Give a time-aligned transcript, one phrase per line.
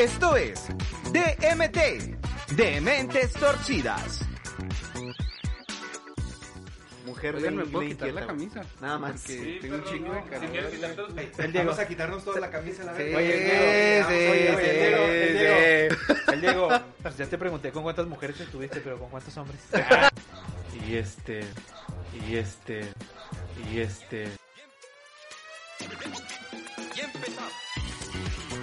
[0.00, 0.68] Esto es
[1.12, 4.20] DMT, de Mentes Torcidas.
[7.04, 8.62] Mujer Oigan, ¿me le- puedo quitar la camisa?
[8.80, 9.12] Nada más.
[9.20, 10.56] Porque tengo un chingo de calor.
[11.38, 11.66] El Diego.
[11.66, 13.18] Vamos a quitarnos toda la camisa, la Sí, verga.
[13.18, 15.96] sí, Oye, sí, oye, oye, el Diego, el Diego.
[16.06, 16.32] sí.
[16.32, 16.68] El Diego,
[17.02, 19.60] pues ya te pregunté con cuántas mujeres estuviste, pero con cuántos hombres.
[20.88, 21.44] y este,
[22.26, 22.88] y este,
[23.70, 24.28] y este.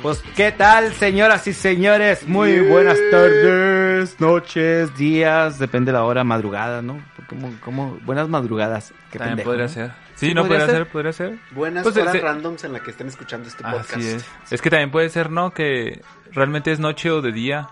[0.08, 2.26] Pues, ¿qué tal, señoras y señores?
[2.26, 7.04] Muy buenas tardes, noches, días, depende de la hora, madrugada, ¿no?
[7.28, 8.94] Como, como buenas madrugadas.
[9.12, 9.70] Qué También pendejo, podría ¿no?
[9.74, 9.92] ser.
[10.16, 10.86] Sí, Sí, no, podría podría ser.
[10.86, 11.40] ser, podría ser.
[11.52, 13.96] Buenas Pues, horas randoms en la que estén escuchando este podcast.
[13.98, 14.26] Así es.
[14.50, 15.52] Es que también puede ser, ¿no?
[15.52, 17.68] Que realmente es noche o de día.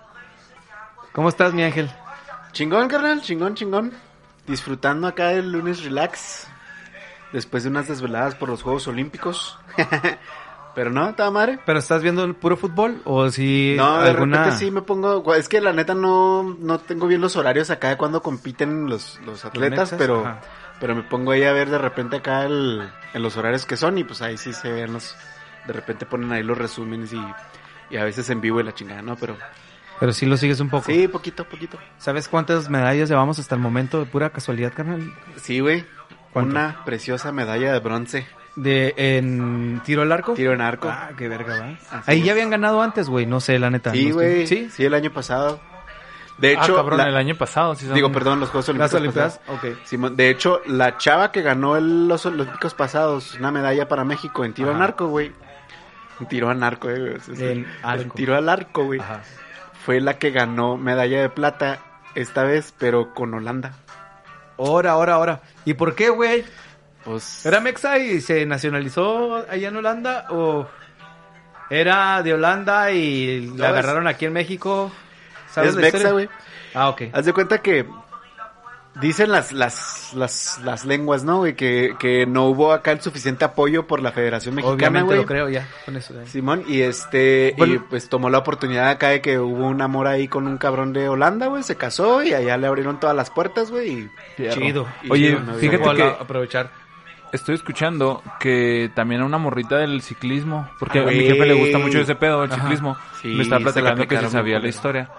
[1.14, 1.90] ¿Cómo estás, mi ángel?
[2.52, 3.94] Chingón, carnal, chingón, chingón.
[4.46, 6.50] Disfrutando acá el lunes relax.
[7.32, 9.58] Después de unas desveladas por los Juegos Olímpicos.
[10.76, 11.60] Pero no, estaba madre.
[11.66, 14.40] ¿Pero estás viendo el puro fútbol o si No, de alguna...
[14.44, 15.34] repente sí me pongo.
[15.34, 19.20] Es que la neta no, no tengo bien los horarios acá de cuando compiten los,
[19.26, 20.42] los atletas, pero, ajá.
[20.82, 23.98] pero me pongo ahí a ver de repente acá el, en los horarios que son
[23.98, 25.16] y pues ahí sí se ven los.
[25.66, 27.22] De repente ponen ahí los resúmenes y,
[27.90, 29.16] y a veces en vivo y la chingada, ¿no?
[29.16, 29.38] Pero
[30.00, 30.86] Pero sí lo sigues un poco.
[30.88, 31.78] sí, poquito, poquito.
[32.00, 35.14] ¿Sabes cuántas medallas llevamos hasta el momento de pura casualidad, carnal?
[35.38, 35.86] Sí, güey.
[36.34, 36.52] ¿Cuánto?
[36.52, 38.28] Una preciosa medalla de bronce.
[38.56, 40.34] De en tiro al arco.
[40.34, 40.88] Tiro en arco.
[40.90, 41.98] Ah, qué verga, va.
[42.00, 42.26] Así Ahí es.
[42.26, 43.92] ya habían ganado antes, güey, no sé, la neta.
[43.92, 44.48] Sí, no estoy- güey.
[44.48, 44.70] Sí.
[44.72, 45.60] Sí, el año pasado.
[46.38, 47.76] De ah, hecho, cabrón, la- el año pasado.
[47.76, 48.92] Sí son- digo, perdón, los Juegos Olímpicos.
[48.94, 49.38] Las Olimpiadas.
[49.40, 49.76] pasados.
[49.76, 49.86] Ok.
[49.86, 54.44] Simón, de hecho, la chava que ganó el- los Olímpicos pasados, una medalla para México
[54.46, 54.78] en tiro Ajá.
[54.78, 55.32] al arco, güey.
[56.20, 57.16] En tiro al arco, güey.
[57.16, 58.16] Es- En arco.
[58.16, 59.00] Tiro al arco, güey.
[59.02, 59.22] Ajá.
[59.86, 61.80] Fue la que ganó medalla de plata
[62.16, 63.74] esta vez, pero con Holanda.
[64.58, 65.42] Ahora, ahora, ahora.
[65.66, 66.46] ¿Y por qué, güey?
[67.06, 67.46] Pues.
[67.46, 70.26] ¿Era Mexa y se nacionalizó allá en Holanda?
[70.32, 70.68] ¿O
[71.70, 74.92] era de Holanda y la agarraron aquí en México?
[75.52, 76.30] ¿Sabes es la Mexa, güey.
[76.74, 77.04] Ah, ok.
[77.14, 77.86] Haz de cuenta que
[79.02, 81.56] dicen las, las, las, las lenguas, ¿no, güey?
[81.56, 85.18] Que, que no hubo acá el suficiente apoyo por la Federación Mexicana, Obviamente güey.
[85.20, 86.14] lo creo ya, con eso.
[86.26, 90.28] Simón, y este, y pues tomó la oportunidad acá de que hubo un amor ahí
[90.28, 93.70] con un cabrón de Holanda, güey, se casó y allá le abrieron todas las puertas,
[93.72, 94.50] güey, y.
[94.52, 94.88] Chido.
[95.04, 95.54] y Oye, chido, ¿no?
[95.56, 96.85] fíjate que- aprovechar.
[97.36, 100.68] Estoy escuchando que también a una morrita del ciclismo.
[100.80, 101.28] Porque Ah, a mi güey.
[101.28, 102.62] jefe le gusta mucho ese pedo, el Ajá.
[102.62, 102.98] ciclismo.
[103.22, 105.10] Sí, Me se la platicando que se sabía la historia.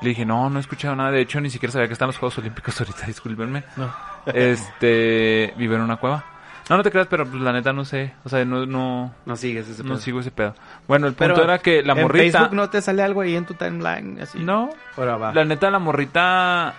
[0.00, 1.10] Le dije, no, no he escuchado nada.
[1.10, 3.64] De hecho, ni siquiera sabía que están los Juegos Olímpicos ahorita, discúlpenme.
[3.76, 3.90] No.
[4.26, 6.24] Este, vive en una cueva.
[6.70, 8.14] No, no te creas, pero pues la neta no sé.
[8.24, 9.98] O sea, no, no, No sigues ese no pedo.
[9.98, 10.54] sigo ese pedo.
[10.88, 12.38] Bueno, el punto Pero era que la ¿En morrita...
[12.38, 14.18] Facebook no te sale algo ahí en tu timeline?
[14.22, 14.38] Así?
[14.38, 15.32] No, Ahora va.
[15.34, 16.74] La neta, la morrita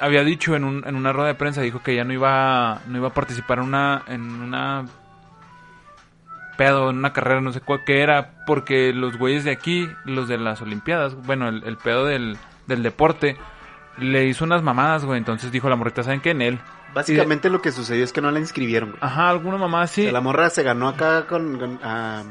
[0.00, 2.98] había dicho en, un, en una rueda de prensa, dijo que ya no iba, no
[2.98, 4.86] iba a participar en una, en una
[6.56, 10.28] pedo, en una carrera, no sé cuál que era, porque los güeyes de aquí, los
[10.28, 13.36] de las Olimpiadas, bueno, el, el pedo del, del deporte,
[13.98, 15.18] le hizo unas mamadas, güey.
[15.18, 16.30] Entonces dijo la morrita, ¿saben qué?
[16.30, 16.58] En él.
[16.92, 19.00] Básicamente lo que sucedió es que no la inscribieron, güey.
[19.02, 20.02] Ajá, alguna mamá O sí.
[20.02, 22.24] sea, la morra se ganó acá con, con- a,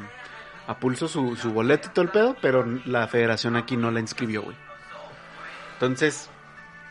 [0.68, 4.00] a pulso su, su boleto y todo el pedo, pero la federación aquí no la
[4.00, 4.56] inscribió, güey.
[5.74, 6.30] Entonces,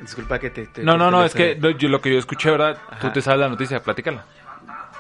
[0.01, 0.67] disculpa que te...
[0.67, 2.77] te- No, no, no, es que lo, yo, lo que yo escuché, ¿verdad?
[3.01, 3.13] Tú Ajá.
[3.13, 4.25] te sabes la noticia, platícala.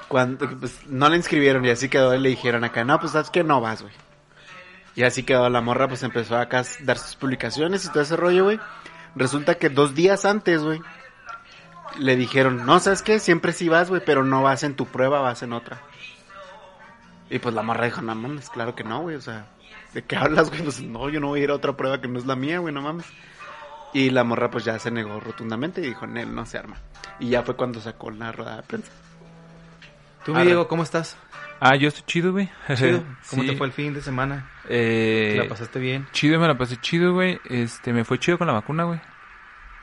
[0.08, 3.30] Cuando, pues, no la inscribieron y así quedó y le dijeron acá, no, pues sabes
[3.30, 3.92] que no vas, güey.
[4.96, 8.16] Y así quedó la morra, pues empezó acá a dar sus publicaciones y todo ese
[8.16, 8.58] rollo, güey.
[9.14, 10.80] Resulta que dos días antes, güey,
[11.98, 13.18] le dijeron, no, ¿sabes qué?
[13.20, 15.78] Siempre sí vas, güey, pero no vas en tu prueba, vas en otra.
[17.30, 19.46] Y pues la morra dijo, no mames, claro que no, güey, o sea,
[19.92, 20.62] ¿de qué hablas, güey?
[20.62, 22.58] Pues no, yo no voy a ir a otra prueba que no es la mía,
[22.58, 23.06] güey, no mames.
[23.94, 26.76] Y la morra pues ya se negó rotundamente y dijo, Nel, no se arma.
[27.20, 28.92] Y ya fue cuando sacó la rueda de prensa.
[30.24, 30.46] Tú, mi Arre.
[30.46, 31.16] Diego, ¿cómo estás?
[31.60, 32.48] Ah, yo estoy chido, güey.
[32.76, 33.02] Chido.
[33.30, 33.48] ¿Cómo Sí.
[33.48, 34.50] te fue el fin de semana?
[34.68, 36.06] Eh, ¿Te la pasaste bien?
[36.12, 37.40] Chido, me la pasé chido, güey.
[37.48, 39.00] Este, me fue chido con la vacuna, güey.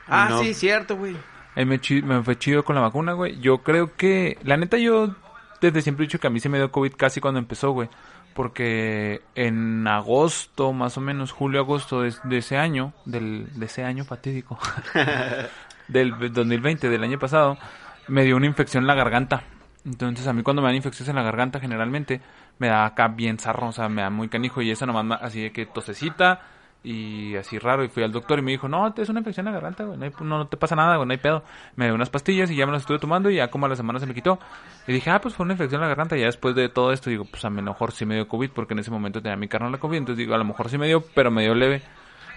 [0.06, 0.40] Ah, No.
[0.40, 1.16] sí, cierto, güey.
[1.56, 3.40] Eh, me, chi- me fue chido con la vacuna, güey.
[3.40, 5.14] Yo creo que, la neta, yo
[5.60, 7.88] desde siempre he dicho que a mí se me dio COVID casi cuando empezó, güey.
[8.36, 14.04] Porque en agosto, más o menos, julio, agosto de, ese año, del, de ese año
[14.04, 14.58] fatídico,
[15.88, 17.58] del 2020, del año pasado,
[18.06, 19.42] me dio una infección en la garganta.
[19.84, 22.20] Entonces, a mí cuando me dan infecciones en la garganta, generalmente,
[22.58, 24.60] me da acá bien zarro, o sea, me da muy canijo.
[24.60, 26.42] Y esa nomás, así de que tosecita
[26.84, 27.84] y así raro.
[27.84, 29.98] Y fui al doctor y me dijo, no, es una infección en la garganta, güey,
[29.98, 31.42] no, hay- no, no te pasa nada, güey, no hay pedo.
[31.74, 33.76] Me dio unas pastillas y ya me las estuve tomando y ya como a la
[33.76, 34.38] semana se me quitó.
[34.86, 36.16] Y dije, ah, pues fue una infección en la garganta.
[36.16, 38.50] Y ya después de todo esto, digo, pues a lo mejor sí me dio COVID,
[38.50, 39.96] porque en ese momento tenía mi carnal la COVID.
[39.98, 41.82] Entonces digo, a lo mejor sí me dio, pero me dio leve.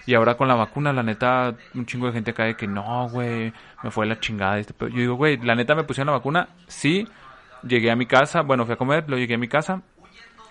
[0.05, 3.53] Y ahora con la vacuna, la neta, un chingo de gente cae que no, güey,
[3.83, 4.57] me fue la chingada.
[4.57, 4.89] Este pedo".
[4.89, 7.07] Yo digo, güey, la neta me pusieron la vacuna, sí.
[7.61, 9.81] Llegué a mi casa, bueno, fui a comer, luego llegué a mi casa.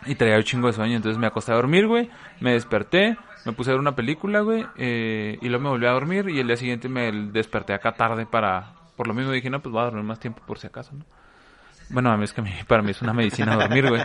[0.06, 2.08] Y traía un chingo de sueño, entonces me acosté a dormir, güey.
[2.38, 3.16] Me desperté,
[3.48, 4.66] me puse a ver una película, güey.
[4.76, 8.26] eh, y luego me volví a dormir y el día siguiente me desperté acá tarde
[8.26, 8.72] para...
[8.96, 11.04] Por lo mismo dije, no, pues voy a dormir más tiempo por si acaso, ¿no?
[11.90, 14.02] Bueno, a mí es que a mí- para mí es una medicina dormir, güey.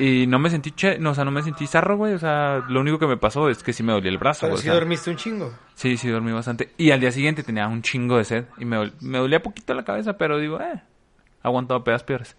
[0.00, 2.14] Y no me sentí, che, no, o sea, no me sentí zarro, güey.
[2.14, 4.52] O sea, lo único que me pasó es que sí me dolía el brazo, Pero
[4.54, 4.58] güey.
[4.58, 4.74] o sí sea.
[4.74, 5.54] dormiste un chingo.
[5.74, 6.72] Sí, sí, dormí bastante.
[6.78, 8.44] Y al día siguiente tenía un chingo de sed.
[8.58, 10.82] Y me, me dolía poquito la cabeza, pero digo, eh,
[11.44, 12.36] aguantaba pedas peores.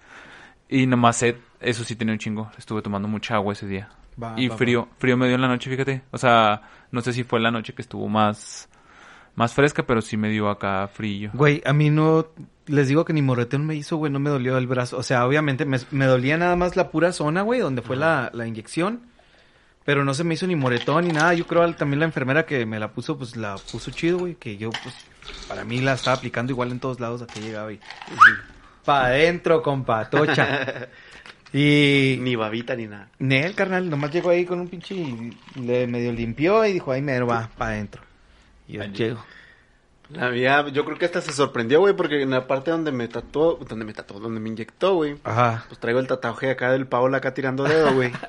[0.67, 2.51] Y nomás sed, eso sí tenía un chingo.
[2.57, 3.87] Estuve tomando mucha agua ese día.
[4.21, 4.57] Va, y va, va.
[4.57, 6.01] frío, frío me dio en la noche, fíjate.
[6.11, 6.61] O sea,
[6.91, 8.67] no sé si fue la noche que estuvo más,
[9.35, 11.29] más fresca, pero sí me dio acá frío.
[11.33, 12.27] Güey, a mí no...
[12.65, 14.97] Les digo que ni moretón me hizo, güey, no me dolió el brazo.
[14.97, 18.29] O sea, obviamente me, me dolía nada más la pura zona, güey, donde fue la,
[18.33, 19.03] la inyección.
[19.85, 21.33] Pero no se me hizo ni moretón ni nada.
[21.33, 24.35] Yo creo al- también la enfermera que me la puso, pues la puso chido, güey.
[24.35, 24.93] Que yo, pues,
[25.47, 27.79] para mí la estaba aplicando igual en todos lados a que llegaba y...
[28.83, 30.87] Pa' adentro, compa, tocha.
[31.53, 32.17] Y...
[32.21, 33.07] Ni babita ni nada.
[33.19, 34.95] Nel, carnal, nomás llegó ahí con un pinche...
[34.95, 38.01] y Le medio limpió y dijo, ahí me va, pa' adentro.
[38.67, 39.23] Y yo llego.
[40.09, 43.07] La mía, yo creo que hasta se sorprendió, güey, porque en la parte donde me
[43.09, 45.65] tatuó, donde me tatuó, donde me inyectó, güey, Ajá.
[45.67, 48.11] pues traigo el tatuaje acá del Paola acá tirando dedo, güey.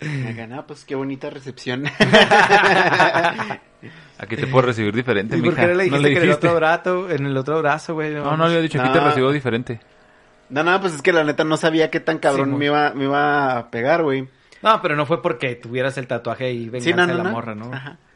[0.00, 1.84] Me gana, pues qué bonita recepción.
[4.18, 5.62] Aquí te puedo recibir diferente, ¿Y por mija.
[5.62, 8.12] qué no le dijiste, no que en el otro brazo, en el otro brazo, güey?
[8.14, 9.04] No, no le había dicho, aquí te No.
[9.06, 9.80] recibo diferente.
[10.54, 12.90] No, no, pues es que la neta no sabía qué tan cabrón Sí, me, iba,
[12.94, 14.28] me iba a pegar, güey.
[14.62, 17.24] No, pero no fue porque tuvieras el tatuaje y venganza Sí, no, no, de la
[17.24, 17.30] no.
[17.30, 17.72] morra, ¿no?
[17.74, 17.96] Ajá.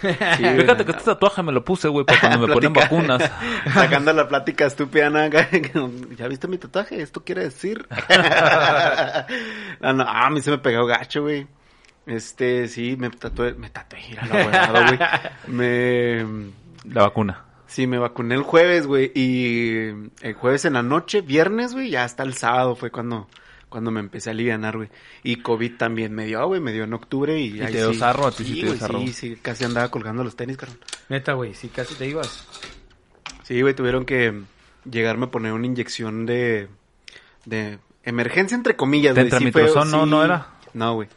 [0.00, 3.30] Sí, Fíjate que este tatuaje me lo puse, güey, para cuando me ponen vacunas.
[3.74, 5.26] Sacando la plática estúpida, ¿no?
[6.16, 7.00] ¿Ya viste mi tatuaje?
[7.00, 7.86] ¿Esto quiere decir?
[9.80, 11.46] no, no, a mí se me pegó gacho, güey.
[12.06, 14.98] Este, sí, me tatué, me tatué, mira lo huevado, güey.
[15.48, 16.52] Me,
[16.84, 17.45] La vacuna.
[17.66, 19.88] Sí, me vacuné el jueves, güey, y
[20.22, 23.28] el jueves en la noche, viernes, güey, ya hasta el sábado fue cuando,
[23.68, 24.88] cuando me empecé a alivianar, güey.
[25.22, 27.56] Y COVID también me dio, güey, me dio en octubre y...
[27.58, 28.26] ¿Y ahí te dio sí, sarro?
[28.26, 29.00] ¿A ti sí te dio güey, sarro?
[29.00, 30.78] Sí, sí, casi andaba colgando los tenis, carnal.
[31.08, 32.46] Neta, güey, sí, casi te ibas.
[33.42, 34.42] Sí, güey, tuvieron que
[34.90, 36.68] llegarme a poner una inyección de,
[37.44, 39.40] de emergencia, entre comillas, ¿De güey.
[39.40, 40.10] Sí no- sí.
[40.10, 40.48] no era?
[40.74, 41.08] No, güey.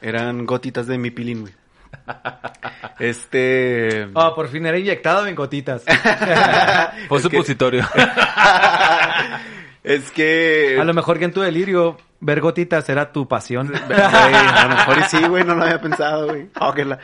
[0.00, 1.54] Eran gotitas de mi pilín, güey.
[2.98, 4.08] Este...
[4.14, 5.82] Ah, por fin era inyectado en gotitas.
[7.08, 7.84] Fue que- supositorio.
[9.82, 10.78] es que...
[10.80, 13.72] A lo mejor que en tu delirio ver gotitas era tu pasión.
[13.74, 16.48] A lo mejor y sí, güey, no lo había pensado, güey.
[16.60, 16.98] Oh, la-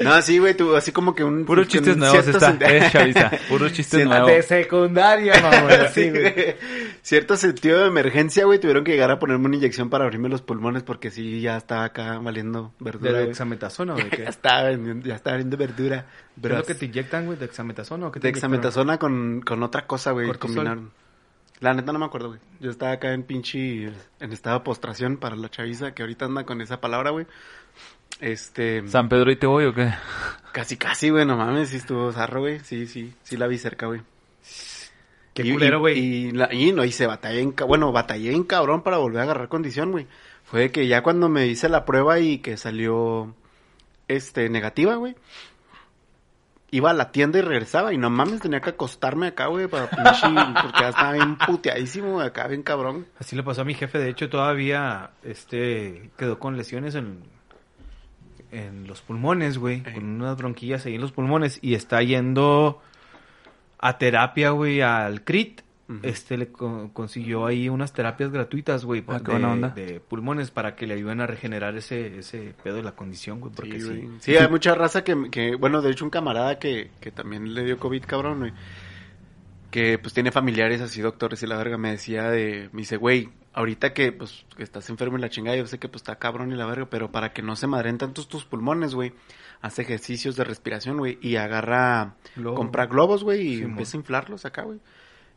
[0.00, 1.44] No, sí, güey, tú, así como que un...
[1.44, 3.30] Puros chistes nuevos está, sen- eh, Chavisa.
[3.48, 4.28] Puros chistes Sí, nuevos.
[4.28, 5.70] De secundaria, mamón.
[5.72, 6.56] así, Sí, güey.
[7.02, 10.42] Cierto sentido de emergencia, güey, tuvieron que llegar a ponerme una inyección para abrirme los
[10.42, 13.26] pulmones porque sí, ya estaba acá valiendo ¿De verdura, güey.
[13.26, 14.22] dexametasona o de qué?
[14.24, 16.06] Ya estaba, vendiendo- ya estaba valiendo verdura.
[16.40, 17.38] ¿Qué es lo que te inyectan, güey?
[17.38, 20.90] ¿Dexametasona o qué te Dexametasona con, con otra cosa, güey, combinaron.
[21.60, 22.40] La neta no me acuerdo, güey.
[22.60, 23.84] Yo estaba acá en pinche,
[24.20, 27.26] en estado de postración para la chaviza que ahorita anda con esa palabra, güey.
[28.20, 29.92] Este, ¿San Pedro y te voy o qué?
[30.52, 32.60] casi, casi, güey, no mames, sí estuvo zarro, güey.
[32.60, 34.02] Sí, sí, sí la vi cerca, güey.
[35.34, 35.98] Qué Y- culero, güey.
[35.98, 39.22] Y, la- y no, y se batallé en, bueno, batallé en cabrón para volver a
[39.24, 40.06] agarrar condición, güey.
[40.44, 43.34] Fue que ya cuando me hice la prueba y que salió,
[44.06, 45.16] este, negativa, güey.
[46.70, 49.88] Iba a la tienda y regresaba y no mames, tenía que acostarme acá, güey, para
[49.90, 50.04] pinche,
[50.62, 53.06] porque ya estaba bien puteadísimo, güey, acá bien cabrón.
[53.18, 53.98] Así le pasó a mi jefe.
[53.98, 57.22] De hecho, todavía este quedó con lesiones en,
[58.54, 59.82] en los pulmones, güey.
[59.86, 59.94] Ey.
[59.94, 61.58] Con unas bronquillas ahí en los pulmones.
[61.62, 62.80] Y está yendo
[63.78, 65.60] a terapia, güey, al CRIT.
[66.02, 70.94] Este le co- consiguió ahí unas terapias gratuitas, güey, Ah, de, pulmones para que le
[70.94, 73.52] ayuden a regenerar ese, ese pedo de la condición, güey.
[73.54, 74.08] Porque Sí, sí, güey.
[74.20, 77.64] Sí, hay mucha raza que, que, bueno, de hecho un camarada que, que también le
[77.64, 78.52] dio COVID, cabrón, güey.
[79.70, 83.28] Que pues tiene familiares así, doctores y la verga, me decía de, me dice, güey,
[83.54, 86.52] ahorita que pues que estás enfermo y la chingada, yo sé que pues está cabrón
[86.52, 89.12] y la verga, pero para que no se madren tantos tus pulmones, güey,
[89.62, 92.56] hace ejercicios de respiración, güey, y agarra, Globo.
[92.56, 94.80] compra globos, güey, y Sí, empieza a inflarlos acá, güey.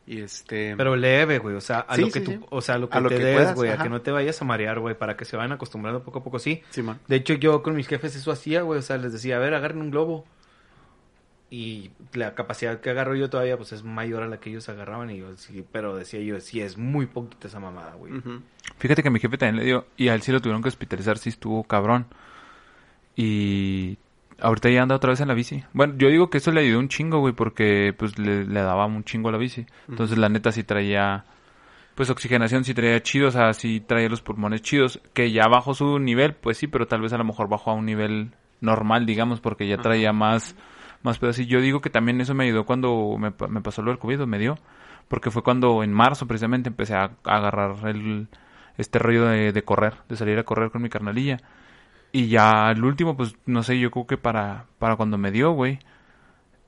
[0.05, 0.73] Y este...
[0.77, 2.89] Pero leve, güey, o sea, a Sí, lo que sí, tú, o sea, a lo
[2.89, 4.79] que A lo te que des, puedas, güey, a que no te vayas a marear,
[4.79, 6.61] güey, para que se vayan acostumbrando poco a poco, sí.
[6.69, 6.99] Sí, man.
[7.07, 8.79] De hecho, yo con mis jefes eso hacía, güey.
[8.79, 10.25] O sea, les decía, a ver, agarren un globo.
[11.49, 15.09] Y la capacidad que agarro yo todavía, pues es mayor a la que ellos agarraban.
[15.11, 18.13] Y yo, sí, pero decía yo, sí, es muy poquita esa mamada, güey.
[18.77, 21.17] Fíjate que mi jefe también le dio, y a él sí lo tuvieron que hospitalizar,
[21.17, 22.07] sí estuvo cabrón.
[23.15, 23.97] Y
[24.39, 25.63] ahorita ya anda otra vez en la bici.
[25.73, 28.85] Bueno, yo digo que eso le ayudó un chingo, güey, porque pues le, le daba
[28.85, 29.65] un chingo a la bici.
[29.87, 31.25] Entonces la neta sí traía,
[31.95, 35.01] pues oxigenación sí traía chido, o sea, sí traía los pulmones chidos.
[35.13, 37.73] Que ya bajó su nivel, pues sí, pero tal vez a lo mejor bajó a
[37.73, 40.55] un nivel normal, digamos, porque ya traía más,
[41.03, 41.39] más pedos.
[41.39, 43.99] Y yo digo que también eso me ayudó cuando me, pa- me pasó lo del
[43.99, 44.57] COVID, me dio.
[45.07, 48.27] Porque fue cuando en marzo precisamente empecé a, a agarrar el,
[48.77, 51.37] este rollo de, de correr, de salir a correr con mi carnalilla.
[52.11, 55.51] Y ya el último, pues no sé, yo creo que para, para cuando me dio,
[55.51, 55.79] güey,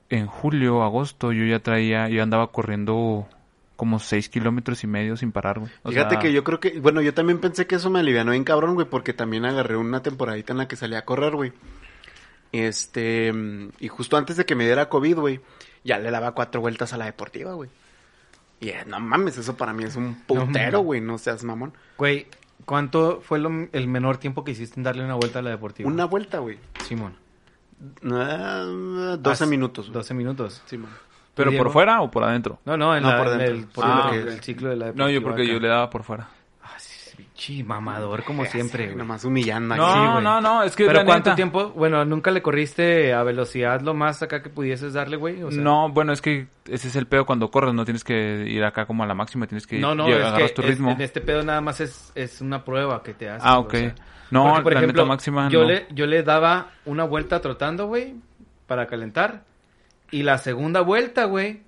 [0.09, 3.27] en julio, agosto, yo ya traía, yo andaba corriendo
[3.75, 5.71] como seis kilómetros y medio sin parar, güey.
[5.83, 8.31] O Fíjate sea, que yo creo que, bueno, yo también pensé que eso me alivianó
[8.31, 11.53] bien cabrón, güey, porque también agarré una temporadita en la que salí a correr, güey.
[12.51, 13.31] Este,
[13.79, 15.39] y justo antes de que me diera COVID, güey,
[15.83, 17.69] ya le daba cuatro vueltas a la deportiva, güey.
[18.59, 20.85] Y eh, no mames, eso para mí es un putero, mames.
[20.85, 21.73] güey, no seas mamón.
[21.97, 22.27] Güey,
[22.65, 25.89] ¿cuánto fue lo- el menor tiempo que hiciste en darle una vuelta a la deportiva?
[25.89, 26.57] Una vuelta, güey.
[26.85, 27.13] Simón.
[28.11, 28.65] Ah,
[29.17, 29.85] 12 Ah, minutos.
[29.87, 29.93] güey.
[29.93, 30.61] 12 minutos.
[30.65, 30.89] Simón.
[31.35, 32.59] ¿Pero por fuera o por adentro?
[32.65, 33.55] No, no, en, No, la- por en dentro.
[33.55, 34.27] el, por Ah, el- ok.
[34.33, 36.27] el ciclo de la No, yo deportiva porque yo le daba por fuera.
[37.47, 38.97] Pinche mamador como siempre, güey.
[38.97, 39.99] Nomás humillando No, aquí.
[39.99, 40.23] Sí, güey.
[40.23, 41.69] no, no, es que Pero ¿cuánto neta- tiempo?
[41.69, 45.41] Bueno, ¿nunca le corriste a velocidad lo más acá que pudieses darle, güey?
[45.43, 48.45] O sea, no, bueno, es que ese es el pedo cuando corres, no tienes que
[48.47, 50.61] ir acá como a la máxima, tienes que No, no, llegar- es agarras que tu
[50.63, 50.91] es- ritmo.
[50.91, 53.45] en este pedo nada más es, es una prueba que te hace.
[53.47, 53.73] Ah, ok.
[54.31, 55.67] No, la neta máxima yo no.
[55.69, 58.15] le yo le daba una vuelta trotando, güey,
[58.67, 59.43] para calentar
[60.11, 61.61] y la segunda vuelta, güey,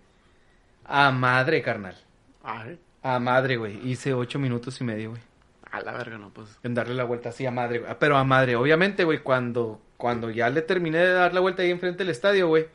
[0.85, 1.95] a madre, carnal.
[2.43, 3.79] Ay, A madre, güey.
[3.89, 5.21] Hice ocho minutos y medio, güey.
[5.71, 6.59] A la verga, no, pues.
[6.63, 7.91] En darle la vuelta así a madre, güey.
[7.99, 11.71] Pero a madre, obviamente, güey, cuando, cuando ya le terminé de dar la vuelta ahí
[11.71, 12.67] enfrente del estadio, güey.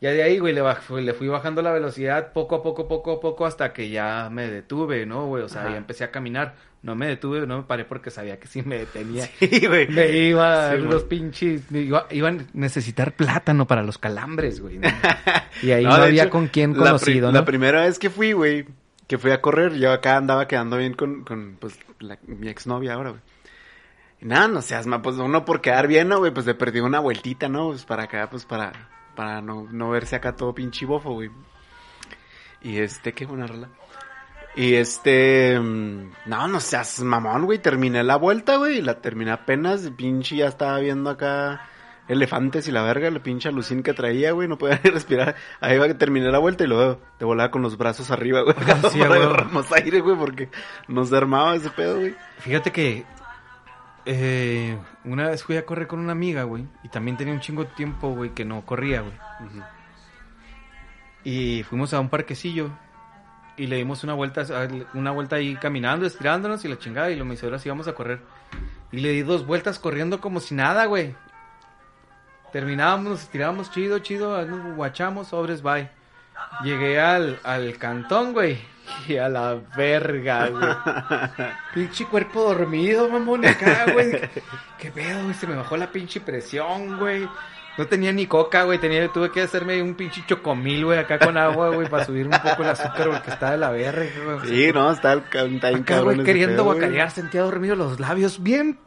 [0.00, 3.12] Ya de ahí, güey, le, baj- le fui bajando la velocidad poco a poco, poco
[3.12, 5.42] a poco, hasta que ya me detuve, ¿no, güey?
[5.42, 5.72] O sea, Ajá.
[5.72, 6.54] ya empecé a caminar.
[6.82, 9.28] No me detuve, no me paré porque sabía que si me detenía.
[9.38, 9.88] Sí, güey.
[9.88, 14.78] Me iba Sí, los pinches, me iba, iba a necesitar plátano para los calambres, güey.
[14.78, 14.88] ¿no?
[15.62, 17.44] Y ahí no, había hecho, con quién la conocido, La ¿no?
[17.44, 18.64] primera vez que fui, güey,
[19.10, 22.94] que fui a correr, yo acá andaba quedando bien con, con pues, la- mi exnovia
[22.94, 23.22] ahora, güey.
[24.20, 26.32] Y nada, no seas, ma, pues uno por quedar bien, ¿no, güey?
[26.32, 27.70] Pues le perdí una vueltita, ¿no?
[27.70, 28.70] Pues para acá, pues para,
[29.16, 31.28] para no, no verse acá todo pinche bofo, güey.
[32.62, 33.68] Y este, qué buena rola.
[34.54, 37.58] Y este, mm, no, no seas mamón, güey.
[37.58, 38.80] Terminé la vuelta, güey.
[38.80, 39.90] La terminé apenas.
[39.96, 41.68] Pinche ya estaba viendo acá
[42.10, 44.48] elefantes y la verga, la pinche alucín que traía, güey.
[44.48, 45.36] No podía ni respirar.
[45.60, 48.54] Ahí va que terminé la vuelta y luego te volaba con los brazos arriba, güey.
[48.90, 49.22] Sí, para güey.
[49.22, 50.48] agarrarnos aire, güey, porque
[50.88, 52.14] nos armaba ese pedo, güey.
[52.38, 53.04] Fíjate que
[54.06, 57.64] eh, una vez fui a correr con una amiga, güey, y también tenía un chingo
[57.64, 59.14] de tiempo, güey, que no corría, güey.
[61.22, 62.70] Y fuimos a un parquecillo
[63.56, 64.44] y le dimos una vuelta,
[64.94, 67.88] una vuelta ahí caminando, estirándonos y la chingada, y lo me hizo ahora sí vamos
[67.88, 68.22] a correr.
[68.90, 71.14] Y le di dos vueltas corriendo como si nada, güey.
[72.52, 75.88] Terminábamos, nos estirábamos chido, chido, nos guachamos, sobres, bye.
[76.64, 78.58] Llegué al, al cantón, güey.
[79.06, 80.68] Y a la verga, güey.
[81.74, 84.20] pinche cuerpo dormido, mamón, acá, güey.
[84.78, 85.34] ¿Qué pedo, güey?
[85.34, 87.28] Se me bajó la pinche presión, güey.
[87.78, 88.78] No tenía ni coca, güey.
[88.80, 92.32] Tenía, tuve que hacerme un pinche chocomil, güey, acá con agua, güey, para subir un
[92.32, 94.48] poco el azúcar, güey, que está de la verga, güey.
[94.48, 98.42] Sí, no, está, el, está bien Acá, cabrón güey, queriendo guacarear, sentía dormido los labios,
[98.42, 98.78] bien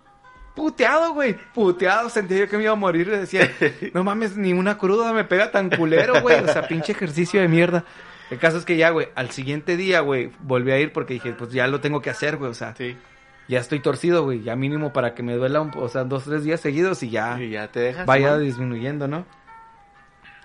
[0.55, 3.51] puteado, güey, puteado, sentía yo que me iba a morir, decía,
[3.93, 7.47] no mames, ni una cruda me pega tan culero, güey, o sea, pinche ejercicio de
[7.47, 7.85] mierda.
[8.29, 11.33] El caso es que ya, güey, al siguiente día, güey, volví a ir porque dije,
[11.33, 12.97] pues ya lo tengo que hacer, güey, o sea, Sí,
[13.47, 16.43] ya estoy torcido, güey, ya mínimo para que me duela, un, o sea, dos, tres
[16.43, 18.05] días seguidos y ya y ya te dejas.
[18.05, 19.25] vaya disminuyendo, ¿no?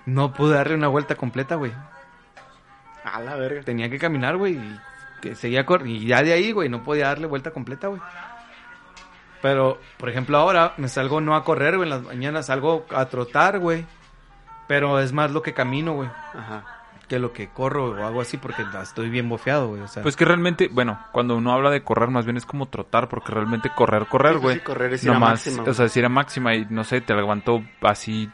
[0.07, 1.73] No pude darle una vuelta completa, güey.
[3.05, 3.63] A la verga.
[3.63, 4.81] Tenía que caminar, güey, y
[5.21, 6.03] que seguía corriendo.
[6.03, 8.01] Y ya de ahí, güey, no podía darle vuelta completa, güey.
[9.43, 13.07] Pero, por ejemplo, ahora me salgo no a correr, güey, en las mañanas salgo a
[13.07, 13.85] trotar, güey.
[14.67, 16.65] Pero es más lo que camino, güey, Ajá.
[17.09, 19.81] que lo que corro o hago así porque estoy bien bofeado, güey.
[19.81, 22.67] O sea, Pues que realmente, bueno, cuando uno habla de correr, más bien es como
[22.67, 24.55] trotar, porque realmente correr, correr, Sí, güey.
[24.57, 25.71] sí, correr es ir a máxima, güey.
[25.71, 28.29] o sea, si era máxima y no sé, te aguantó así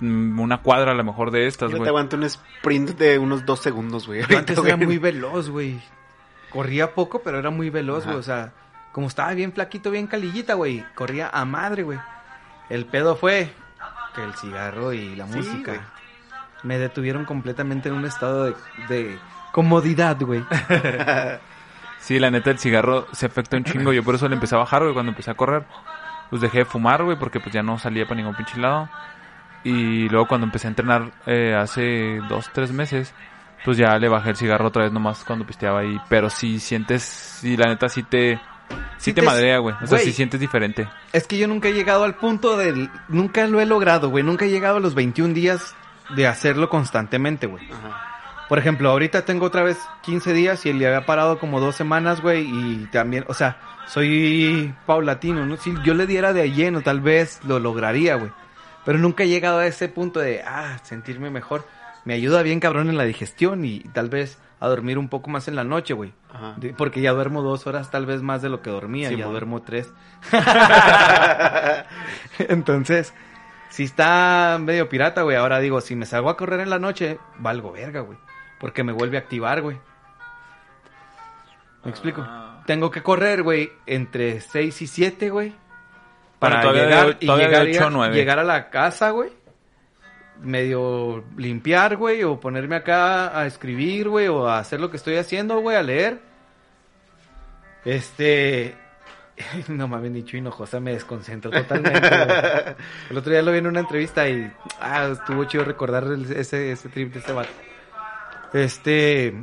[0.00, 1.88] mm, una cuadra a lo mejor de estas, Yo te güey.
[1.88, 4.22] aguanto un sprint de unos dos segundos, güey.
[4.26, 4.86] yo antes era güey.
[4.86, 5.78] muy veloz, güey.
[6.48, 8.10] Corría poco, pero era muy veloz, Ajá.
[8.12, 8.20] güey.
[8.20, 8.52] O sea,
[8.92, 10.84] como estaba bien flaquito, bien calillita, güey.
[10.94, 11.98] Corría a madre, güey.
[12.68, 13.52] El pedo fue
[14.14, 15.80] que el cigarro y la Sí, música
[16.62, 18.54] me detuvieron completamente en un estado de,
[18.88, 19.18] de
[19.52, 20.44] comodidad, güey.
[22.00, 23.92] Sí, la neta, el cigarro se afecta un chingo.
[23.92, 25.64] Yo por eso le empecé a bajar, güey, cuando empecé a correr.
[26.30, 28.88] Pues dejé de fumar, güey, porque pues ya no salía para ningún pinche lado.
[29.64, 33.12] Y luego cuando empecé a entrenar eh, hace dos, tres meses,
[33.64, 36.00] pues ya le bajé el cigarro otra vez nomás cuando pisteaba ahí.
[36.08, 38.40] Pero sí sientes, sí, la neta sí te...
[38.70, 39.74] Sí, Sí te, te- madrea, güey.
[39.82, 40.88] O sea, sí sientes diferente.
[41.12, 42.90] Es que yo nunca he llegado al punto del...
[43.08, 44.22] Nunca lo he logrado, güey.
[44.24, 45.74] Nunca he llegado a los 21 días
[46.14, 47.64] de hacerlo constantemente, güey.
[47.72, 48.06] Ajá.
[48.48, 52.20] Por ejemplo, ahorita tengo otra vez 15 días y le había parado como dos semanas,
[52.20, 55.56] güey, y también, o sea, soy paulatino, ¿no?
[55.56, 58.32] Si yo le diera de a lleno, tal vez lo lograría, güey.
[58.84, 61.64] Pero nunca he llegado a ese punto de, ah, sentirme mejor.
[62.04, 65.48] Me ayuda bien cabrón en la digestión y tal vez a dormir un poco más
[65.48, 66.12] en la noche, güey.
[66.32, 66.56] Ajá.
[66.76, 69.62] Porque ya duermo dos horas tal vez más de lo que dormía, Sí, ya duermo
[69.62, 69.90] tres.
[72.38, 73.14] Entonces,
[73.70, 75.36] si está medio pirata, güey.
[75.36, 78.18] Ahora digo, si me salgo a correr en la noche, valgo verga, güey.
[78.58, 79.78] Porque me vuelve a activar, güey.
[81.82, 82.22] ¿Me explico?
[82.22, 82.62] Ah.
[82.66, 85.54] Tengo que correr, güey, entre 6 y 7, güey.
[86.38, 89.30] Para llegar, y llegar, a llegar a la casa, güey.
[90.42, 95.16] Medio limpiar, güey, o ponerme acá a escribir, güey, o a hacer lo que estoy
[95.16, 96.20] haciendo, güey, a leer.
[97.84, 98.76] Este...
[99.68, 102.00] No mames, ni Chuy Hinojosa me desconcentro totalmente.
[102.00, 102.76] güey.
[103.10, 104.52] El otro día lo vi en una entrevista y...
[104.80, 107.48] Ah, estuvo chido recordar el- ese, ese trip de ese vato.
[108.52, 109.34] Este...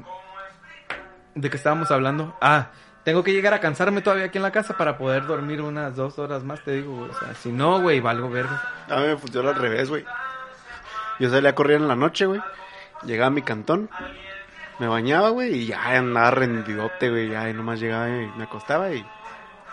[1.35, 2.35] ¿De qué estábamos hablando?
[2.41, 2.69] Ah,
[3.03, 6.17] tengo que llegar a cansarme todavía aquí en la casa para poder dormir unas dos
[6.19, 7.09] horas más, te digo, güey.
[7.11, 8.61] O sea, si no, güey, valgo verga.
[8.89, 10.03] A mí me funciona al revés, güey.
[11.19, 12.41] Yo salía a correr en la noche, güey.
[13.03, 13.89] Llegaba a mi cantón.
[14.79, 17.29] Me bañaba, güey, y ya andaba rendidote, güey.
[17.29, 19.05] Ya y nomás llegaba y me acostaba y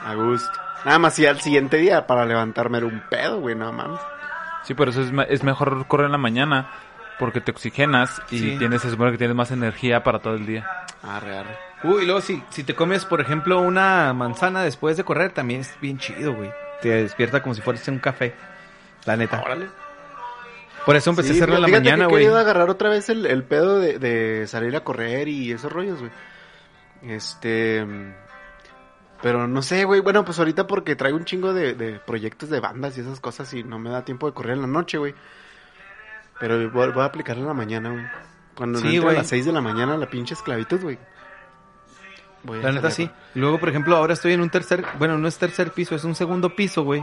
[0.04, 0.58] a gusto.
[0.84, 4.00] Nada más y al siguiente día para levantarme era un pedo, güey, no mames.
[4.64, 6.70] Sí, por eso es, es mejor correr en la mañana
[7.18, 8.56] porque te oxigenas y Sí.
[8.58, 10.66] tienes, se supone que tienes más energía para todo el día.
[11.02, 11.58] Arre, arre.
[11.84, 15.60] Uy, y luego si, si te comes, por ejemplo, una manzana después de correr, también
[15.60, 16.50] es bien chido, güey.
[16.80, 18.34] Te despierta como si fuese un café.
[19.04, 19.42] La neta.
[19.42, 19.68] Órale.
[20.86, 22.22] Por eso empecé Sí, a hacerlo en la que mañana, he güey.
[22.24, 25.98] querido agarrar otra vez el, el pedo de, de salir a correr y esos rollos,
[26.00, 26.10] güey.
[27.02, 27.86] Este...
[29.22, 30.00] Pero no sé, güey.
[30.00, 33.52] Bueno, pues ahorita porque traigo un chingo de, de proyectos de bandas y esas cosas
[33.54, 35.14] y no me da tiempo de correr en la noche, güey.
[36.40, 38.04] Pero voy, voy a aplicarlo en la mañana, güey.
[38.54, 39.16] Cuando Sí, no entre güey.
[39.16, 40.98] a las 6 de la mañana la pinche esclavitud, güey.
[42.60, 43.10] La neta sí.
[43.34, 46.14] Luego, por ejemplo, ahora estoy en un tercer, bueno, no es tercer piso, es un
[46.14, 47.02] segundo piso, güey.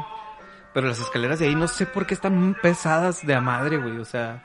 [0.74, 3.98] Pero las escaleras de ahí no sé por qué están pesadas de a madre, güey.
[3.98, 4.42] O sea,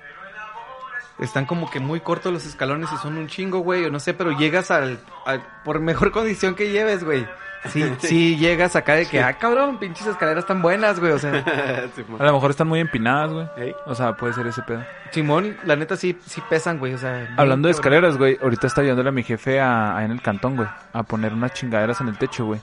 [1.18, 3.84] están como que muy cortos los escalones y son un chingo, güey.
[3.84, 7.26] O no sé, pero llegas al, al- por mejor condición que lleves, güey.
[7.66, 11.10] Sí, sí llegas acá de que, ah, cabrón, pinches escaleras tan buenas, güey.
[11.10, 11.32] O sea,
[11.84, 12.22] a- Simón.
[12.22, 13.46] A lo mejor están muy empinadas, güey.
[13.56, 13.74] Ey.
[13.86, 14.84] O sea, puede ser ese pedo.
[15.10, 16.94] Simón, la neta sí, sí pesan, güey.
[16.94, 20.12] O sea, Hablando de escaleras, güey, ahorita está ayudándole a mi jefe a, a- en
[20.12, 22.60] el cantón, güey, a poner unas chingaderas en el techo, güey.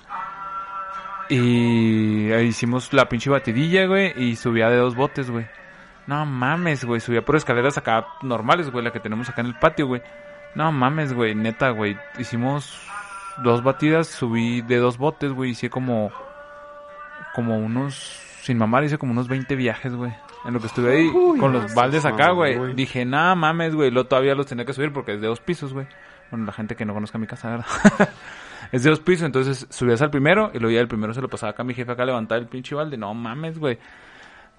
[1.33, 5.47] Y ahí hicimos la pinche batidilla, güey, y subía de dos botes, güey.
[6.05, 9.55] No mames, güey, subía por escaleras acá normales, güey, la que tenemos acá en el
[9.57, 10.03] patio, güey.
[10.53, 11.97] No mames, güey, neta, güey.
[12.19, 12.79] Hicimos
[13.41, 16.11] dos batidas, subí de dos botes, güey, hice como
[17.33, 17.95] como unos
[18.43, 20.13] sin mamar hice como unos 20 viajes, güey.
[20.45, 22.75] En lo que estuve ahí Uy, con los baldes acá, güey.
[22.75, 23.89] Dije, nada mames, güey.
[23.89, 25.87] Lo todavía los tenía que subir porque es de dos pisos, güey.
[26.29, 28.09] Bueno, la gente que no conozca mi casa, ¿verdad?
[28.71, 31.27] es de dos pisos, entonces subías al primero y luego ya el primero se lo
[31.29, 32.97] pasaba acá a mi jefe acá a levantar el pinche balde.
[32.97, 33.77] No mames, güey.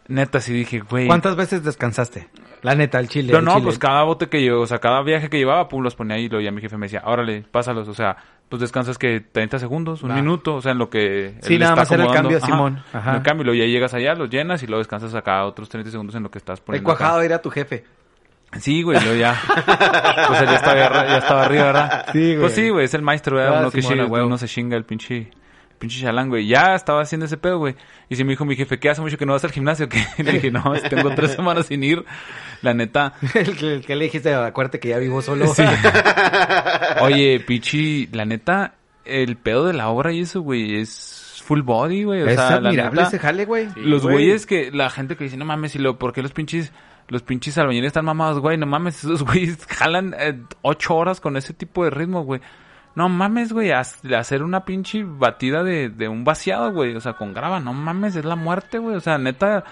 [0.06, 1.06] Neta, sí dije, güey.
[1.06, 2.28] ¿Cuántas veces descansaste?
[2.60, 3.32] La neta, al chile.
[3.32, 3.64] No, no, chile.
[3.64, 6.24] pues cada bote que yo, o sea, cada viaje que llevaba, pum, los ponía ahí
[6.24, 8.16] y luego ya mi jefe me decía, órale, pásalos, o sea,
[8.50, 11.36] pues descansas que 30 segundos, un minuto, o sea, en lo que...
[11.40, 12.82] Sí, él nada está más era el cambio, Simón.
[12.92, 13.10] Ajá.
[13.12, 15.70] En el cambio, y luego ya llegas allá, los llenas y luego descansas acá otros
[15.70, 16.90] 30 segundos en lo que estás El poniendo.
[16.90, 16.98] acá.
[16.98, 17.84] cuajado era tu jefe.
[18.60, 19.40] Sí, güey, luego ya.
[20.28, 22.06] pues él ya estaba, ya estaba arriba, ¿verdad?
[22.12, 22.40] Sí, güey.
[22.40, 23.56] Pues sí, güey, es el maestro, ¿verdad?
[23.56, 24.26] Ah, uno, que a huevo.
[24.26, 25.30] uno se chinga el pinche,
[25.78, 26.46] pinche chalán, güey.
[26.46, 27.74] Ya estaba haciendo ese pedo, güey.
[28.08, 29.88] Y si me dijo mi jefe, ¿qué hace mucho que no vas al gimnasio?
[30.16, 32.04] que Le dije, no, tengo tres semanas sin ir.
[32.62, 33.14] La neta.
[33.34, 35.46] el, que, el que le dijiste, acuérdate que ya vivo solo.
[35.54, 35.64] Sí.
[37.00, 42.04] Oye, pichi, la neta, el pedo de la obra y eso, güey, es full body,
[42.04, 42.22] güey.
[42.22, 43.68] O es sea, la admirable neta, ese jale, güey.
[43.76, 44.14] los güey.
[44.14, 46.72] güeyes que, la gente que dice, no mames, y lo, ¿por qué los pinches,
[47.08, 48.56] los pinches albañiles están mamados, güey?
[48.56, 52.40] No mames, esos güeyes jalan eh, ocho horas con ese tipo de ritmo, güey.
[52.94, 56.94] No mames, güey, hacer una pinche batida de, de un vaciado, güey.
[56.94, 58.94] O sea, con grava, no mames, es la muerte, güey.
[58.96, 59.64] O sea, neta,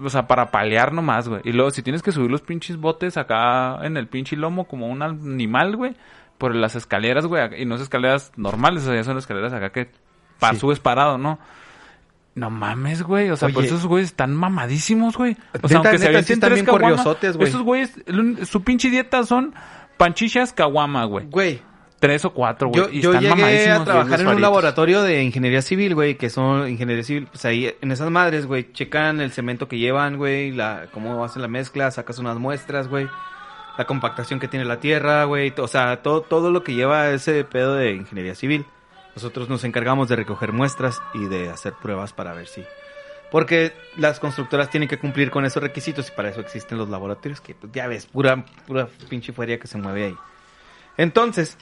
[0.00, 1.40] o sea, para palear nomás, güey.
[1.44, 4.86] Y luego, si tienes que subir los pinches botes acá en el pinche lomo como
[4.86, 5.96] un animal, güey,
[6.38, 9.70] por las escaleras, güey, y no es escaleras normales, o sea, ya son escaleras acá
[9.70, 9.90] que
[10.38, 10.60] pa- Sí.
[10.60, 11.40] subes parado, ¿no?
[12.38, 13.30] No mames, güey.
[13.30, 13.66] O sea, Oye.
[13.66, 15.32] eso esos güeyes están mamadísimos, güey.
[15.32, 17.48] O Neta, sea, aunque neta, se sí avienten están tres bien caguamas, corriosotes, güey.
[17.48, 17.92] Esos güeyes,
[18.44, 19.54] su pinche dieta son
[19.96, 21.26] panchichas caguama, güey.
[21.26, 21.62] Güey,
[22.00, 22.80] Tres o cuatro, güey.
[22.80, 26.30] yo, y yo están llegué a trabajar en un laboratorio de ingeniería civil, güey, que
[26.30, 30.52] son ingeniería civil, pues ahí en esas madres, güey, checan el cemento que llevan, güey,
[30.52, 33.08] la cómo hacen la mezcla, sacas unas muestras, güey,
[33.76, 37.42] la compactación que tiene la tierra, güey, o sea, todo todo lo que lleva ese
[37.42, 38.64] pedo de ingeniería civil.
[39.14, 42.64] Nosotros nos encargamos de recoger muestras y de hacer pruebas para ver si
[43.30, 47.40] porque las constructoras tienen que cumplir con esos requisitos y para eso existen los laboratorios
[47.40, 50.16] que pues, ya ves, pura pura pinche feria que se mueve ahí.
[50.96, 51.58] Entonces,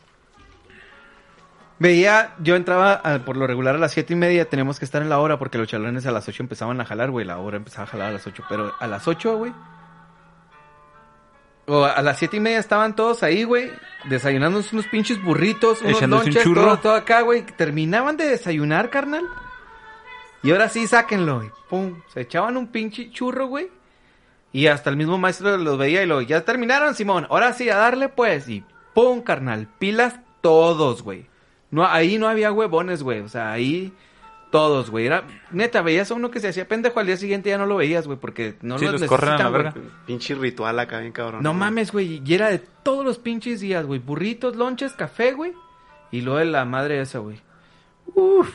[1.78, 5.10] Veía, yo entraba por lo regular a las siete y media, tenemos que estar en
[5.10, 7.84] la hora porque los chalones a las ocho empezaban a jalar, güey, la hora empezaba
[7.84, 9.52] a jalar a las ocho, pero a las ocho, güey,
[11.68, 13.72] O a las siete y media estaban todos ahí, güey,
[14.04, 16.62] desayunándose unos pinches burritos, unos un lonches, churro.
[16.62, 17.44] todo, todo acá, güey.
[17.44, 19.24] Terminaban de desayunar, carnal.
[20.44, 22.02] Y ahora sí, sáquenlo, y pum.
[22.12, 23.68] Se echaban un pinche churro, güey.
[24.52, 27.26] Y hasta el mismo maestro los veía y lo, ya terminaron, Simón.
[27.30, 28.48] Ahora sí, a darle, pues.
[28.48, 29.68] Y pum, carnal.
[29.78, 31.26] Pilas todos, güey.
[31.72, 33.20] No, ahí no había huevones, güey.
[33.20, 33.92] O sea, ahí
[34.56, 35.06] todos, güey.
[35.06, 37.76] Era, neta, veías a uno que se hacía pendejo al día siguiente ya no lo
[37.76, 39.74] veías, güey, porque no Sí, lo los corren a la verga.
[40.06, 41.42] Pinche ritual acá, bien cabrón.
[41.42, 42.22] No mames, güey.
[42.24, 44.00] Y era de todos los pinches días, güey.
[44.00, 45.52] Burritos, lonches, café, güey.
[46.10, 47.40] Y luego de la madre esa, güey.
[48.14, 48.50] Uf.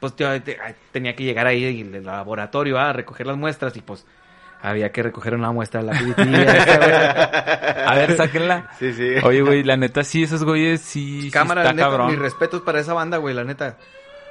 [0.00, 0.42] Pues ay,
[0.92, 4.04] tenía que llegar ahí en el laboratorio a recoger las muestras y pues
[4.60, 5.92] había que recoger una muestra de la
[6.54, 7.90] esa.
[7.90, 8.70] A ver, sáquenla.
[8.78, 9.14] Sí, sí.
[9.22, 12.10] Oye, güey, la neta, sí, esos güeyes sí, sí Cámara, está neta, cabrón.
[12.10, 13.76] mis respetos para esa banda, güey, la neta.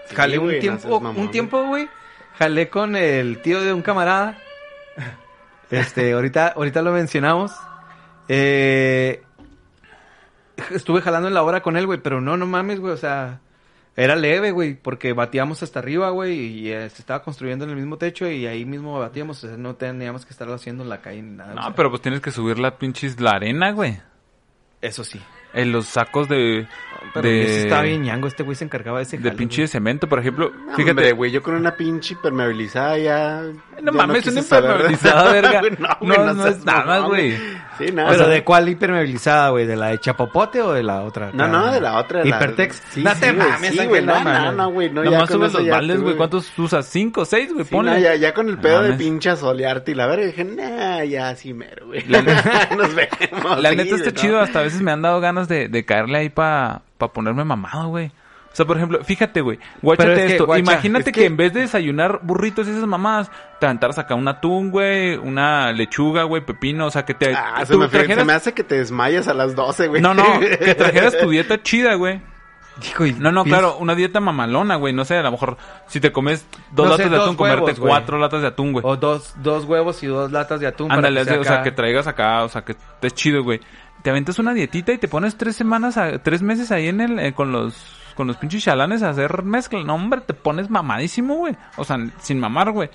[0.07, 1.31] Sí, Jalé un tiempo, mamón, un güey.
[1.31, 1.89] tiempo, güey.
[2.37, 4.37] Jalé con el tío de un camarada.
[5.71, 7.51] Este, ahorita, ahorita lo mencionamos.
[8.27, 9.23] Eh,
[10.71, 13.39] estuve jalando en la hora con él, güey, pero no, no mames, güey, o sea,
[13.95, 17.77] era leve, güey, porque batíamos hasta arriba, güey, y eh, se estaba construyendo en el
[17.77, 21.01] mismo techo y ahí mismo batíamos, o sea, no teníamos que estarlo haciendo en la
[21.01, 21.53] calle ni nada.
[21.53, 23.99] o No, sea, pero pues tienes que subir la pinches la arena, güey.
[24.79, 25.19] Eso sí.
[25.53, 26.67] En los sacos de...
[27.13, 29.61] Pero de, ese estaba bien ñango, este güey se encargaba de ese de jale, pinche
[29.61, 29.67] güey.
[29.67, 30.51] cemento, por ejemplo.
[30.65, 33.43] No, Fíjate, hombre, güey, yo con una pinche impermeabilizada ya...
[33.81, 35.59] No ya mames, una impermeabilizada, verga.
[35.61, 37.37] Güey, No, güey, no seas es nada, mamón, güey.
[37.77, 38.09] Sí, nada.
[38.09, 39.65] ¿Pero o sea, de cuál impermeabilizada, güey?
[39.65, 41.31] ¿De la de Chapopote o de la otra?
[41.33, 42.19] No, no, de la otra.
[42.23, 42.81] de la- Hipertex.
[42.91, 45.53] Sí, no sí, te mames, güey, no, no, no, güey, no, ya Nomás con subes
[45.53, 46.15] los tuve- güey.
[46.17, 46.85] ¿Cuántos usas?
[46.87, 47.65] ¿Cinco, seis, güey?
[47.65, 47.91] Sí, Ponle.
[47.91, 48.97] no, ya, ya con el pedo de mames.
[48.97, 52.03] pinche asolearte y la verga, dije, nah, ya sí mero, güey.
[52.07, 52.21] La
[52.77, 53.61] Nos vemos.
[53.61, 54.15] La neta está ¿no?
[54.15, 57.43] chido, hasta a veces me han dado ganas de, de caerle ahí para pa ponerme
[57.43, 58.11] mamado, güey.
[58.53, 60.45] O sea, por ejemplo, fíjate, güey, guáchate Pero es que, esto.
[60.45, 61.21] guacha, Imagínate es que...
[61.21, 65.17] que- en vez de desayunar burritos y esas mamadas, te aventaras acá un atún, güey,
[65.17, 67.33] una lechuga, güey, pepino, o sea, que te...
[67.33, 70.01] Ah, se tú me, se me hace que te desmayas a las 12, güey.
[70.03, 72.21] No, no, que trajeras tu dieta chida, güey.
[72.83, 74.93] Hijo, No, no, claro, una dieta mamalona, güey.
[74.93, 77.35] No sé, a lo mejor si te comes dos No sé, latas de dos atún,
[77.35, 77.89] comerte güey.
[77.89, 78.83] cuatro latas de atún, güey.
[78.85, 80.87] O dos, dos huevos y dos latas de atún.
[80.87, 81.63] para Ándale, que sea o sea, acá.
[81.63, 83.59] que traigas acá, o sea, que estés chido, güey.
[84.01, 87.19] Te aventas una dietita y te pones tres semanas, a- tres meses ahí en el,
[87.19, 87.75] eh, con los,
[88.15, 89.83] con los pinches chalanes a hacer mezcla.
[89.83, 91.55] No, hombre, te pones mamadísimo, güey.
[91.77, 92.89] O sea, sin mamar, güey.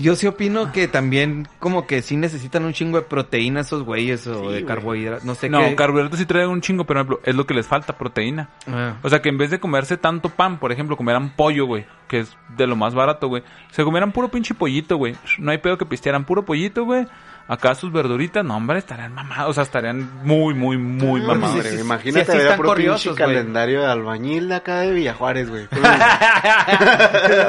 [0.00, 4.28] Yo sí opino que también como que sí necesitan un chingo de proteína esos güeyes
[4.28, 5.24] o Sí, de carbohidratos.
[5.24, 5.74] No sé No, qué.
[5.74, 8.48] carbohidratos sí traen un chingo, pero por ejemplo, es lo que les falta, proteína.
[8.68, 8.94] Ah.
[9.02, 12.20] O sea, que en vez de comerse tanto pan, por ejemplo, comieran pollo, güey, que
[12.20, 13.42] es de lo más barato, güey.
[13.72, 15.16] Se comieran puro pinche pollito, güey.
[15.38, 17.04] No hay pedo que pistearan puro pollito, güey.
[17.48, 19.48] Acá sus verduritas, no, hombre, estarían mamados.
[19.48, 21.64] O sea, estarían muy, muy, muy mamados.
[21.64, 23.26] sí, sí, imagínate sí, puro pinche corriosos, güey.
[23.26, 25.66] calendario de albañil de acá de Villajuárez, güey.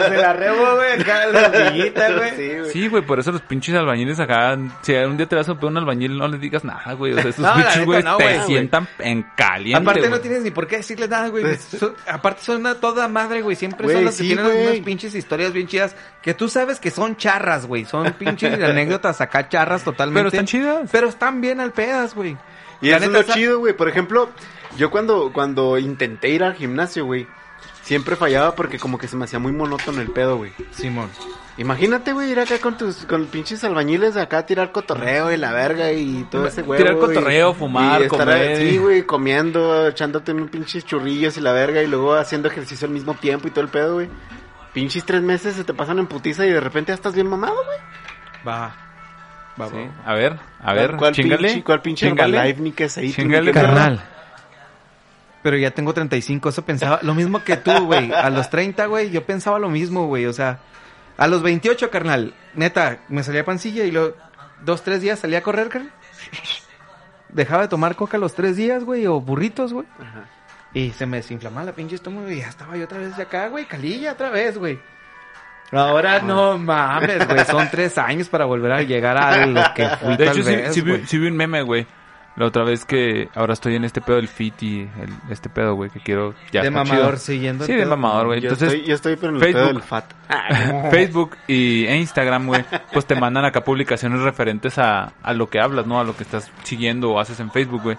[0.10, 2.72] De la rebo, güey, acá la hormiguita, güey.
[2.72, 3.04] Sí, güey.
[3.04, 6.28] Por eso los pinches albañiles acá, si un día te vas a un albañil, no
[6.30, 7.14] les digas nada, güey.
[7.14, 10.52] O sea, estos No, pinches, güey, no, te sientan en caliente, Aparte no tienes ni
[10.52, 11.44] por qué decirle nada, güey.
[12.08, 13.56] Aparte son una toda madre, güey.
[13.58, 15.96] Siempre son las que tienen unas pinches historias bien chidas.
[16.22, 17.86] Que tú sabes que son charras, güey.
[17.86, 20.20] Son pinches anécdotas acá charras totalmente.
[20.20, 20.90] Pero están chidas.
[20.92, 22.38] Pero están bien al pedas, güey.
[22.82, 23.74] Y La eso es neta, lo esa- chido, güey.
[23.76, 24.30] Por ejemplo,
[24.78, 27.28] yo cuando, cuando intenté ir al gimnasio, güey,
[27.84, 30.52] siempre fallaba porque como que se me hacía muy monótono el pedo, güey.
[30.72, 31.10] Simón.
[31.58, 35.52] Imagínate, güey, ir acá con tus con pinches albañiles acá a tirar cotorreo y la
[35.52, 36.78] verga y todo ese güey.
[36.80, 38.56] Tirar cotorreo, fumar, comer.
[38.56, 42.94] Sí, güey, comiendo, echándote unos pinches churrillos y la verga y luego haciendo ejercicio al
[42.94, 44.08] mismo tiempo y todo el pedo, güey.
[44.72, 47.56] Pinches tres meses se te pasan en putiza y de repente ya estás bien mamado,
[47.66, 47.78] güey.
[48.48, 48.74] Va.
[49.60, 49.76] Va, Sí.
[49.76, 50.12] va.
[50.12, 51.48] A ver, a ver, ¿Cuál chingale.
[51.48, 52.08] pinche, cuál pinche.
[52.08, 53.66] Herbalife Chíngale, qué pedo?
[53.66, 54.02] Carnal.
[55.42, 57.00] Pero ya tengo 35, eso pensaba.
[57.02, 58.12] Lo mismo que tú, güey.
[58.14, 60.26] A los 30, güey, yo pensaba lo mismo, güey.
[60.26, 60.60] O sea,
[61.18, 62.34] a los 28, carnal.
[62.56, 64.16] Neta, me salía pancilla y luego
[64.64, 65.92] dos, tres días salía a correr, carnal.
[67.30, 69.86] Dejaba de tomar coca los tres días, güey, o burritos, güey.
[70.00, 70.26] Ajá.
[70.74, 73.48] Y se me desinflamaba la pinche estómago y ya estaba yo otra vez de acá,
[73.48, 73.66] güey.
[73.66, 74.80] Calilla otra vez, güey.
[75.72, 77.46] Ahora no mames, güey.
[77.46, 80.56] Son tres años para volver a llegar a lo que fui De tal hecho, sí,
[80.56, 81.86] vez, sí vi, sí vi un meme, güey.
[82.36, 85.76] La otra vez que ahora estoy en este pedo del fit y el- este pedo,
[85.76, 87.18] güey, que quiero ya de mamador, chido.
[87.18, 87.66] siguiendo.
[87.66, 88.40] Sí, de mamador, güey.
[88.40, 89.62] Yo, Entonces, estoy, yo estoy pero en el Facebook.
[89.62, 90.14] pedo del fat.
[90.92, 95.60] Facebook y, e Instagram, güey, pues te mandan acá publicaciones referentes a, a lo que
[95.60, 96.00] hablas, ¿no?
[96.00, 97.98] A lo que estás siguiendo o haces en Facebook, güey.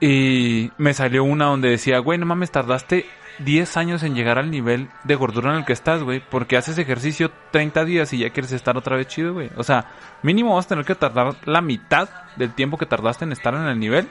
[0.00, 3.06] Y me salió una donde decía, güey, no mames, tardaste
[3.38, 6.20] 10 años en llegar al nivel de gordura en el que estás, güey.
[6.28, 9.50] Porque haces ejercicio 30 días y ya quieres estar otra vez chido, güey.
[9.56, 9.86] O sea,
[10.22, 13.66] mínimo vas a tener que tardar la mitad del tiempo que tardaste en estar en
[13.66, 14.08] el nivel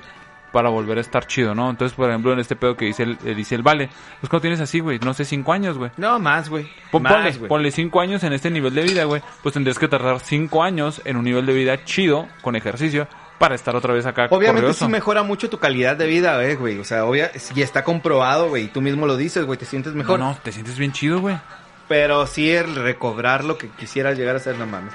[0.52, 1.70] para volver a estar chido, ¿no?
[1.70, 3.88] Entonces, por ejemplo, en este pedo que dice el, eh, dice el Vale,
[4.20, 5.92] pues cuando tienes así, güey, no sé, 5 años, güey.
[5.96, 6.68] No, más, güey.
[6.92, 7.48] Pon- ponle, güey.
[7.48, 9.22] ponle cinco años en este nivel de vida, güey.
[9.42, 13.08] Pues tendrías que tardar cinco años en un nivel de vida chido, con ejercicio,
[13.42, 14.86] para estar otra vez acá Obviamente corrioso.
[14.86, 16.80] sí mejora mucho tu calidad de vida, eh, güey.
[16.80, 18.68] O sea, obvia, y está comprobado, güey.
[18.70, 19.60] Tú mismo lo dices, güey.
[19.60, 20.20] Te sientes mejor.
[20.20, 21.38] No, no, te sientes bien chido, güey.
[21.90, 24.94] Pero sí el recobrar lo que quisieras llegar a ser, no mames.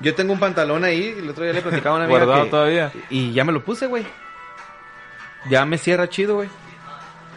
[0.00, 2.50] Yo tengo un pantalón ahí, el otro día le platicaba a una amiga Guardado que-
[2.50, 2.92] todavía.
[3.10, 4.06] Y ya me lo puse, güey.
[5.50, 6.48] Ya me cierra chido, güey.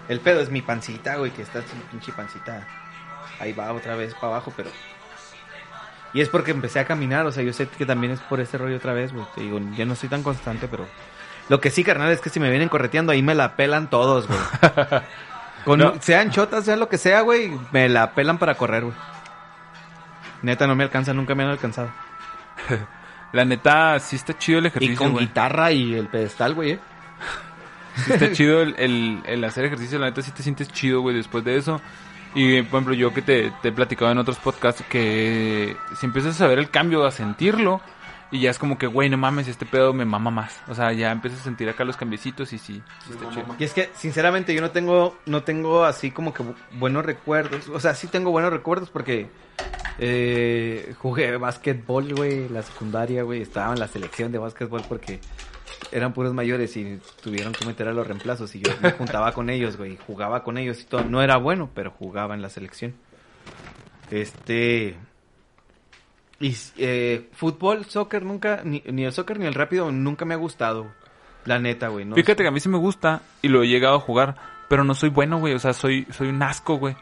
[0.08, 2.68] El pedo es mi pancita, güey, que está pinche pancita.
[3.40, 4.70] Ahí va otra vez para abajo, pero...
[6.14, 8.58] Y es porque empecé a caminar, o sea, yo sé que también es por ese
[8.58, 9.26] rollo otra vez, güey.
[9.36, 10.86] Te digo, ya no soy tan constante, pero...
[11.50, 14.28] Lo que sí, carnal, es que si me vienen correteando, ahí me la pelan todos,
[14.28, 14.40] güey.
[15.66, 15.94] Con, No.
[16.02, 18.96] Sean chotas, sea lo que sea, güey, me la pelan para correr, güey.
[20.42, 21.92] Neta, no me alcanza, nunca me han alcanzado.
[23.32, 25.26] La neta, sí está chido el Y ejercicio, con güey.
[25.26, 26.80] guitarra y el pedestal, güey, eh.
[28.06, 31.16] Sí está chido el, el, el hacer ejercicio, la neta sí te sientes chido, güey,
[31.16, 31.80] después de eso.
[32.34, 36.40] Y, por ejemplo, yo que te, te he platicado en otros podcasts que si empiezas
[36.42, 37.82] a ver el cambio, a sentirlo,
[38.34, 40.62] y ya es como que, güey, no mames, este pedo me mama más.
[40.70, 43.46] O sea, ya empiezas a sentir acá los cambiecitos y sí, sí está chido.
[43.60, 47.68] Y es que, sinceramente, yo no tengo, no tengo así como que bu- buenos recuerdos.
[47.68, 49.30] O sea, sí tengo buenos recuerdos porque
[50.00, 53.42] eh, jugué básquetbol, güey, la secundaria, güey.
[53.42, 55.20] Estaba en la selección de básquetbol porque
[55.92, 58.56] eran puros mayores y tuvieron que meter a los reemplazos.
[58.56, 61.04] Y yo me juntaba con ellos, güey, jugaba con ellos y todo.
[61.04, 62.96] No era bueno, pero jugaba en la selección.
[64.10, 64.98] Este...
[66.40, 70.38] Y eh, fútbol, soccer, nunca, ni, ni el soccer ni el rápido, nunca me ha
[70.38, 70.88] gustado.
[71.46, 72.06] La neta, güey.
[72.06, 74.84] No Fíjate que a mí sí me gusta y lo he llegado a jugar, pero
[74.84, 75.54] no soy bueno, güey.
[75.54, 76.96] O sea, soy, soy un asco, güey.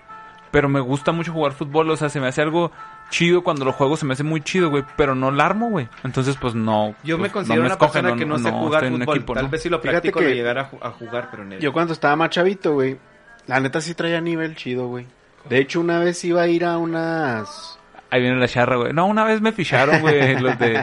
[0.52, 2.72] Pero me gusta mucho jugar fútbol, o sea, se me hace algo
[3.10, 4.84] chido cuando lo juego, se me hace muy chido, güey.
[4.98, 5.88] Pero no la armo, güey.
[6.04, 6.96] Entonces, pues no.
[7.04, 9.00] Yo me pues, considero no una escogen, persona que no, sé jugar estoy en un
[9.02, 9.18] fútbol.
[9.18, 9.50] equipo, Tal ¿no?
[9.50, 11.60] vez si lo practico lo llegar a, ju- a jugar, pero en el...
[11.60, 12.98] Yo cuando estaba más chavito, güey,
[13.48, 15.06] la neta sí traía nivel chido, güey.
[15.50, 17.78] De hecho, una vez iba a ir a unas...
[18.12, 18.92] Ahí viene la charra, güey.
[18.92, 20.74] No, una vez me ficharon, güey, los de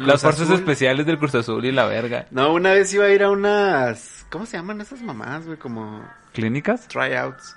[0.00, 0.54] las fuerzas Azul.
[0.56, 2.26] especiales del Cruz Azul y la verga.
[2.30, 4.26] No, una vez iba a ir a unas...
[4.30, 5.56] ¿Cómo se llaman esas mamás, güey?
[5.58, 6.02] Como
[6.34, 6.86] ¿Clínicas?
[6.88, 7.56] tryouts.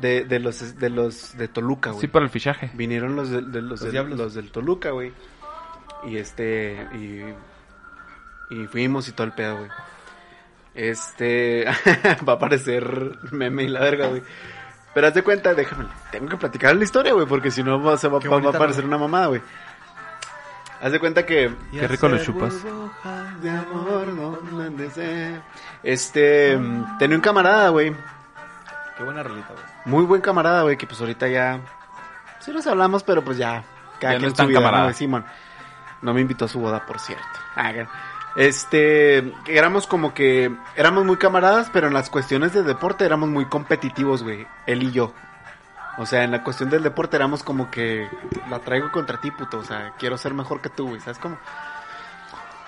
[0.00, 2.00] De, de los de los de Toluca, güey.
[2.00, 2.70] Sí, para el fichaje.
[2.74, 4.18] Vinieron los de, de los, Los del- Diablos.
[4.18, 5.12] los del Toluca, güey.
[6.06, 9.70] Y este y y fuimos y todo el pedo, güey.
[10.74, 11.64] Este
[12.28, 14.22] va a aparecer meme y la verga, güey.
[14.94, 17.96] Pero haz de cuenta, déjame, tengo que platicar la historia, güey, porque si no va,
[17.98, 19.42] se va, Qué va- va a bonita aparecer una mamada, güey.
[20.80, 22.62] Haz de cuenta que Qué rico lo chupas.
[23.42, 24.12] de amor.
[25.82, 27.92] Este, mm, tenía un camarada, güey,
[28.96, 29.64] Qué buena rolita, güey.
[29.88, 31.60] Muy buen camarada, güey, que pues ahorita ya...
[32.40, 33.64] Sí nos hablamos, pero pues ya...
[34.00, 34.84] Cada Ya no quien es tan su vida, ¿no, camarada.
[34.84, 34.94] güey?
[34.94, 35.24] Simón.
[36.02, 37.24] No me invitó a su boda, por cierto.
[37.56, 37.72] Ah,
[38.36, 39.32] Este...
[39.46, 40.54] Éramos como que...
[40.76, 44.46] Éramos muy camaradas, pero en las cuestiones de deporte éramos muy competitivos, güey.
[44.66, 45.12] Él y yo.
[45.96, 48.08] O sea, en la cuestión del deporte éramos como que...
[48.48, 49.58] La traigo contra ti, puto.
[49.58, 51.00] O sea, quiero ser mejor que tú, güey.
[51.00, 51.38] ¿Sabes cómo?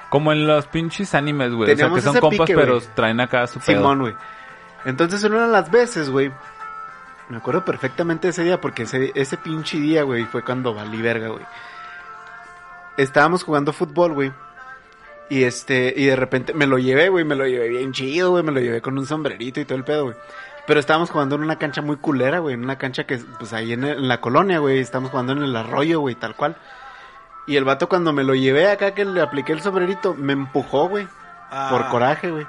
[0.08, 1.72] Como en los pinches animes, güey.
[1.72, 3.60] O sea, que son compas, pique, pero traen acá su.
[3.60, 4.14] Simón, güey.
[4.84, 6.32] Entonces, en una de las veces, güey,
[7.30, 11.00] me acuerdo perfectamente de ese día, porque ese, ese pinche día, güey, fue cuando valí
[11.00, 11.44] verga, güey.
[12.96, 14.32] Estábamos jugando fútbol, güey.
[15.30, 18.42] Y este, y de repente me lo llevé, güey, me lo llevé bien chido, güey,
[18.42, 20.16] me lo llevé con un sombrerito y todo el pedo, güey.
[20.66, 23.72] Pero estábamos jugando en una cancha muy culera, güey, en una cancha que, pues ahí
[23.72, 26.56] en, en la colonia, güey, estábamos jugando en el arroyo, güey, tal cual.
[27.46, 30.88] Y el vato cuando me lo llevé acá, que le apliqué el sombrerito, me empujó,
[30.88, 31.06] güey
[31.70, 32.46] por coraje, güey.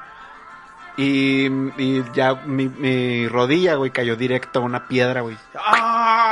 [0.98, 1.46] Y,
[1.78, 5.38] y ya mi, mi rodilla, güey, cayó directo a una piedra, güey.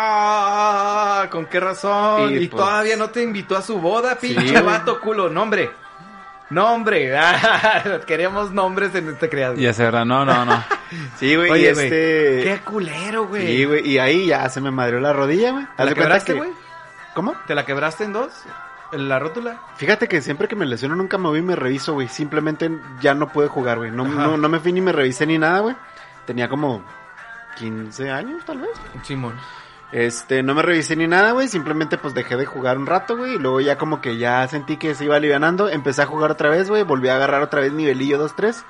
[0.02, 1.28] ¡Ah!
[1.32, 2.34] ¿Con qué razón?
[2.34, 4.62] Y, Y, pues- todavía no te invitó a su boda, pinche güey.
[4.64, 5.30] vato culo.
[5.30, 5.72] Nombre.
[6.50, 7.16] Nombre.
[7.18, 9.56] Ah, Queremos nombres en este creado.
[9.56, 10.06] Ya sé, ¿verdad?
[10.06, 10.64] No, no, no.
[11.18, 11.86] Sí, güey, y güey.
[11.86, 12.42] este...
[12.44, 13.46] Qué culero, güey.
[13.46, 15.66] Sí, güey, y ahí ya se me madrió la rodilla, güey.
[15.78, 16.50] ¿Te la quebraste, que- güey?
[17.14, 17.36] ¿Cómo?
[17.48, 18.30] ¿Te la quebraste en dos?
[18.92, 19.62] ¿En la rótula?
[19.76, 22.08] Fíjate que siempre que me lesiono nunca me voy y me reviso, güey.
[22.08, 22.72] Simplemente
[23.02, 23.92] ya no pude jugar, güey.
[23.92, 25.76] No, no, no me fui ni me revisé ni nada, güey.
[26.26, 26.84] Tenía como
[27.58, 28.72] 15 años, tal vez.
[29.04, 29.36] Simón.
[29.92, 31.48] Este, no me revisé ni nada, güey.
[31.48, 33.36] Simplemente pues dejé de jugar un rato, güey.
[33.36, 35.70] Y luego ya como que ya sentí que se iba alivianando.
[35.70, 36.84] Empecé a jugar otra vez, güey.
[36.84, 38.64] Volví a agarrar otra vez nivelillo 2-3.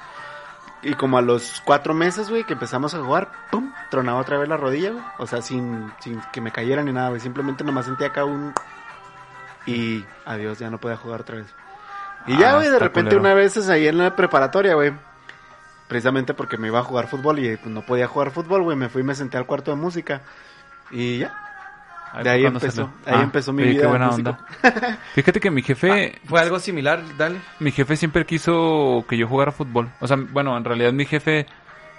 [0.82, 4.48] Y como a los cuatro meses, güey, que empezamos a jugar, pum, tronaba otra vez
[4.48, 5.04] la rodilla, güey.
[5.18, 7.20] O sea, sin, sin que me cayera ni nada, güey.
[7.20, 8.54] Simplemente nomás sentí acá un...
[9.66, 11.48] Y adiós, ya no podía jugar otra vez.
[12.28, 13.22] Y ya, Ah, güey, de está repente culero.
[13.22, 14.92] una vez es ahí en la preparatoria, güey.
[15.88, 18.78] Precisamente porque me iba a jugar fútbol y pues, no podía jugar fútbol, güey.
[18.78, 20.22] Me fui y me senté al cuarto de música.
[20.92, 21.34] Y ya,
[22.14, 22.94] Ay, de ahí ¿cuándo empezó, salió?
[23.06, 24.40] ahí Ah, empezó mi oye, vida Qué de buena onda.
[25.16, 27.02] Fíjate que mi jefe, ¿Fue algo similar?
[27.18, 27.40] Dale.
[27.60, 29.90] mi jefe siempre quiso que yo jugara fútbol.
[30.00, 31.46] O sea, bueno, en realidad mi jefe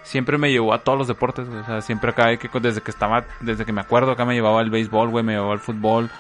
[0.03, 1.61] siempre me llevó a todos los deportes, güey.
[1.61, 4.35] O sea, siempre acá, de que desde que estaba, desde que me acuerdo, acá me
[4.35, 6.11] llevaba al béisbol, güey, me llevaba al fútbol,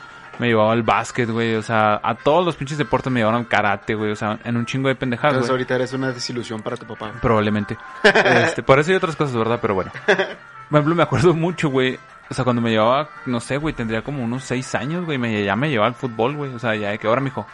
[0.40, 3.46] me llevaba al básquet, güey, o sea, a todos los pinches deportes me llevaron al
[3.48, 5.59] karate, güey, o sea, en un chingo de pendejadas, Entonces güey.
[5.61, 7.12] ahorita eres una desilusión para tu papá.
[7.20, 7.76] Probablemente.
[8.03, 9.59] Este, por eso hay otras cosas, ¿verdad?
[9.61, 9.92] Pero bueno.
[10.07, 11.98] Por ejemplo, me acuerdo mucho, güey.
[12.31, 15.18] O sea, cuando me llevaba, no sé, güey, tendría como unos seis años, güey.
[15.18, 16.55] Me, ya me llevaba al fútbol, güey.
[16.55, 17.46] O sea, ya de que ahora, mijo.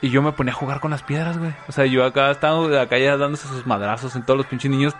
[0.00, 1.52] Y yo me ponía a jugar con las piedras, güey.
[1.68, 4.94] O sea, yo acá estaba acá ya dándose sus madrazos en todos los pinches niños.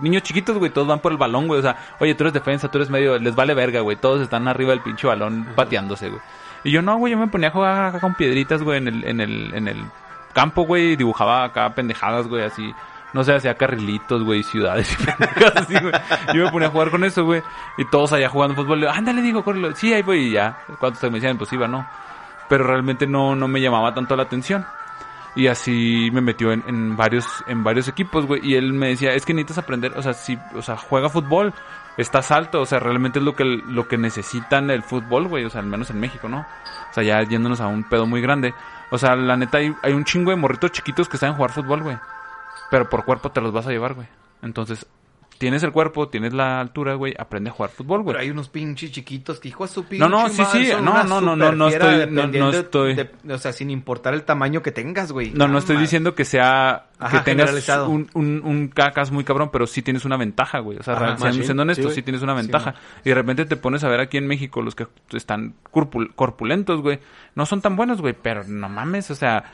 [0.00, 1.60] Niños chiquitos, güey, todos van por el balón, güey.
[1.60, 3.96] O sea, oye, tú eres defensa, tú eres medio, les vale verga, güey.
[3.96, 6.22] Todos están arriba del pinche balón pateándose, güey.
[6.64, 9.04] Y yo no, güey, yo me ponía a jugar acá con piedritas, güey, en el,
[9.04, 9.84] en el, en el
[10.32, 10.92] campo, güey.
[10.92, 12.74] y Dibujaba acá pendejadas, güey, así.
[13.12, 15.92] No sé, hacía carrilitos, güey, ciudades y pendejadas así, güey.
[16.34, 17.42] Yo me ponía a jugar con eso, güey.
[17.78, 18.86] Y todos allá jugando fútbol.
[18.86, 19.74] Ándale, digo, córrelo.
[19.74, 20.58] Sí, ahí voy y ya.
[20.78, 21.88] Cuando me decían, pues iba, no.
[22.48, 24.64] Pero realmente no, no me llamaba tanto la atención.
[25.36, 28.40] Y así me metió en, en varios, en varios equipos, güey.
[28.44, 31.54] Y él me decía, es que necesitas aprender, o sea, si, o sea, juega fútbol,
[32.00, 35.50] estás alto, o sea, realmente es lo que, lo que necesitan el fútbol, güey, o
[35.50, 36.40] sea, al menos en México, ¿no?
[36.40, 38.54] O sea, ya yéndonos a un pedo muy grande.
[38.90, 41.82] O sea, la neta, hay, hay un chingo de morritos chiquitos que saben jugar fútbol,
[41.82, 41.98] güey.
[42.70, 44.08] Pero por cuerpo te los vas a llevar, güey.
[44.42, 44.86] Entonces,
[45.40, 48.12] tienes el cuerpo, tienes la altura, güey, aprende a jugar fútbol, güey.
[48.12, 51.02] Pero hay unos pinches chiquitos que hijo de su pinche No, no, sí, sí, no,
[51.02, 54.70] no, no, no, no estoy- no, estoy- de- o sea, sin importar el tamaño que
[54.70, 55.30] tengas, güey.
[55.30, 59.48] No, no estoy diciendo que sea Ajá, que tengas un, un, un cacas muy cabrón,
[59.50, 60.76] pero sí tienes una ventaja, güey.
[60.78, 61.44] O sea, Ajá, siendo, machín.
[61.44, 62.74] siendo honesto, Sí, tienes una ventaja.
[63.02, 66.82] y de repente te pones a ver aquí en México los que están corpul- corpulentos,
[66.82, 66.98] güey.
[67.34, 69.52] No son tan buenos, güey, pero no mames, o sea,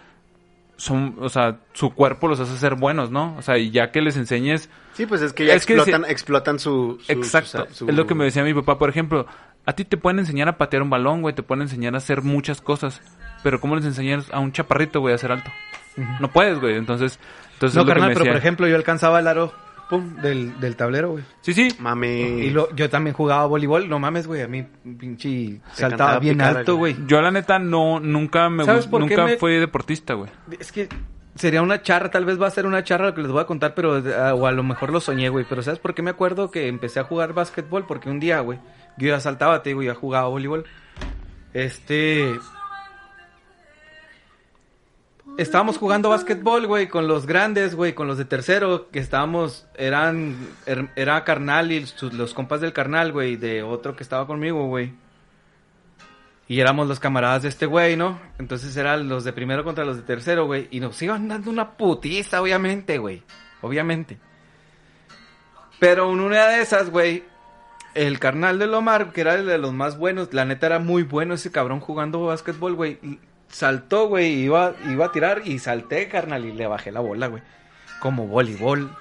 [0.76, 3.36] son, o sea, su cuerpo los hace ser buenos, ¿no?
[3.38, 6.04] O sea, y ya que les enseñes Sí, pues es que ya Es que explotan,
[6.10, 7.66] explotan su, su- Exacto.
[7.68, 9.26] su- su- Es lo que me decía mi papá, por ejemplo.
[9.66, 11.34] A ti te pueden enseñar a patear un balón, güey.
[11.34, 13.00] Te pueden enseñar a hacer muchas cosas.
[13.42, 15.50] Pero ¿cómo les enseñas a un chaparrito, güey, a ser alto?
[16.20, 16.76] No puedes, güey.
[16.76, 17.18] Entonces,
[17.54, 18.32] entonces No, es lo que carnal, me pero decía.
[18.32, 19.52] por ejemplo, yo alcanzaba el aro
[19.90, 21.24] pum, del, del tablero, güey.
[21.42, 21.68] Sí, sí.
[21.78, 22.08] Mami.
[22.08, 24.64] Y lo, yo también jugaba voleibol, no mames, güey, a mí
[24.98, 26.96] pinche saltaba bien alto, güey.
[27.06, 30.30] Yo la neta no, nunca me ¿Sabes por qué nunca me- fui deportista, güey.
[30.58, 30.88] Es que
[31.36, 33.46] sería una charra, tal vez va a ser una charra lo que les voy a
[33.46, 35.44] contar, pero ah, o a lo mejor lo soñé, güey.
[35.48, 37.86] Pero ¿sabes por qué me acuerdo que empecé a jugar básquetbol?
[37.86, 38.58] Porque un día, güey,
[38.98, 40.64] yo ya saltaba, te digo, ya jugaba voleibol.
[41.54, 42.34] Este...
[45.38, 50.34] Estábamos jugando básquetbol, güey, con los grandes, güey, con los de tercero, que estábamos, eran,
[50.66, 54.66] er- era carnal y sus- los compas del carnal, güey, de otro que estaba conmigo,
[54.68, 54.94] güey.
[56.48, 58.20] Y éramos los camaradas de este güey, ¿no?
[58.38, 60.68] Entonces eran los de primero contra los de tercero, güey.
[60.70, 63.22] Y nos iban dando una putiza, obviamente, güey.
[63.62, 64.18] Obviamente.
[65.80, 67.24] Pero en una de esas, güey,
[67.94, 71.02] el carnal de Lomar, que era el de los más buenos, la neta era muy
[71.02, 72.98] bueno ese cabrón jugando básquetbol, güey.
[73.48, 77.42] Saltó, güey, iba, iba a tirar y salté, carnal, y le bajé la bola, güey.
[77.98, 78.94] Como voleibol.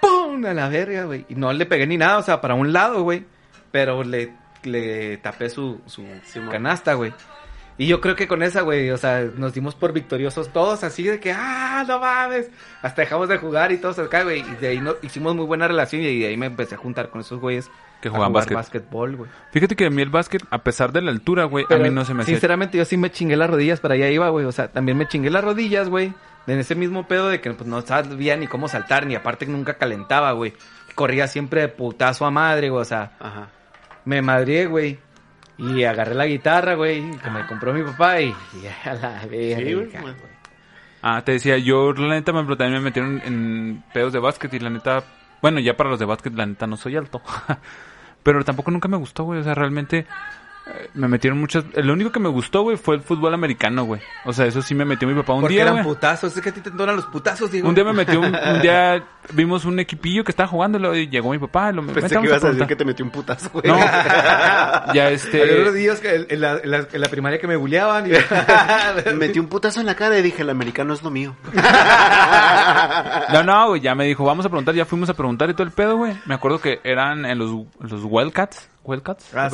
[0.00, 0.44] ¡Pum!
[0.44, 1.24] A la verga, güey.
[1.28, 3.24] Y no le pegué ni nada, o sea, para un lado, güey.
[3.70, 6.04] Pero le, le tapé su, su
[6.50, 7.12] canasta, güey.
[7.78, 11.04] Y yo creo que con esa, güey, o sea, nos dimos por victoriosos todos, así
[11.04, 12.50] de que, ah, no mames.
[12.82, 14.40] Hasta dejamos de jugar y todos acá, güey.
[14.40, 17.08] Y de ahí no, hicimos muy buena relación y de ahí me empecé a juntar
[17.08, 17.70] con esos güeyes.
[18.00, 18.56] Que jugaban básquet.
[18.56, 19.30] básquetbol, güey.
[19.52, 22.04] Fíjate que a mí el básquet, a pesar de la altura, güey, a mí no
[22.04, 22.34] se me hacía...
[22.34, 24.44] Sinceramente, yo sí me chingué las rodillas, para allá iba, güey.
[24.44, 26.12] O sea, también me chingué las rodillas, güey.
[26.46, 29.52] En ese mismo pedo de que pues, no sabía ni cómo saltar, ni aparte que
[29.52, 30.52] nunca calentaba, güey.
[30.94, 32.82] Corría siempre de putazo a madre, güey.
[32.82, 33.48] O sea, Ajá.
[34.04, 34.98] Me madrié, güey.
[35.58, 39.66] Y agarré la guitarra, güey, que me compró mi papá y, y a la verga,
[39.66, 40.32] Sí, güey, güey.
[41.02, 44.60] Ah, te decía, yo la neta me, también me metieron en pedos de básquet y
[44.60, 45.04] la neta,
[45.40, 47.20] bueno, ya para los de básquet la neta no soy alto.
[48.22, 50.06] Pero tampoco nunca me gustó, güey, o sea, realmente
[50.94, 51.64] me metieron muchas...
[51.74, 54.00] Lo único que me gustó, güey, fue el fútbol americano, güey.
[54.24, 55.84] O sea, eso sí me metió mi papá un Porque día, eran güey.
[55.86, 57.68] putazos, es que a ti te entonan los putazos, digo.
[57.68, 61.30] Un día me metió un, un día vimos un equipillo que estaba jugando y llegó
[61.30, 62.68] mi papá y lo Pensé "Vente, que ibas a decir preguntar".
[62.68, 63.64] que te metió un putazo, güey.
[63.66, 67.38] No, ya Había este unos días que en, en la, en la- en la primaria
[67.40, 68.10] que me bulleaban y...
[69.04, 71.34] Me metí un putazo en la cara y dije, el americano es lo mío.
[73.32, 75.64] No, no, güey, ya me dijo, vamos a preguntar, ya fuimos a preguntar y todo
[75.66, 76.14] el pedo, güey.
[76.26, 78.68] Me acuerdo que eran en los, los Wildcats.
[78.84, 79.32] ¿Wildcats?
[79.34, 79.48] Ah.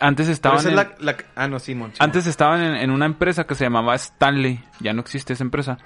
[0.00, 1.58] Antes Pero estaban es en, la, la- Ah, no,
[1.98, 4.64] antes estaban en, en una empresa que se llamaba Stanley.
[4.80, 5.78] Ya no existe esa empresa.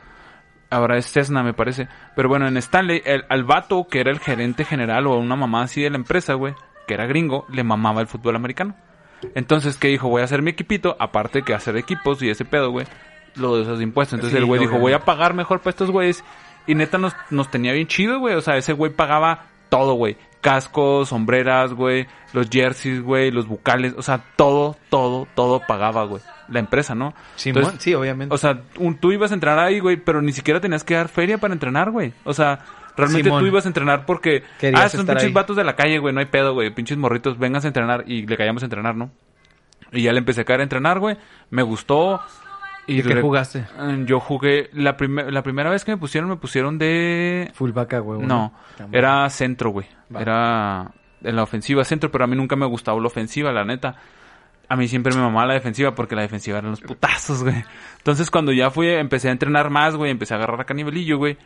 [0.71, 1.89] Ahora es Cessna, me parece.
[2.15, 5.63] Pero bueno, en Stanley, el, al vato que era el gerente general o una mamá
[5.63, 6.55] así de la empresa, güey,
[6.87, 8.77] que era gringo, le mamaba el fútbol americano.
[9.35, 10.09] Entonces, ¿qué dijo?
[10.09, 12.87] Voy a hacer mi equipito, aparte que hacer equipos y ese pedo, güey,
[13.35, 14.15] lo de esos impuestos.
[14.15, 16.23] Entonces Sí, el güey dijo, voy a pagar mejor para estos güeyes.
[16.67, 18.35] Y neta nos, nos tenía bien chido, güey.
[18.35, 20.19] O sea, ese güey pagaba todo, güey.
[20.41, 23.95] Cascos, sombreras, güey, los jerseys, güey, los bucales.
[23.97, 26.23] O sea, todo, todo, todo pagaba, güey.
[26.49, 27.15] La empresa, ¿no?
[27.45, 28.35] Entonces, sí, obviamente.
[28.35, 31.09] o sea, un- tú ibas a entrenar ahí, güey, pero ni siquiera tenías que dar
[31.09, 32.13] feria para entrenar, güey.
[32.25, 32.61] O sea,
[32.97, 33.41] realmente Simón.
[33.41, 34.45] tú ibas a entrenar porque...
[34.59, 35.33] Querías ah, son pinches ahí.
[35.33, 36.71] vatos de la calle, güey, no hay pedo, güey.
[36.71, 39.11] Pinches morritos, vengas a entrenar y le caíamos a entrenar, ¿no?
[39.93, 41.17] Y ya le empecé a caer a entrenar, güey.
[41.51, 42.21] Me gustó.
[42.89, 43.67] ¿Y qué re- jugaste?
[43.79, 47.51] Eh, Yo jugué, la, primer- la primera vez que me pusieron, me pusieron de...
[47.55, 48.23] Fullback a huevo.
[48.23, 48.53] No,
[48.93, 49.87] era centro, güey.
[50.19, 50.91] Era
[51.23, 53.97] en la ofensiva centro, pero a mí nunca me gustaba la ofensiva, la neta.
[54.69, 57.65] A mí siempre me mamaba la defensiva porque la defensiva eran los putazos, güey.
[57.99, 61.37] Entonces cuando ya fui, empecé a entrenar más, güey, empecé a agarrar acá nivelillo, güey.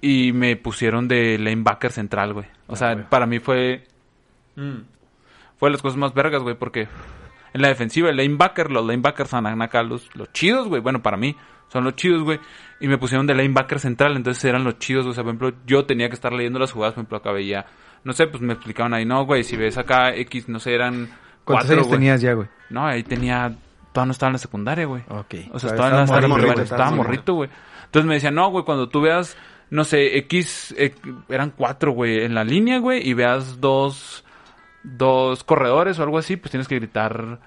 [0.00, 2.46] Y me pusieron de lanebacker central, güey.
[2.66, 3.84] O sea, para mí fue...
[4.56, 4.76] mm,
[5.58, 6.88] fue de las cosas más vergas, güey, porque
[7.52, 10.80] en la defensiva, el lanebacker, los lanebackers son acá los, los chidos, güey.
[10.80, 11.36] Bueno, para mí
[11.68, 12.40] son los chidos, güey.
[12.80, 15.84] Y me pusieron de lanebacker central, entonces eran los chidos, o sea, por ejemplo, yo
[15.84, 17.66] tenía que estar leyendo las jugadas, por ejemplo, acá veía,
[18.04, 21.08] no sé, pues me explicaban ahí, no, güey, si ves acá X, no sé, eran
[21.44, 21.98] ¿Cuántos cuatro, años güey.
[21.98, 22.48] tenías ya, güey?
[22.70, 23.56] No, ahí tenía,
[23.92, 25.02] todavía no estaba en la secundaria, güey.
[25.08, 25.34] Ok.
[25.52, 27.50] O sea, Todavía estaba en la primaria, estaba morrito, güey.
[27.86, 29.36] Entonces me decían, no, güey, cuando tú veas,
[29.70, 30.94] no sé, X, eh,
[31.28, 34.24] eran cuatro, güey, en la línea, güey, y veas dos,
[34.82, 37.40] dos corredores o algo así, pues tienes que gritar,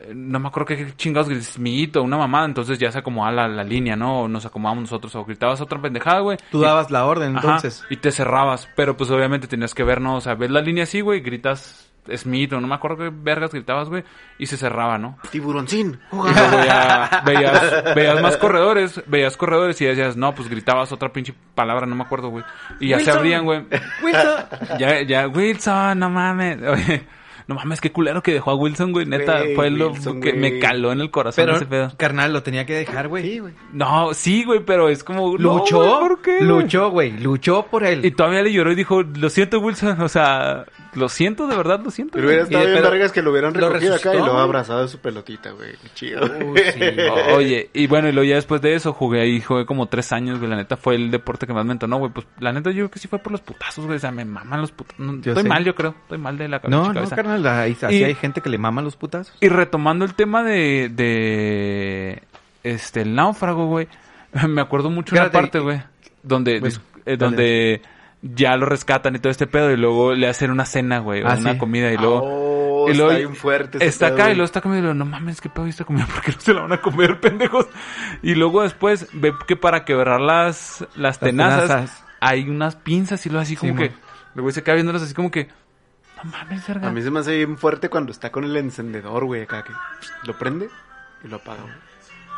[0.00, 3.48] eh, no me acuerdo qué chingados gritas, miguito, una mamada, entonces ya se acomodaba la,
[3.48, 4.22] la línea, ¿no?
[4.22, 6.36] O nos acomodamos nosotros, o gritabas otra pendejada, güey.
[6.50, 7.84] Tú y- dabas la orden, Ajá, entonces.
[7.90, 10.16] y te cerrabas, pero pues obviamente tenías que ver, ¿no?
[10.16, 13.52] O sea, ves la línea así, güey, gritas Smith o no me acuerdo qué vergas
[13.52, 14.04] gritabas, güey,
[14.38, 15.18] y se cerraba, ¿no?
[15.30, 15.98] Tiburoncín.
[16.12, 21.12] Y luego ya veías, veías más corredores, veías corredores y decías, no, pues gritabas otra
[21.12, 22.44] pinche palabra, no me acuerdo, güey.
[22.80, 23.64] Y ya se abrían, güey.
[24.02, 24.44] Wilson.
[24.78, 26.58] Ya, ya, Wilson, no mames.
[26.62, 27.06] Oye,
[27.46, 29.06] no mames, qué culero que dejó a Wilson, güey.
[29.06, 31.92] Neta, fue lo Wilson, que me caló en el corazón Pero, ese pedo.
[31.96, 33.22] carnal, lo tenía que dejar, güey.
[33.22, 33.54] Sí, güey.
[33.72, 35.38] No, sí, güey, pero es como...
[35.38, 37.12] no, Luchó, güey, ¿por qué, luchó, güey.
[37.20, 38.04] Luchó por él.
[38.04, 40.00] Y todavía le lloró y dijo, lo siento, Wilson.
[40.00, 40.64] O sea,
[40.96, 42.12] lo siento, de verdad, lo siento.
[42.14, 42.54] Pero hubiera güey".
[42.54, 44.36] estado Y- bien vergas que lo hubieran lo recogido acá y lo güey.
[44.42, 45.72] abrazado de su pelotita, güey.
[45.72, 46.22] Qué chido.
[46.44, 46.80] Uy, sí.
[47.34, 50.38] Oye, y bueno, y luego ya después de eso jugué ahí, jugué como tres años,
[50.38, 50.50] güey.
[50.50, 52.10] La neta fue el deporte que más me entonó, güey.
[52.12, 53.96] Pues la neta yo creo que sí fue por los putazos, güey.
[53.96, 54.98] O sea, me maman los putazos.
[54.98, 55.48] No, estoy sé.
[55.48, 55.94] mal, yo creo.
[56.02, 57.16] Estoy mal de la No, no, cabeza.
[57.16, 59.36] carnal, así Y- hay gente que le mama los putazos.
[59.40, 62.22] Y retomando el tema de, de
[62.62, 63.88] este, el náufrago, güey.
[64.48, 65.82] Me acuerdo mucho una Espérate, parte, güey.
[66.22, 66.76] Donde, Bueno,
[67.06, 67.82] eh, donde
[68.34, 69.70] ya lo rescatan y todo este pedo.
[69.70, 71.22] Y luego le hacen una cena, güey.
[71.22, 71.58] o Ah, una sí.
[71.58, 71.92] comida.
[71.92, 72.22] Y luego...
[72.24, 73.84] Oh, y luego está bien fuerte.
[73.84, 76.06] Está pedo, acá y luego está comiendo y luego, no mames, qué pedo esta comida,
[76.06, 77.66] ¿por qué no se la van a comer, pendejos?
[78.22, 82.04] Y luego después ve que para quebrar las, las, tenazas, tenazas.
[82.20, 83.84] hay unas pinzas y luego así como Sí, que,
[84.36, 85.48] el güey se queda viéndolas así como que,
[86.22, 86.86] no mames, verga.
[86.88, 89.72] A mí se me hace bien fuerte cuando está con el encendedor, güey, acá que
[90.24, 90.68] lo prende
[91.24, 91.74] y lo apaga, güey.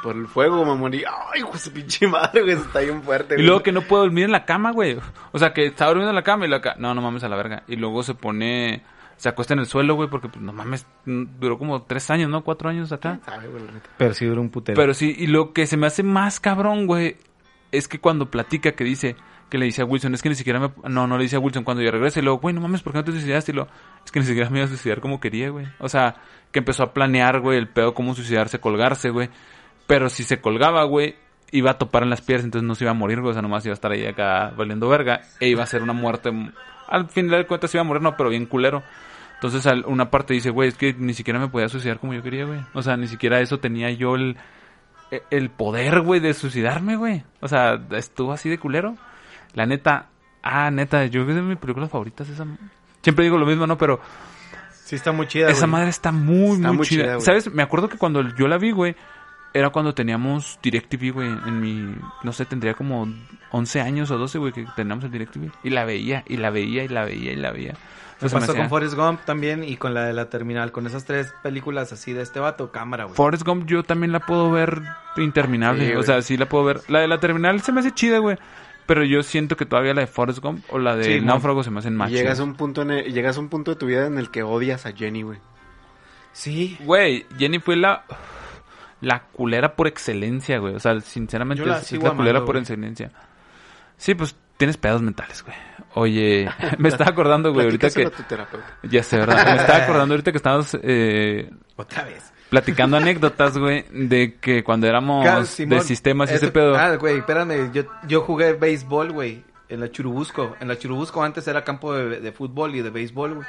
[0.02, 0.94] Por el fuego, mamón.
[0.94, 3.46] Y, ay, pues su pinche madre, güey, está bien fuerte, Y güey.
[3.46, 4.96] luego que no puede dormir en la cama, güey.
[5.32, 7.28] O sea, que está durmiendo en la cama y la ca- no, no mames a
[7.28, 7.64] la verga.
[7.66, 8.84] Y luego se pone,
[9.16, 12.44] se acuesta en el suelo, güey, porque pues, no mames, duró como tres años, ¿no?
[12.44, 13.18] Cuatro años acá.
[13.24, 13.62] Sabe, güey.
[13.96, 14.76] Pero sí duró un putero.
[14.76, 17.16] Pero sí, y lo que se me hace más cabrón, güey,
[17.72, 19.16] es que cuando platica que dice,
[19.50, 20.70] que le dice a Wilson, es que ni siquiera me...
[20.88, 22.92] No, no le dice a Wilson cuando ya regresa y luego, güey, no mames, ¿por
[22.92, 23.50] qué no te suicidaste?
[23.50, 23.70] Y luego,
[24.04, 25.66] es que ni siquiera me iba a suicidar como quería, güey.
[25.80, 26.16] O sea,
[26.52, 29.28] que empezó a planear, güey, el pedo, cómo suicidarse, colgarse, güey.
[29.88, 31.16] Pero si se colgaba, güey,
[31.50, 33.30] iba a topar en las piedras, entonces no se iba a morir, güey.
[33.30, 35.22] O sea, nomás iba a estar ahí acá valiendo verga.
[35.40, 36.30] E iba a ser una muerte...
[36.88, 38.82] Al final de cuentas iba a morir, no, pero bien culero.
[39.34, 42.22] Entonces al- una parte dice, güey, es que ni siquiera me podía suicidar como yo
[42.22, 42.60] quería, güey.
[42.74, 44.36] O sea, ni siquiera eso tenía yo el,
[45.10, 47.24] e- el poder, güey, de suicidarme, güey.
[47.40, 48.94] O sea, estuvo así de culero.
[49.54, 50.06] La neta,
[50.42, 52.46] ah, neta, yo creo que es de mis películas favoritas esa.
[53.02, 53.78] Siempre digo lo mismo, ¿no?
[53.78, 54.00] Pero
[54.84, 55.72] sí está muy chida, esa güey.
[55.72, 57.20] madre está muy, Está muy, muy chida.
[57.20, 57.52] ¿Sabes?
[57.52, 58.96] Me acuerdo que cuando yo la vi, güey,
[59.54, 63.08] era cuando teníamos DirecTV, güey, en mi, no sé, tendría como
[63.50, 65.50] 11 años o 12, güey, que teníamos el DirecTV.
[65.64, 67.74] Y la veía, y la veía, y la veía, y la veía.
[68.18, 70.72] Sea, me pasó con Forrest Gump también y con la de la terminal.
[70.72, 73.14] Con esas tres películas así de este vato, cámara, güey.
[73.14, 74.82] Forrest Gump yo también la puedo ver
[75.16, 75.86] interminable.
[75.90, 76.80] Sí, o sea, sí la puedo ver.
[76.88, 78.36] La de la terminal se me hace chida, güey.
[78.86, 81.70] Pero yo siento que todavía la de Forrest Gump o la de Sí, Náufrago se
[81.70, 83.86] me hacen más llegas a un punto en el- llegas a un punto de tu
[83.86, 85.38] vida en el que odias a Jenny, güey.
[86.32, 86.76] Sí.
[86.80, 88.04] Güey, Jenny fue la...
[89.00, 90.74] La culera por excelencia, güey.
[90.74, 92.62] O sea, sinceramente la es, es sigo la culera amando, por güey.
[92.62, 93.10] excelencia.
[93.96, 95.56] Sí, pues tienes pedos mentales, güey.
[95.94, 98.06] Oye, me estaba acordando, güey, ahorita que...
[98.06, 98.66] A tu terapeuta.
[98.82, 99.44] Ya sé, ¿verdad?
[99.46, 102.32] Me estaba acordando ahorita que estábamos eh, Otra vez.
[102.50, 105.44] platicando anécdotas, güey, de que cuando éramos Claro,
[105.76, 106.76] de sistemas y ese pedo...
[106.76, 107.72] Ah, güey, espérame.
[107.72, 109.44] Yo, yo jugué béisbol, güey.
[109.68, 110.56] En la Churubusco.
[110.60, 113.46] En la Churubusco antes era campo de, de fútbol y de béisbol, güey.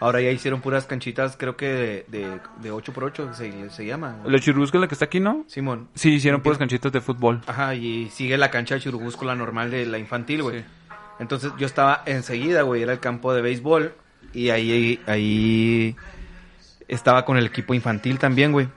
[0.00, 4.18] Ahora ya hicieron puras canchitas, creo que de, de, de 8x8 se, se llama.
[4.24, 5.44] La churubusca la que está aquí, ¿no?
[5.46, 5.88] Simón.
[5.94, 7.40] Sí, hicieron puras canchitas de fútbol.
[7.46, 10.60] Ajá, y sigue la cancha de Churubusco, la normal de la infantil, güey.
[10.60, 10.64] Sí.
[11.20, 13.94] Entonces yo estaba enseguida, güey, era el campo de béisbol.
[14.32, 15.96] Y ahí, ahí
[16.88, 18.68] estaba con el equipo infantil también, güey.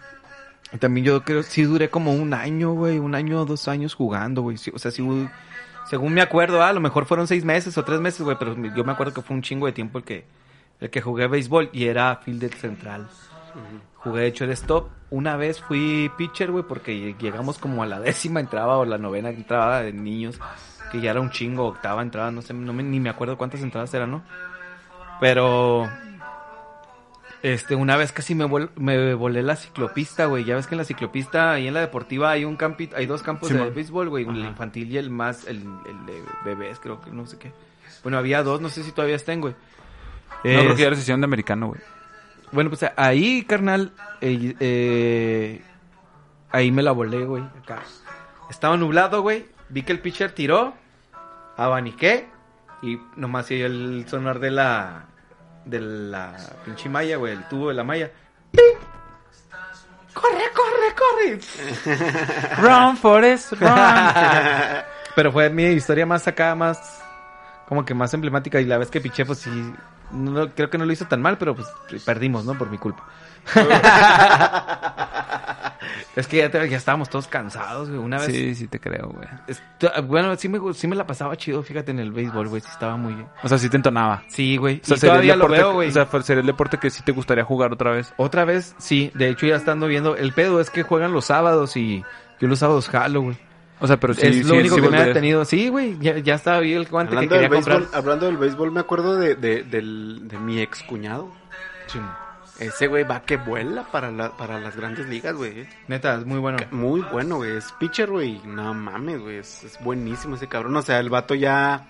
[0.79, 4.41] También yo creo, sí duré como un año, güey, un año o dos años jugando,
[4.41, 4.57] güey.
[4.57, 5.29] Sí, o sea, sí, güey,
[5.89, 8.55] según me acuerdo, ah, a lo mejor fueron seis meses o tres meses, güey, pero
[8.75, 10.25] yo me acuerdo que fue un chingo de tiempo el que,
[10.79, 13.07] el que jugué béisbol y era fielder central.
[13.95, 14.89] Jugué de shortstop.
[15.09, 19.29] Una vez fui pitcher, güey, porque llegamos como a la décima entrada o la novena
[19.29, 20.37] entrada de niños,
[20.91, 23.61] que ya era un chingo, octava entrada, no sé, no me- ni me acuerdo cuántas
[23.61, 24.23] entradas eran, ¿no?
[25.19, 25.89] Pero
[27.43, 30.43] este, una vez casi me, vol- me volé la ciclopista, güey.
[30.43, 33.21] Ya ves que en la ciclopista, ahí en la deportiva, hay un campi hay dos
[33.23, 34.25] campos de béisbol, güey.
[34.25, 37.51] El infantil y el más, el, el de bebés, creo que no sé qué.
[38.03, 39.55] Bueno, había dos, no sé si todavía estén, güey.
[40.43, 41.81] No creo que ya era sesión de americano, güey.
[42.51, 45.61] Bueno, pues ahí, carnal, eh, eh,
[46.51, 47.43] ahí me la volé, güey.
[47.43, 47.81] Acá.
[48.49, 49.45] Estaba nublado, güey.
[49.69, 50.73] Vi que el pitcher tiró,
[51.57, 52.27] abaniqué
[52.81, 55.05] y nomás se el sonar de la
[55.65, 58.09] de la pinche malla, güey, el tubo de la malla.
[58.51, 58.77] ¡Ping!
[60.13, 62.61] ¡Corre, corre, corre!
[62.61, 63.69] Run, Forest, run.
[65.15, 67.03] Pero fue mi historia más acá, más
[67.67, 69.73] como que más emblemática y la vez que piché, pues sí,
[70.11, 71.67] no, creo que no lo hizo tan mal, pero pues
[72.05, 72.57] perdimos, ¿no?
[72.57, 73.03] Por mi culpa.
[76.15, 77.99] es que ya, te- ya estábamos todos cansados, güey.
[78.01, 79.27] Una vez, sí, sí te creo, güey.
[80.07, 82.97] Bueno, sí me, sí me la pasaba chido, fíjate, en el béisbol, güey, sí estaba
[82.97, 83.27] muy bien.
[83.43, 84.23] O sea, sí te entonaba.
[84.27, 85.89] Sí, güey, O sea, y sería el todavía lo veo, güey.
[85.89, 88.13] O sea, sería el deporte que sí te gustaría jugar otra vez.
[88.17, 91.77] Otra vez, sí, de hecho ya estando viendo, el pedo es que juegan los sábados
[91.77, 92.03] y
[92.39, 93.37] yo los sábados jalo, güey.
[93.79, 95.13] O sea, pero sí, es lo sí, único sí que me ha volverías.
[95.13, 95.45] tenido.
[95.45, 97.77] Sí, güey, ya, ya estaba bien el guante que Hablando del, quería comprar.
[97.79, 101.31] béisbol, hablando del béisbol, me acuerdo de, de, del- de mi ex cuñado.
[102.59, 105.67] Ese güey va que vuela para, la, para las grandes ligas, güey.
[105.87, 106.57] Neta, es muy bueno.
[106.71, 107.55] Muy bueno, güey.
[107.55, 108.41] Es pitcher, güey.
[108.45, 109.37] No mames, güey.
[109.37, 110.75] Es, es buenísimo ese cabrón.
[110.75, 111.87] O sea, el vato ya...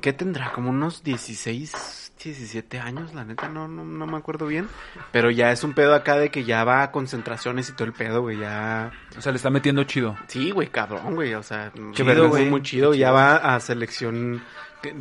[0.00, 0.52] ¿Qué tendrá?
[0.52, 4.68] Como unos 16, 17 años, la neta, no, no, no me acuerdo bien.
[5.12, 7.92] Pero ya es un pedo acá de que ya va a concentraciones y todo el
[7.92, 8.38] pedo, güey.
[8.38, 8.92] Ya...
[9.16, 10.16] O sea, le está metiendo chido.
[10.28, 11.34] Sí, güey, cabrón, güey.
[11.34, 12.50] O sea, chido, es güey.
[12.50, 12.94] muy chido.
[12.94, 14.42] Ya va a selección.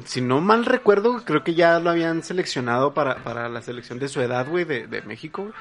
[0.06, 4.08] Si no mal recuerdo, creo que ya lo habían seleccionado para, para la selección de
[4.08, 5.44] su edad, güey, de, de México.
[5.44, 5.54] güey.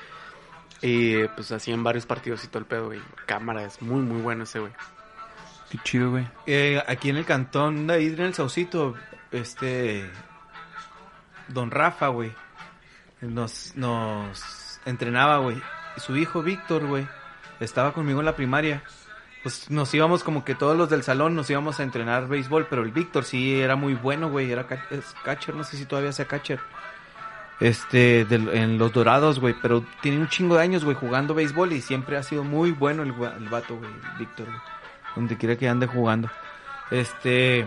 [0.83, 3.01] Y pues así en varios partidos y todo el pedo, güey.
[3.27, 4.73] Cámara, es muy, muy bueno ese, güey.
[5.71, 6.27] Qué chido, güey.
[6.47, 8.95] Eh, aquí en el cantón, ahí en el Saucito,
[9.33, 10.11] este.
[11.49, 12.33] Don Rafa, güey.
[13.21, 15.61] Nos, nos entrenaba, güey.
[15.97, 17.07] Su hijo Víctor, güey.
[17.61, 18.83] Estaba conmigo en la primaria.
[19.43, 22.83] Pues nos íbamos como que todos los del salón nos íbamos a entrenar béisbol, pero
[22.83, 24.51] el Víctor sí era muy bueno, güey.
[24.51, 26.61] Era catcher, no sé si todavía sea catcher.
[27.61, 29.55] Este, del- en los dorados, güey.
[29.61, 33.03] Pero tiene un chingo de años, güey, jugando béisbol y siempre ha sido muy bueno
[33.03, 34.59] el, el vato, güey, Víctor, güey.
[35.15, 36.31] Donde quiera que ande jugando.
[36.91, 37.67] Este.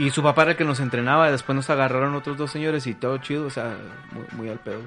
[0.00, 1.30] Y su papá era el que nos entrenaba.
[1.30, 3.76] Después nos agarraron otros dos señores y todo chido, o sea,
[4.12, 4.80] muy, muy al pedo.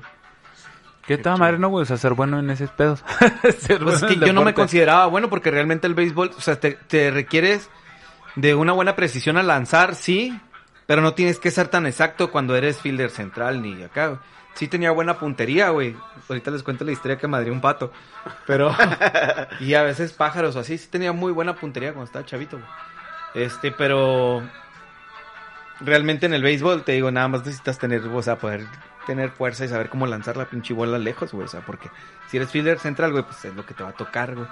[1.06, 1.84] Qué tal madre, no, güey.
[1.84, 3.04] O sea, ser bueno en esos pedos.
[3.60, 6.60] Ser Pues es que yo no me consideraba bueno porque realmente el béisbol, o sea,
[6.60, 7.70] te, te requieres
[8.36, 10.36] de una buena precisión al lanzar, sí,
[10.88, 14.08] pero no tienes que ser tan exacto cuando eres fielder central ni acá.
[14.08, 14.20] güey.
[14.56, 15.96] Sí tenía buena puntería, güey.
[16.28, 17.92] Ahorita les cuento la historia que madrió un pato.
[18.48, 18.76] Pero...
[19.60, 20.80] y a veces pájaros o así.
[20.80, 23.46] Sí tenía muy buena puntería cuando estaba chavito, güey.
[23.46, 24.42] Este, pero...
[25.80, 28.66] Realmente en el béisbol, te digo, nada más necesitas tener, o sea, poder
[29.08, 31.46] tener fuerza y saber cómo lanzar la pinche bola lejos, güey.
[31.46, 31.90] O sea, porque
[32.30, 34.48] si eres fielder central, güey, pues es lo que te va a tocar, güey.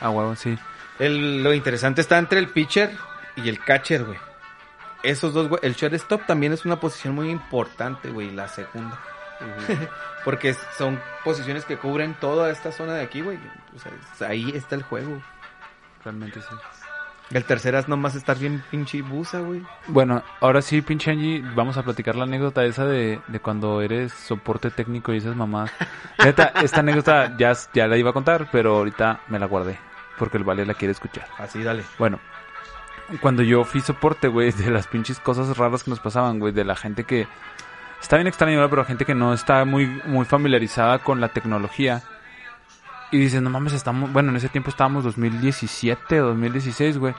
[0.00, 0.58] Ah, huevo, sí.
[0.98, 2.90] El- lo interesante está entre el pitcher
[3.36, 4.18] y el catcher, güey.
[5.02, 5.60] Esos dos, güey.
[5.62, 8.30] El shortstop también es una posición muy importante, güey.
[8.30, 8.98] La segunda.
[10.24, 13.38] Porque son posiciones que cubren toda esta zona de aquí, güey.
[13.74, 13.78] O
[14.16, 15.22] sea, ahí está el juego.
[16.04, 16.54] Realmente sí.
[17.30, 19.62] El tercero es nomás estar bien pinche busa, güey.
[19.88, 24.12] Bueno, ahora sí, pinche Angie, vamos a platicar la anécdota esa de, de cuando eres
[24.12, 25.72] soporte técnico y esas mamás.
[26.22, 29.78] Neta, esta anécdota ya, ya la iba a contar, pero ahorita me la guardé.
[30.18, 31.26] Porque el Vale la quiere escuchar.
[31.38, 31.82] Así, dale.
[31.98, 32.20] Bueno,
[33.20, 36.64] cuando yo fui soporte, güey, de las pinches cosas raras que nos pasaban, güey, de
[36.64, 37.26] la gente que...
[38.00, 42.02] Está bien extraño, pero gente que no está muy, muy familiarizada con la tecnología.
[43.14, 44.12] Y dices, no mames, estamos...
[44.12, 47.14] Bueno, en ese tiempo estábamos 2017 o 2016, güey.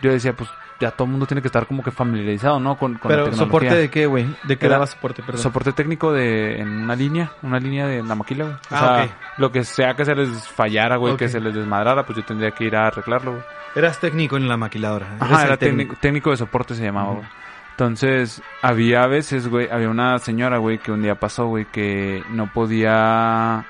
[0.00, 0.48] Yo decía, pues
[0.78, 2.76] ya todo el mundo tiene que estar como que familiarizado, ¿no?
[2.78, 3.46] Con, con la Pero, tecnología.
[3.46, 4.26] ¿soporte de qué, güey?
[4.44, 5.42] ¿De qué Era daba soporte, perdón?
[5.42, 8.56] Soporte técnico de en una línea, una línea de la maquila, güey.
[8.56, 12.06] O Ah, sea, lo que sea que se les fallara, güey, que se les desmadrara,
[12.06, 13.42] pues yo tendría que ir a arreglarlo, güey.
[13.74, 15.16] Eras técnico en la maquiladora.
[15.20, 17.26] Ajá, era técnico, técnico de soporte se llamaba, güey.
[17.72, 22.50] Entonces, había veces, güey, había una señora, güey, que un día pasó, güey, que no
[22.52, 23.66] podía...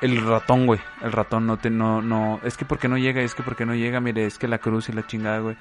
[0.00, 0.80] El ratón, güey.
[1.02, 2.40] El ratón no te, no, no...
[2.44, 4.88] Es que porque no llega, es que porque no llega, mire, es que la cruz
[4.88, 5.56] y la chingada, güey.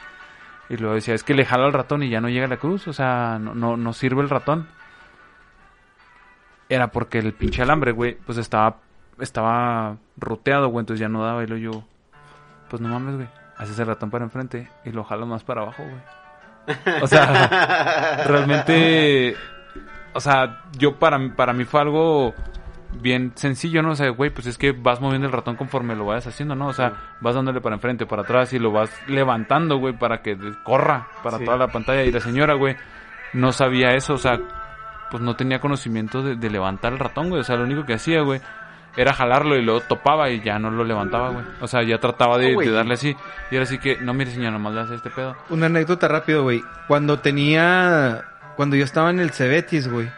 [0.69, 2.87] Y luego decía, es que le jala al ratón y ya no llega la cruz,
[2.87, 4.67] o sea, no, no, no sirve el ratón.
[6.69, 8.77] Era porque el pinche alambre, güey, pues estaba,
[9.19, 11.83] estaba ruteado, güey, entonces ya no daba y luego yo...
[12.69, 13.27] Pues no mames, güey.
[13.55, 17.01] Haces el ratón para enfrente y lo jalas más para abajo, güey.
[17.01, 19.35] O sea, realmente...
[20.13, 22.33] O sea, yo para, para mí fue algo
[22.93, 23.91] bien sencillo, ¿no?
[23.91, 26.67] O sea, güey, pues es que vas moviendo el ratón conforme lo vayas haciendo, ¿no?
[26.67, 30.37] O sea, vas dándole para enfrente, para atrás y lo vas levantando, güey, para que
[30.63, 31.45] corra para Sí.
[31.45, 32.03] toda la pantalla.
[32.03, 32.75] Y la señora, güey,
[33.33, 34.39] no sabía eso, o sea,
[35.11, 37.41] pues no tenía conocimiento de, de levantar el ratón, güey.
[37.41, 38.41] O sea, lo único que hacía, güey,
[38.95, 41.45] era jalarlo y luego topaba y ya no lo levantaba, güey.
[41.61, 43.15] O sea, ya trataba de, darle así.
[43.51, 45.35] Y ahora sí que, no, mire, señora, nomás le hace este pedo.
[45.49, 46.63] Una anécdota rápido, güey.
[46.87, 48.23] Cuando tenía...
[48.55, 50.09] Cuando yo estaba en el Cebetis, güey.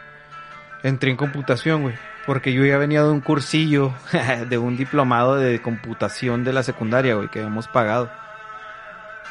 [0.82, 1.94] Entré en computación, güey.
[2.30, 3.92] Porque yo ya venía de un cursillo,
[4.48, 8.08] de un diplomado de computación de la secundaria, güey, que habíamos pagado.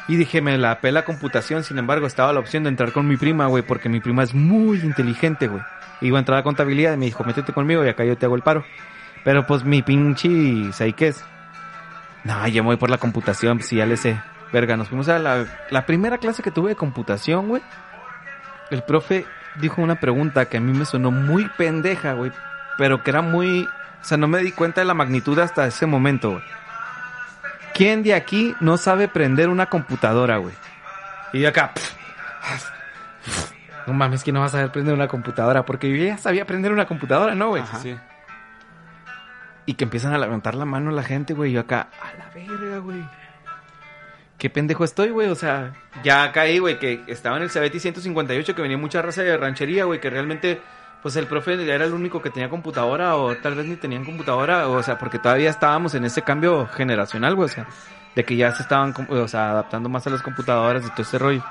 [0.06, 3.16] Y dije, me la pela computación, sin embargo, estaba la opción de entrar con mi
[3.16, 5.62] prima, güey, porque mi prima es muy inteligente, güey.
[6.02, 8.36] Iba a entrar a contabilidad y me dijo, métete conmigo y acá yo te hago
[8.36, 8.66] el paro.
[9.24, 11.24] Pero pues mi pinche, ¿sabes qué es?
[12.24, 14.20] No, yo me voy por la computación, pues sí, ya le sé.
[14.52, 17.62] Verga, nos fuimos a la, la primera clase que tuve de computación, güey.
[18.70, 19.24] El profe
[19.58, 22.30] dijo una pregunta que a mí me sonó muy pendeja, güey.
[22.78, 23.68] Pero que era muy...
[24.00, 26.44] O sea, no me di cuenta de la magnitud hasta ese momento, güey.
[27.74, 30.54] ¿Quién de aquí no sabe prender una computadora, güey?
[31.32, 31.72] Y de acá...
[33.86, 35.64] No mames, que no vas a saber prender una computadora.
[35.64, 37.62] Porque yo ya sabía prender una computadora, ¿no, güey?
[37.82, 37.96] Sí.
[39.66, 41.50] Y que empiezan a levantar la mano la gente, güey.
[41.50, 43.04] Y yo acá, a la verga, güey.
[44.38, 45.28] Qué pendejo estoy, güey.
[45.28, 49.22] O sea, ya caí, güey, que estaba en el Cebeti 158, que venía mucha raza
[49.22, 50.60] de ranchería, güey, que realmente,
[51.02, 54.68] pues el profe era el único que tenía computadora, o tal vez ni tenían computadora,
[54.68, 57.66] o sea, porque todavía estábamos en ese cambio generacional, güey, o sea,
[58.14, 61.18] de que ya se estaban, o sea, adaptando más a las computadoras y todo ese
[61.18, 61.42] rollo.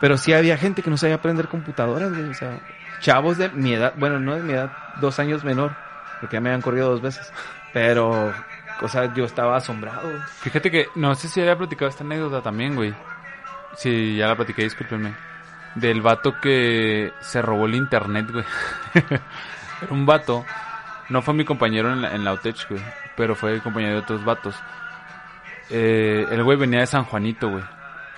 [0.00, 2.60] Pero sí había gente que no sabía aprender computadoras, güey, o sea,
[3.00, 5.74] chavos de mi edad, bueno, no de mi edad, dos años menor,
[6.20, 7.32] porque ya me habían corrido dos veces,
[7.72, 8.32] pero,
[8.80, 10.08] o sea, yo estaba asombrado.
[10.40, 12.94] Fíjate que no sé si había platicado esta anécdota también, güey.
[13.76, 15.33] Sí, ya la platiqué, discúlpenme.
[15.74, 18.44] Del vato que se robó el internet, güey.
[18.94, 19.20] Era
[19.90, 20.44] un vato.
[21.08, 22.82] No fue mi compañero en la, en la güey.
[23.16, 24.54] Pero fue el compañero de otros vatos.
[25.70, 27.64] Eh, el güey venía de San Juanito, güey.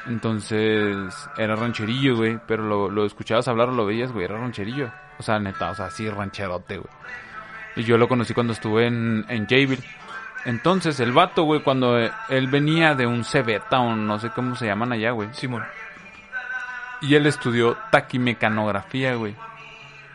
[0.06, 0.96] Entonces,
[1.36, 2.38] era rancherillo, güey.
[2.46, 4.24] Pero lo, lo escuchabas hablar o lo veías, güey.
[4.24, 4.90] Era rancherillo.
[5.18, 6.92] O sea, neta, o sea, así rancherote, güey.
[7.76, 9.82] Y yo lo conocí cuando estuve en, en Jabil.
[10.46, 14.54] Entonces, el vato, güey, cuando eh, él venía de un Cebeta o no sé cómo
[14.56, 15.28] se llaman allá, güey.
[15.32, 15.64] Simón.
[17.02, 19.34] Y él estudió taquimecanografía, güey.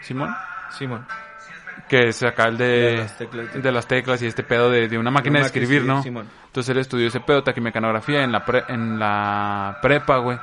[0.01, 0.33] Simón.
[0.71, 1.05] Simón.
[1.87, 3.63] Que es acá el de, De las teclas.
[3.63, 6.01] de las teclas y este pedo de, de una máquina de escribir, ¿no?
[6.03, 6.27] Simón.
[6.45, 10.37] Entonces él estudió ese pedo, taquimecanografía, en la, pre- en la prepa, güey.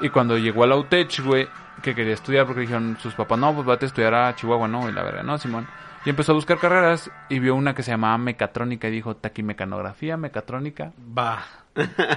[0.00, 1.48] Y cuando llegó a la UTECH, güey,
[1.82, 4.88] que quería estudiar, porque dijeron sus papás, no, pues vete a estudiar a Chihuahua, no,
[4.88, 5.66] y la verdad, no, Simón.
[6.04, 10.16] Y empezó a buscar carreras y vio una que se llamaba mecatrónica y dijo, taquimecanografía,
[10.16, 11.44] mecatrónica, Va.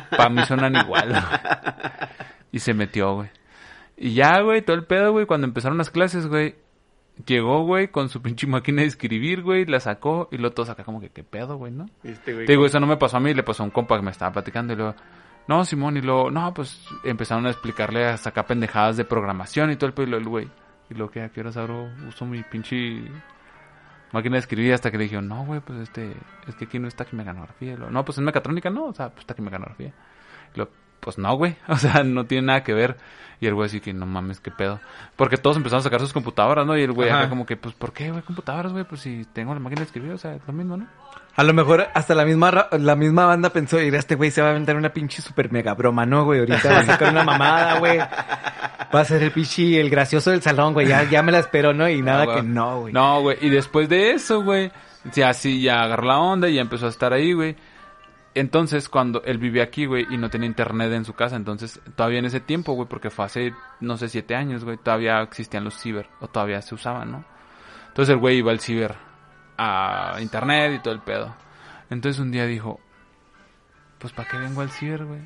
[0.10, 1.24] para mí suenan igual.
[2.51, 3.30] y se metió, güey.
[3.98, 6.56] Y ya, güey, todo el pedo, güey, cuando empezaron las clases, güey,
[7.26, 10.84] llegó, güey, con su pinche máquina de escribir, güey, la sacó y luego todos acá
[10.84, 11.86] como que, ¿qué pedo, güey, no?
[12.04, 12.46] Este, güey.
[12.46, 14.12] Te digo, eso no me pasó a mí, le pasó a un compa que me
[14.12, 14.96] estaba platicando y luego,
[15.48, 19.76] no, Simón, y luego, no, pues empezaron a explicarle hasta acá pendejadas de programación y
[19.76, 20.50] todo el pedo, y luego el güey,
[20.89, 23.04] y luego que a qué horas abro, uso mi pinche
[24.12, 26.14] máquina de escribir hasta que le dijeron, no, güey, pues este,
[26.48, 27.76] es que aquí no está taquimecanografía.
[27.76, 29.93] No, pues es mecatrónica, no, o sea, pues taquimecanografía.
[30.54, 32.98] Y luego, pues no, güey, o sea, no tiene nada que ver.
[33.41, 34.80] Y el güey así que, no mames, qué pedo.
[35.18, 36.78] Porque todos empezaron a sacar sus computadoras, ¿no?
[36.78, 38.86] Y el güey acá como que, pues, ¿por qué, güey, computadoras, güey?
[38.86, 40.88] Pues si tengo la máquina de escribir, o sea, es lo mismo, ¿no?
[41.36, 44.48] A lo mejor hasta la misma la misma banda pensó, ir este güey se va
[44.48, 46.39] a aventar una pinche super mega broma, ¿no, güey?
[46.39, 47.98] Ahorita va a sacar una mamada, güey.
[47.98, 50.88] Va a ser el pinche, el gracioso del salón, güey.
[50.88, 51.89] Ya, ya me la espero, ¿no?
[51.89, 52.93] Y nada Ah, que no, güey.
[52.93, 53.38] No, güey.
[53.41, 54.72] Y después de eso, güey,
[55.14, 57.58] ya sí, ya agarró la onda y ya empezó a estar ahí, güey.
[58.36, 62.19] Entonces, cuando él vivía aquí, güey, y no tenía internet en su casa, entonces, todavía
[62.19, 65.79] en ese tiempo, güey, porque fue hace, no sé, siete años, güey, todavía existían los
[65.79, 67.25] ciber, o todavía se usaban, ¿no?
[67.88, 68.93] Entonces el güey iba al ciber,
[69.57, 71.33] a internet y todo el pedo.
[71.89, 72.81] Entonces un día dijo,
[73.99, 75.21] pues, ¿para qué vengo al ciber, güey?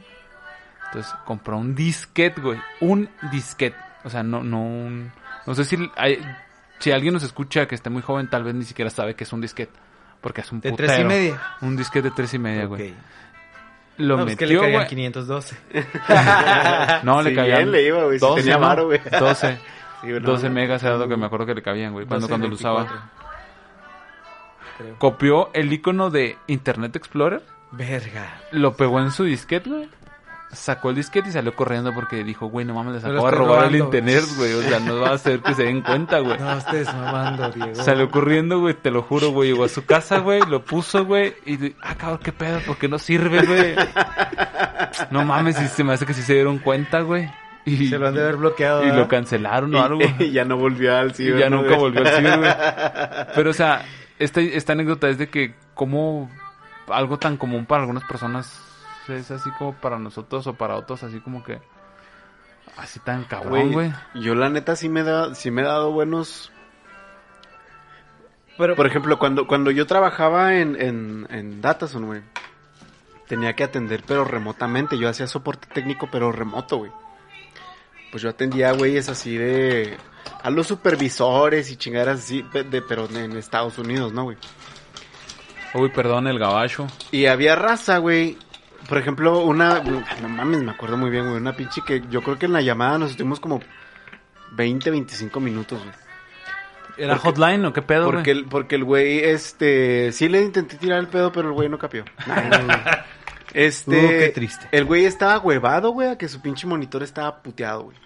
[0.85, 3.77] Entonces compró un disquete, güey, un disquete.
[4.03, 5.11] O sea, no, no un...
[5.47, 5.77] No sé si
[6.77, 9.33] si alguien nos escucha que esté muy joven, tal vez ni siquiera sabe que es
[9.33, 9.73] un disquete.
[10.21, 10.87] Porque es un De putero.
[10.87, 11.41] tres y media.
[11.61, 12.91] Un disquete de tres y media, güey.
[12.91, 12.97] Ok.
[13.97, 14.87] Lo No, pues que le metió, caían güey.
[14.89, 15.57] 512.
[17.03, 18.61] No, le Si cabían bien le iba, güey, si 12, tenía ¿no?
[18.61, 19.01] varo, güey.
[19.19, 19.59] 12.
[20.01, 20.55] Sí, no, 12 no.
[20.55, 22.05] megas era lo que me acuerdo que le cabían, güey.
[22.05, 22.83] Cuando, 12, cuando lo usaba.
[22.83, 23.09] 24.
[24.77, 24.95] Creo.
[24.97, 27.41] Copió el icono de Internet Explorer.
[27.71, 28.39] Verga.
[28.51, 29.89] Lo pegó en su disquete, güey.
[30.51, 33.53] Sacó el disquete y salió corriendo porque dijo, güey, no mames, les acabo de robar
[33.65, 33.85] el robando.
[33.85, 34.53] internet, güey.
[34.53, 36.39] O sea, no va a hacer que se den cuenta, güey.
[36.39, 37.75] No, estés mamando, Diego.
[37.75, 39.51] Salió corriendo, güey, te lo juro, güey.
[39.51, 41.35] Llegó a su casa, güey, lo puso, güey.
[41.45, 43.75] Y, ah, cabrón, qué pedo, ¿por qué no sirve, güey?
[45.11, 47.29] No mames, y se me hace que sí se dieron cuenta, güey.
[47.65, 48.81] Y, Se lo han de haber bloqueado.
[48.81, 48.99] y ¿verdad?
[49.01, 50.01] lo cancelaron o algo.
[50.19, 51.37] Y, y ya no volvió al Y ciber.
[51.39, 51.79] ya ¿no, nunca güey?
[51.91, 52.51] volvió al ciber, güey.
[53.35, 53.85] Pero, o sea,
[54.17, 56.29] esta, esta anécdota es de que como
[56.87, 58.59] algo tan común para algunas personas
[59.09, 61.59] es así como para nosotros o para otros así como que
[62.77, 63.93] así tan cabrón, güey.
[64.15, 66.51] Yo la neta sí me, da, sí me he dado buenos...
[68.57, 72.21] Pero, Por ejemplo, cuando, cuando yo trabajaba en, en, en Datason, güey,
[73.25, 74.97] tenía que atender, pero remotamente.
[74.97, 76.91] Yo hacía soporte técnico, pero remoto, güey.
[78.11, 79.97] Pues yo atendía, güey, es así de...
[80.43, 84.37] A los supervisores y chingaderas así, de, pero en Estados Unidos, ¿no, güey?
[85.73, 86.87] Uy, perdón, el gabacho.
[87.11, 88.37] Y había raza, güey.
[88.89, 89.81] Por ejemplo, una...
[89.83, 91.37] No mames, me acuerdo muy bien, güey.
[91.37, 93.61] Una pinche que yo creo que en la llamada nos estuvimos como
[94.51, 95.95] 20, 25 minutos, güey.
[96.97, 98.15] ¿Era Porque- hotline o qué pedo, güey?
[98.15, 101.69] Porque el, porque el güey, este, sí le intenté tirar el pedo, pero el güey
[101.69, 102.03] no capió.
[103.53, 104.67] Este, Uh, qué triste.
[104.71, 107.97] El güey estaba huevado, güey, a que su pinche monitor estaba puteado, güey.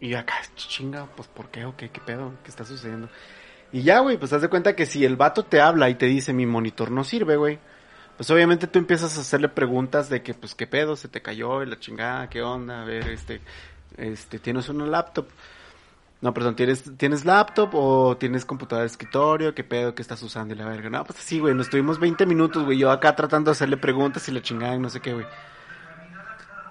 [0.00, 1.88] Y acá, chinga, pues, ¿por qué o qué?
[1.88, 2.34] ¿Qué pedo?
[2.44, 3.08] ¿Qué está sucediendo?
[3.72, 6.04] Y ya, güey, pues haz de cuenta que si el vato te habla y te
[6.04, 7.58] dice mi monitor no sirve, güey,
[8.22, 10.94] pues obviamente tú empiezas a hacerle preguntas de que, pues, ¿qué pedo?
[10.94, 11.60] ¿Se te cayó?
[11.60, 12.30] ¿Y la chingada?
[12.30, 12.82] ¿Qué onda?
[12.82, 13.40] A ver, este,
[13.96, 15.26] este, ¿tienes una laptop?
[16.20, 19.56] No, perdón, ¿tienes, ¿tienes laptop o tienes computadora de escritorio?
[19.56, 19.96] ¿Qué pedo?
[19.96, 20.54] ¿Qué estás usando?
[20.54, 20.88] Y la verga.
[20.88, 24.28] No, pues sí, güey, nos estuvimos 20 minutos, güey, yo acá tratando de hacerle preguntas
[24.28, 25.26] y la chingada y no sé qué, güey.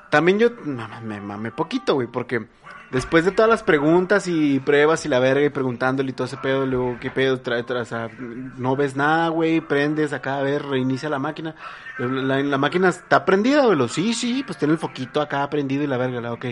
[0.09, 2.47] También yo no, me mamé poquito, güey, porque
[2.91, 6.37] después de todas las preguntas y pruebas y la verga y preguntándole y todo ese
[6.37, 7.39] pedo, luego, ¿qué pedo?
[7.41, 11.55] Trae, o sea, no ves nada, güey, prendes acá, a ver, reinicia la máquina.
[11.97, 15.87] La, la máquina está prendida, güey, sí, sí, pues tiene el foquito acá prendido y
[15.87, 16.45] la verga, la, ok,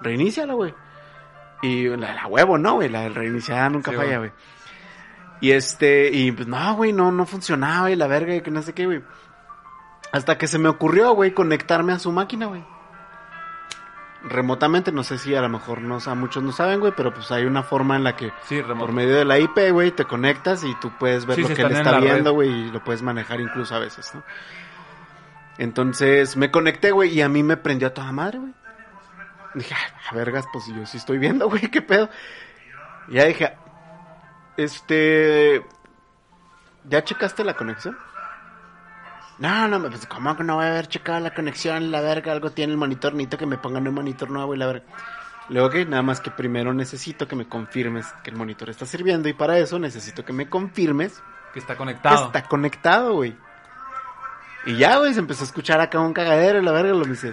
[0.00, 0.74] reiníciala, güey.
[1.62, 2.88] Y la, la huevo, ¿no, güey?
[2.88, 4.30] La reiniciada nunca Sí, falla, güey.
[4.30, 4.40] güey.
[5.40, 8.62] Y este, y pues no, güey, no, no funcionaba y la verga y que no
[8.62, 9.02] sé qué, güey.
[10.12, 12.64] Hasta que se me ocurrió, güey, conectarme a su máquina, güey.
[14.28, 17.30] Remotamente, no sé si a lo mejor no, a muchos no saben, güey, pero pues
[17.30, 20.64] hay una forma en la que Sí, por medio de la IP, güey, te conectas
[20.64, 23.40] y tú puedes ver Sí, lo que él está viendo, güey, y lo puedes manejar
[23.40, 24.22] incluso a veces, ¿no?
[25.58, 28.52] Entonces me conecté, güey, y a mí me prendió a toda madre, güey.
[29.54, 32.08] Dije, "Ay, a vergas, pues yo sí estoy viendo, güey, qué pedo.
[33.08, 33.56] Y ya dije,
[34.56, 35.64] este,
[36.88, 37.96] ¿ya checaste la conexión?
[39.38, 41.90] No, no, pues ¿cómo que no voy a haber checado la conexión?
[41.92, 44.66] La verga, algo tiene el monitor, necesito que me pongan un monitor nuevo y la
[44.66, 44.84] verga.
[45.48, 49.28] Luego que nada más que primero necesito que me confirmes que el monitor está sirviendo
[49.28, 51.22] y para eso necesito que me confirmes
[51.54, 52.26] Que está que conectado.
[52.26, 53.34] está conectado, güey.
[54.66, 57.32] Y ya, güey, se empezó a escuchar acá un cagadero y la verga lo dice.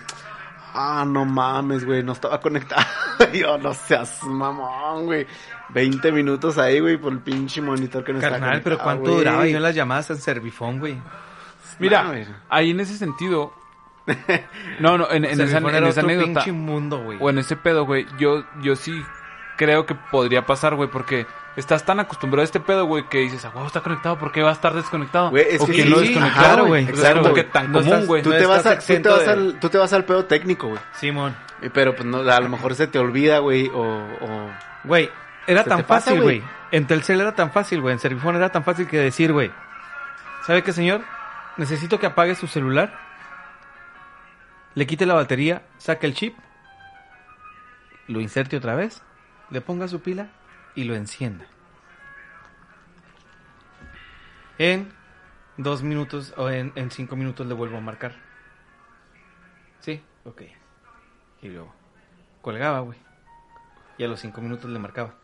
[0.74, 2.86] Ah, no mames, güey, no estaba conectado.
[3.34, 5.26] Yo, no seas mamón, güey.
[5.70, 9.04] 20 minutos ahí, güey, por el pinche monitor que no está carnal, pero conectado, ¿cuánto
[9.12, 9.18] güey.
[9.18, 11.02] duraba yo en las llamadas en Servifón, güey?
[11.80, 12.12] Mira,
[12.50, 13.54] ahí en ese sentido...
[14.80, 16.26] No, no, en, en esa, en esa anécdota...
[16.26, 17.18] pinche mundo, güey.
[17.22, 19.04] O en ese pedo, güey, yo, yo sí
[19.58, 23.44] creo que podría pasar, güey, porque estás tan acostumbrado a este pedo, güey, que dices,
[23.46, 25.30] ah, wow, está conectado, ¿por qué va a estar desconectado?
[25.30, 27.52] Güey, es o que sí, desconectó, ajá, güey, Porque güey.
[27.52, 28.22] tan No común, güey.
[28.22, 30.26] Tú No te, vas al, tú, te vas de- al, tú te vas al pedo
[30.26, 30.80] técnico, güey.
[30.94, 31.36] Simón.
[31.74, 33.82] Pero pues no, a lo mejor se te olvida, güey, o...
[33.82, 34.50] o...
[34.84, 35.10] Güey,
[35.48, 36.40] era tan fácil, güey.
[36.42, 36.52] güey.
[36.72, 37.94] En Telcel era tan fácil, güey.
[37.94, 39.52] En Servifón era tan fácil que decir, güey.
[40.46, 41.02] ¿Sabe qué, señor?
[41.58, 43.00] Necesito que apague su celular.
[44.74, 46.38] Le quite la batería, saque el chip.
[48.08, 49.02] Lo inserte otra vez.
[49.50, 50.30] Le ponga su pila
[50.76, 51.46] y lo encienda.
[54.58, 54.92] En
[55.58, 58.16] dos minutos o en, cinco minutos le vuelvo a marcar.
[59.80, 60.42] Sí, ok.
[61.42, 61.74] Y luego
[62.42, 63.00] colgaba, güey.
[63.98, 65.16] Y a los cinco minutos le marcaba.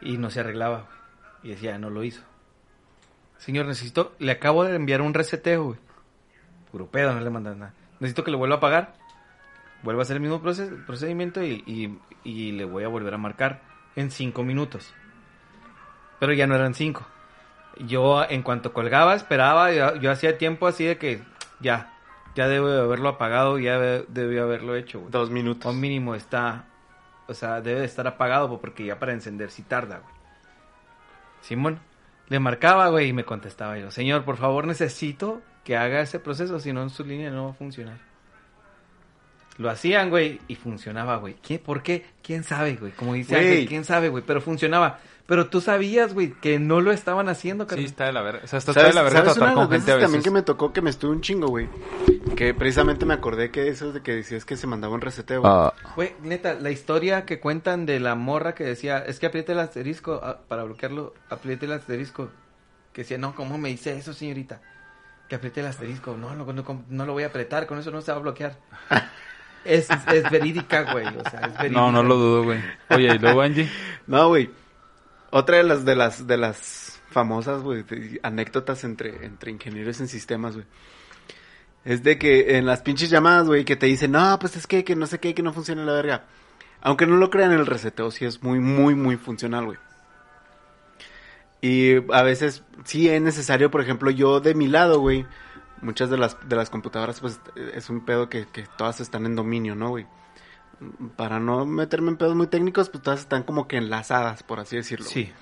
[0.00, 0.96] Y no se arreglaba, güey.
[1.44, 2.22] Y decía, no lo hizo.
[3.38, 5.78] Señor, necesito, le acabo de enviar un reseteo, güey.
[6.72, 7.74] Puro pedo, no le mandas nada.
[8.00, 8.94] Necesito que le vuelva a pagar.
[9.82, 13.18] Vuelva a hacer el mismo proces- procedimiento y, y- y le voy a volver a
[13.18, 13.60] marcar
[13.94, 14.92] en cinco minutos.
[16.18, 17.06] Pero ya no eran cinco.
[17.78, 21.22] Yo, en cuanto colgaba, esperaba, yo, yo hacía tiempo así de que
[21.60, 21.92] ya,
[22.34, 25.10] ya debo de haberlo apagado, ya de- debí haberlo hecho, güey.
[25.12, 25.66] Dos minutos.
[25.66, 26.64] O mínimo está,
[27.28, 30.14] o sea, debe de estar apagado po, porque ya para encender sí tarda, güey.
[31.42, 31.78] Simón,
[32.28, 36.60] le marcaba, güey, y me contestaba yo, señor, por favor necesito que haga ese proceso,
[36.60, 37.98] si no en su línea no va a funcionar.
[39.58, 41.34] Lo hacían, güey, y funcionaba, güey.
[41.42, 41.58] ¿Qué?
[41.58, 42.04] ¿Por qué?
[42.22, 42.92] ¿Quién sabe, güey?
[42.92, 43.36] Como dice.
[43.36, 44.22] Ángel, ¿quién sabe, güey?
[44.26, 44.98] Pero funcionaba.
[45.26, 47.86] Pero tú sabías, güey, que no lo estaban haciendo, Sí, carnal.
[47.86, 48.40] está de la verga.
[48.44, 49.94] O sea, está, de ¿Sabes, la verga ¿sabes tratar una de con las gente a
[49.96, 51.68] veces también que me tocó que me estuve un chingo, güey?
[52.36, 55.40] Que precisamente me acordé que eso de que decías que se mandaba un reseteo.
[55.40, 55.52] güey.
[55.52, 59.50] Ah, Güey, neta, la historia que cuentan de la morra que decía, es que apriete
[59.52, 62.30] el asterisco ah, para bloquearlo, apriete el asterisco.
[62.92, 64.60] Que decía, no, ¿cómo me dice eso, señorita?
[65.28, 66.16] Que apriete el asterisco.
[66.16, 68.56] No, no, no, no lo voy a apretar, con eso no se va a bloquear.
[69.64, 71.80] es, es verídica, güey, o sea, es verídica.
[71.80, 72.60] no, no lo dudo, güey.
[72.90, 73.68] Oye, y luego Angie.
[74.06, 74.48] No, güey.
[75.36, 77.62] Otra de las de las de las famosas,
[78.22, 80.66] anécdotas entre, entre ingenieros en sistemas, güey.
[81.84, 84.82] Es de que en las pinches llamadas, güey, que te dicen, no, pues es que,
[84.82, 86.24] que no sé qué, que no funciona la verga.
[86.80, 89.78] Aunque no lo crean, el reseteo sí es muy, muy, muy funcional, güey.
[91.60, 95.26] Y a veces sí es necesario, por ejemplo, yo de mi lado, güey,
[95.82, 97.40] muchas de las, de las computadoras, pues
[97.74, 100.06] es un pedo que, que todas están en dominio, ¿no, güey?
[101.16, 104.76] Para no meterme en pedos muy técnicos, pues todas están como que enlazadas, por así
[104.76, 105.06] decirlo.
[105.06, 105.32] Sí.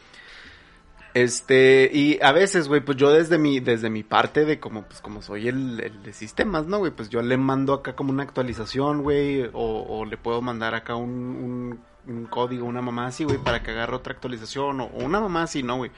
[1.15, 5.01] Este, y a veces, güey, pues yo desde mi, desde mi parte de como, pues
[5.01, 6.91] como soy el, el de sistemas, ¿no, güey?
[6.91, 10.97] Pues yo le mando acá como una actualización, güey, o, o le puedo mandar acá
[10.97, 11.81] un, un,
[12.13, 15.45] un código, una mamá así, güey, para que agarre otra actualización, o, o una mamá
[15.45, 15.93] así, ¿no, güey?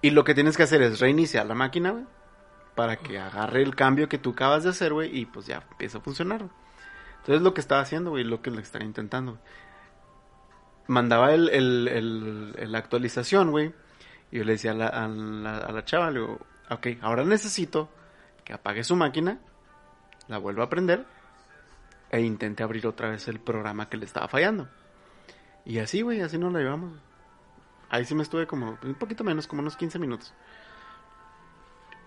[0.00, 2.04] Y lo que tienes que hacer es reiniciar la máquina, güey,
[2.76, 5.98] para que agarre el cambio que tú acabas de hacer, güey, y pues ya empieza
[5.98, 6.46] a funcionar.
[7.26, 9.40] Entonces lo que estaba haciendo, güey, lo que le estaba intentando,
[10.86, 13.74] mandaba el, el, el- actualización, güey.
[14.30, 16.38] Y yo le decía a la, a la, a la chava, le digo,
[16.70, 17.88] ok, ahora necesito
[18.44, 19.40] que apague su máquina,
[20.28, 21.04] la vuelva a prender
[22.10, 24.68] e intente abrir otra vez el programa que le estaba fallando.
[25.64, 26.92] Y así, güey, así nos la llevamos.
[27.88, 30.32] Ahí sí me estuve como un poquito menos, como unos 15 minutos.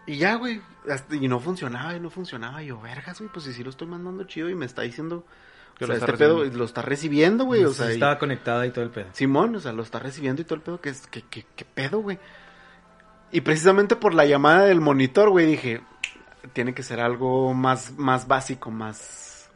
[0.10, 2.64] Y ya, güey, hasta- y no funcionaba, y no funcionaba.
[2.64, 5.24] Y yo, vergas, güey, pues si sí lo estoy mandando chido y me está diciendo...
[5.78, 7.64] Que o lo sea, está este pedo lo está recibiendo, güey.
[7.64, 9.08] O Sí, sea, y- estaba conectada y todo el pedo.
[9.14, 11.64] Simón, o sea, lo está recibiendo y todo el pedo, que es, que, que, que
[11.64, 12.18] pedo, güey.
[13.32, 15.82] Y precisamente por la llamada del monitor, güey, dije,
[16.54, 19.50] tiene que ser algo más, más básico, más,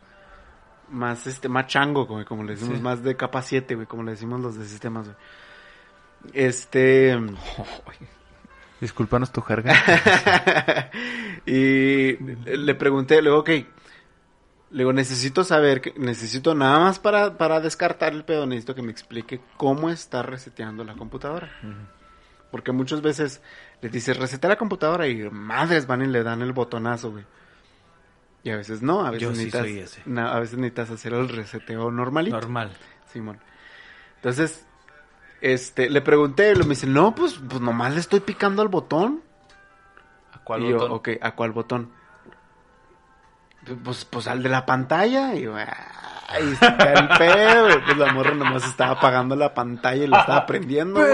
[0.89, 2.81] más, este, más chango, güey, como le decimos, Sí.
[2.83, 5.17] más de capa 7, güey, como le decimos los de sistemas, güey.
[6.33, 7.19] Este,
[8.83, 9.73] Discúlpanos tu jerga.
[11.45, 13.65] y le pregunté, le digo, ok, le
[14.71, 18.91] digo, necesito saber, que, necesito nada más para, para descartar el pedo, necesito que me
[18.91, 21.49] explique cómo está reseteando la computadora.
[22.51, 23.41] Porque muchas veces
[23.81, 27.23] les dices, resetea la computadora y madres van y le dan el botonazo, güey.
[28.43, 30.01] Y a veces no, a veces, Yo sí necesitas, soy ese.
[30.05, 32.35] na- a veces necesitas hacer el reseteo normalito.
[32.35, 32.73] Normal.
[33.13, 33.39] Simón.
[34.17, 34.65] Entonces,
[35.43, 39.21] este, le pregunté, y me dice, no, pues, pues nomás le estoy picando al botón.
[40.31, 40.91] ¿A cuál Y yo, botón?
[40.93, 41.91] ok, ¿a cuál botón?
[43.83, 45.35] Pues, pues al de la pantalla.
[45.35, 47.81] Y yo, ay, está el pedo.
[47.85, 51.01] Pues la morra nomás estaba apagando la pantalla y lo estaba prendiendo,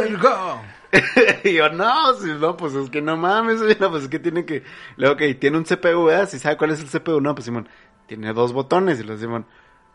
[1.44, 4.46] y yo, no, si no, pues es que no mames, no, pues es que tiene
[4.46, 4.64] que...
[4.98, 6.30] Luego, ok, tiene un CPU, ¿verdad?
[6.30, 7.68] Si sabe cuál es el CPU, no, pues Simón,
[8.06, 9.00] tiene dos botones.
[9.00, 9.46] Y lo Simón,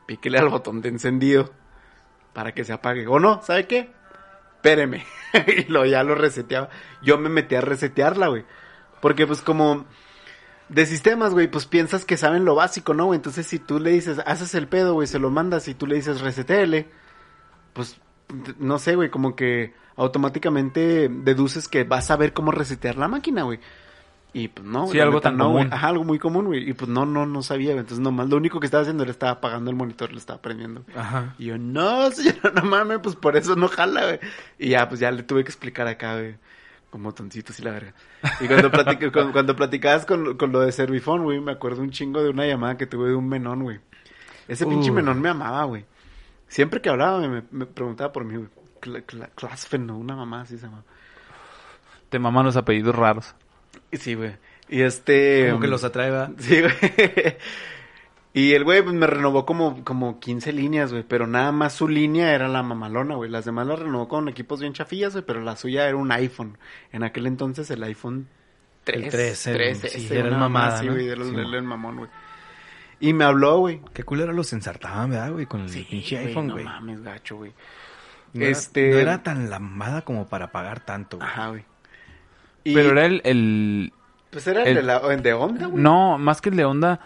[0.07, 1.51] píquele al botón de encendido
[2.33, 3.07] para que se apague.
[3.07, 3.93] O no, ¿sabe qué?
[4.65, 5.05] Espéreme.
[5.47, 6.71] y lo, ya lo reseteaba.
[7.03, 8.47] Yo me metí a resetearla, güey.
[9.03, 9.85] Porque pues como
[10.71, 13.19] de sistemas, güey, pues piensas que saben lo básico, ¿no, güey?
[13.19, 15.97] Entonces si tú le dices, haces el pedo, güey, se lo mandas y tú le
[15.97, 16.89] dices resetéele,
[17.75, 18.01] pues
[18.59, 23.43] no sé, güey, como que automáticamente deduces que vas a ver cómo resetear la máquina,
[23.43, 23.61] güey.
[24.35, 25.69] Y pues no, Sí, algo neta, tan no, común.
[25.73, 26.69] Ajá, algo muy común, güey.
[26.69, 27.79] Y pues no, no, no sabía, güey.
[27.81, 30.83] Entonces nomás lo único que estaba haciendo era estaba apagando el monitor, lo estaba prendiendo.
[30.83, 30.97] güey.
[30.99, 31.35] Ajá.
[31.39, 34.21] Y yo, no, señora, no mames, pues por eso no jala, güey.
[34.59, 36.35] Y ya, pues ya le tuve que explicar acá, güey.
[36.91, 37.95] Como toncitos y la verga.
[38.41, 41.91] Y cuando, platic- cuando, cuando platicabas con, con lo de Servifón, güey, me acuerdo un
[41.91, 43.81] chingo de una llamada que tuve de un menón, güey.
[44.49, 45.85] Ese pinche menón me amaba, güey.
[46.49, 48.49] Siempre que hablaba me, me preguntaba por mí, güey.
[48.81, 49.97] Cla- cla- Clasfen, ¿no?
[49.97, 50.83] Una mamá así se llama.
[52.11, 53.35] Te maman los apellidos raros.
[53.95, 54.37] Y Sí, güey.
[54.69, 55.49] Y este...
[55.51, 56.31] Como que los atrae, ¿verdad?
[56.39, 56.73] Sí, güey.
[58.37, 61.05] Y el güey pues, me renovó como, como 15 líneas, güey.
[61.05, 63.31] Pero nada más su línea era la mamalona, güey.
[63.31, 65.25] Las demás las renovó con equipos bien chafillas, güey.
[65.25, 66.59] Pero la suya era un iPhone.
[66.91, 68.27] En aquel entonces el iPhone
[68.83, 69.05] 3.
[69.05, 71.07] El 3, el- 3, sí, era el mamada, güey.
[71.09, 72.11] Era el, Sí, el- el mamón, güey.
[72.99, 73.81] Y me habló, güey.
[73.93, 75.47] Qué culero los ensartaban, ¿verdad, güey?
[75.47, 76.65] Con el pinche iPhone, güey.
[76.65, 77.53] No mames, gacho, güey.
[78.33, 78.91] No era- este...
[78.91, 81.29] no era tan lamada como para pagar tanto, güey.
[81.29, 81.65] Ajá, güey.
[82.65, 83.93] Y, Pero era el, el...
[84.31, 85.83] Pues era el, el- de, la, el de onda, güey.
[85.83, 86.99] No, más que el de onda,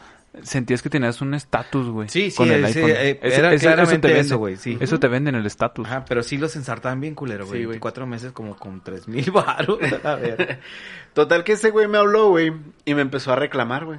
[0.43, 2.09] sentías que tenías un estatus, güey.
[2.09, 2.91] Sí, sí, con el sí, iPhone.
[2.97, 4.21] eh, Eso- era eso- claramente te vende.
[4.21, 4.79] eso, güey, sí.
[4.81, 5.87] Eso te venden el estatus.
[5.87, 7.61] Ajá, pero sí los ensartaban bien culero, güey.
[7.61, 7.75] Sí, güey.
[7.75, 9.79] 24 meses como con 3 mil baros.
[10.05, 10.61] A ver.
[11.13, 12.53] Total que ese güey me habló, güey,
[12.85, 13.99] y me empezó a reclamar, güey.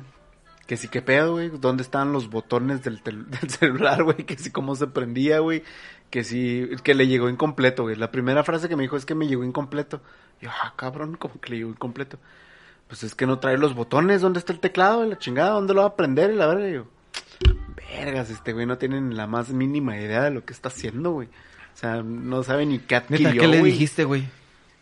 [0.66, 1.50] Que sí, qué pedo, güey.
[1.50, 4.18] ¿Dónde estaban los botones del, tel- del celular, güey?
[4.18, 5.64] Que sí, cómo se prendía, güey.
[6.10, 7.96] Que sí, que le llegó incompleto, güey.
[7.96, 10.02] La primera frase que me dijo es que me llegó incompleto.
[10.42, 12.18] Yo, ah, cabrón, como que le llegó incompleto.
[12.88, 14.22] Pues es que no trae los botones.
[14.22, 15.06] ¿Dónde está el teclado?
[15.06, 16.32] La chingada, ¿dónde lo va a prender?
[16.32, 16.88] Y la verga, yo,
[17.78, 21.12] vergas, este güey no tiene ni la más mínima idea de lo que está haciendo,
[21.12, 21.28] güey.
[21.28, 23.72] O sea, no sabe ni qué adquirió, ¿qué le güey.
[23.72, 24.28] dijiste, güey?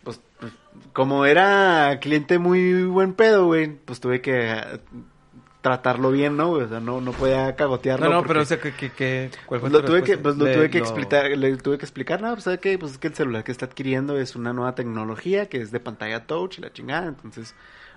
[0.02, 0.52] Pues, pues,
[0.92, 4.80] como era cliente muy buen pedo, güey, pues tuve que
[5.60, 6.50] tratarlo bien, ¿no?
[6.52, 8.06] O sea, no, no podía cagotearlo.
[8.06, 10.02] No, no, porque- pero o sea, que, que, que- ¿cuál fue Pues lo tu tuve
[10.04, 12.78] que, pues lo tuve que lo- explicar, le tuve que explicar, no, pues sabe qué?
[12.78, 15.80] pues es que el celular que está adquiriendo es una nueva tecnología que es de
[15.80, 17.54] pantalla touch y la chingada, entonces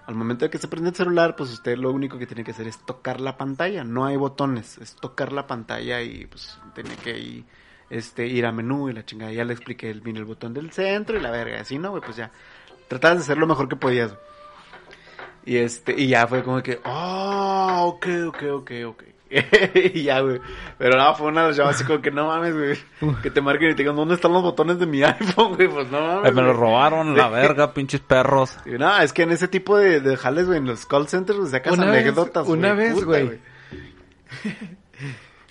[0.07, 2.49] al momento de que se prende el celular, pues usted lo único que tiene que
[2.51, 6.95] hacer es tocar la pantalla, no hay botones, es tocar la pantalla y pues tiene
[7.03, 7.45] que ir,
[7.91, 11.15] este, ir a menú y la chingada, ya le expliqué, vino el botón del centro
[11.15, 11.91] y la verga, así, ¿no?
[11.91, 12.01] güey?
[12.01, 12.31] Pues ya,
[12.87, 14.30] tratabas de hacer lo mejor que podías, güey.
[15.45, 19.03] Y este, y ya fue como que, oh, ok, ok, ok, ok.
[19.93, 20.41] y ya, güey.
[20.77, 23.15] Pero no, fue una de las llamadas así como que no mames, güey.
[23.23, 25.69] Que te marquen y te digan, ¿dónde están los botones de mi iPhone, güey?
[25.69, 26.33] Pues no mames.
[26.33, 28.57] Me lo robaron, la verga, pinches perros.
[28.65, 31.39] Y no, es que en ese tipo de, de jales, güey, en los call centers,
[31.39, 33.39] güey, sacas Una vez- anécdotas, una vez, güey.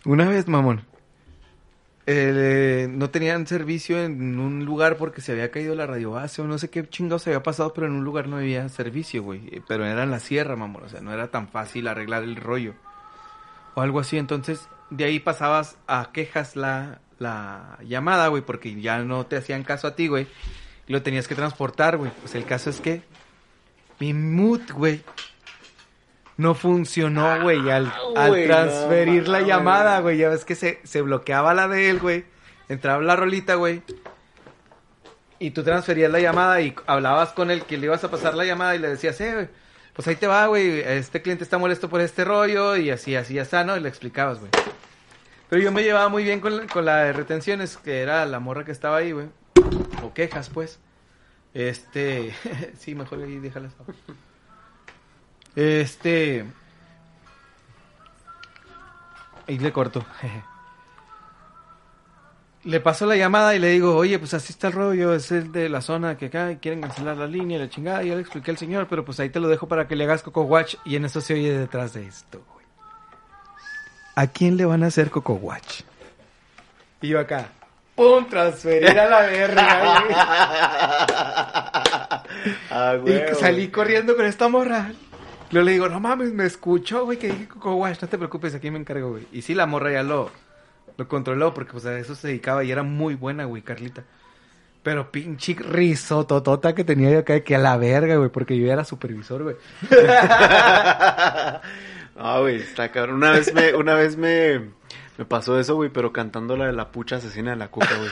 [0.04, 0.84] Una vez, mamón.
[2.12, 6.58] Eh, no tenían servicio en un lugar porque se había caído la radiobase o no
[6.58, 9.46] sé qué chingados había pasado, pero en un lugar no había servicio, güey.
[9.52, 10.82] Eh, Pero era en la sierra, mamón.
[10.84, 12.74] O sea, no era tan fácil arreglar el rollo.
[13.74, 14.18] O algo así.
[14.18, 19.62] Entonces, de ahí pasabas a quejas la, la llamada, güey, porque ya no te hacían
[19.62, 20.26] caso a ti, güey.
[20.88, 22.10] Lo tenías que transportar, güey.
[22.20, 23.02] Pues el caso es que
[24.00, 25.02] mi mood, güey,
[26.40, 27.92] no funcionó, güey, al,
[28.46, 30.16] transferir no la llamada, güey.
[30.16, 32.24] Ya ves que se, se bloqueaba la de él, güey.
[32.70, 33.82] Entraba la rolita, güey.
[35.38, 38.46] Y tú transferías la llamada y hablabas con el que le ibas a pasar la
[38.46, 39.48] llamada y le decías, eh, güey,
[39.92, 43.34] pues ahí te va, güey, este cliente está molesto por este rollo y así, así,
[43.34, 43.76] ya está, ¿no?
[43.76, 44.50] Y le explicabas, güey.
[45.50, 48.40] Pero yo me llevaba muy bien con, la- con la de retenciones, que era la
[48.40, 49.26] morra que estaba ahí, güey.
[50.02, 50.78] O quejas, pues.
[51.52, 52.34] Este,
[52.78, 53.72] sí, mejor ahí déjalas.
[55.56, 56.44] Este,
[59.48, 60.04] ahí le corto.
[62.62, 65.50] Le paso la llamada y le digo, oye, pues así está el rollo, es el
[65.50, 68.02] de la zona que acá y quieren cancelar la línea y la chingada.
[68.02, 70.04] Y ya le expliqué al señor, pero pues ahí te lo dejo para que le
[70.04, 70.74] hagas Coco Watch.
[70.84, 72.66] Y en eso se oye detrás de esto, güey.
[74.14, 75.84] ¿A quién le van a hacer Coco Watch?
[77.00, 77.48] Y yo acá,
[77.94, 78.26] ¡pum!
[78.28, 80.14] Transferir a la verga, güey.
[82.70, 84.92] Ah, güey, Y salí corriendo con esta morra.
[85.50, 88.70] Luego le digo, no mames, me escuchó, güey, que dije Coco no te preocupes, aquí
[88.70, 89.26] me encargo, güey.
[89.32, 90.30] Y sí, la morra ya lo,
[90.96, 94.04] lo controló porque pues a eso se dedicaba y era muy buena, güey, Carlita.
[94.82, 98.72] Pero pinche risototota que tenía yo acá de que a la verga, güey, porque yo
[98.72, 99.56] era supervisor, güey.
[102.22, 103.16] Ah, güey, está cabrón.
[103.16, 104.60] Una vez me, una vez me,
[105.16, 108.10] me pasó eso, güey, pero cantando la de la pucha asesina de la cuca, güey.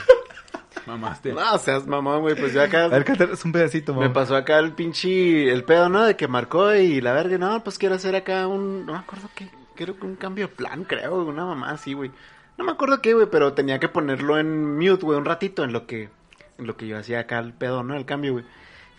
[0.85, 1.33] Mamaste.
[1.33, 2.85] No, seas mamón, güey, pues yo acá...
[2.85, 4.13] A ver, cántales un pedacito, Me mamá.
[4.13, 6.03] pasó acá el pinche, el pedo, ¿no?
[6.03, 9.29] De que marcó y la verga, no, pues quiero hacer acá un, no me acuerdo
[9.35, 12.11] qué, quiero que un cambio de plan, creo, una mamá así, güey.
[12.57, 15.71] No me acuerdo qué, güey, pero tenía que ponerlo en mute, güey, un ratito en
[15.71, 16.09] lo que,
[16.57, 17.95] en lo que yo hacía acá el pedo, ¿no?
[17.95, 18.45] El cambio, güey.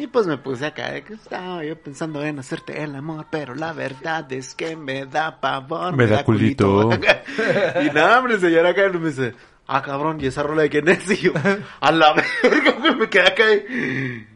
[0.00, 3.54] Y pues me puse acá, de que estaba yo pensando en hacerte el amor, pero
[3.54, 5.94] la verdad es que me da pavor.
[5.94, 6.88] Me da culito.
[7.84, 9.34] y nada, hombre, el señor acá me dice,
[9.76, 11.10] ah, cabrón, ¿y esa rola de quién es?
[11.10, 11.32] Y yo,
[11.80, 12.12] a la
[12.42, 14.26] verga, güey, me quedé acá y...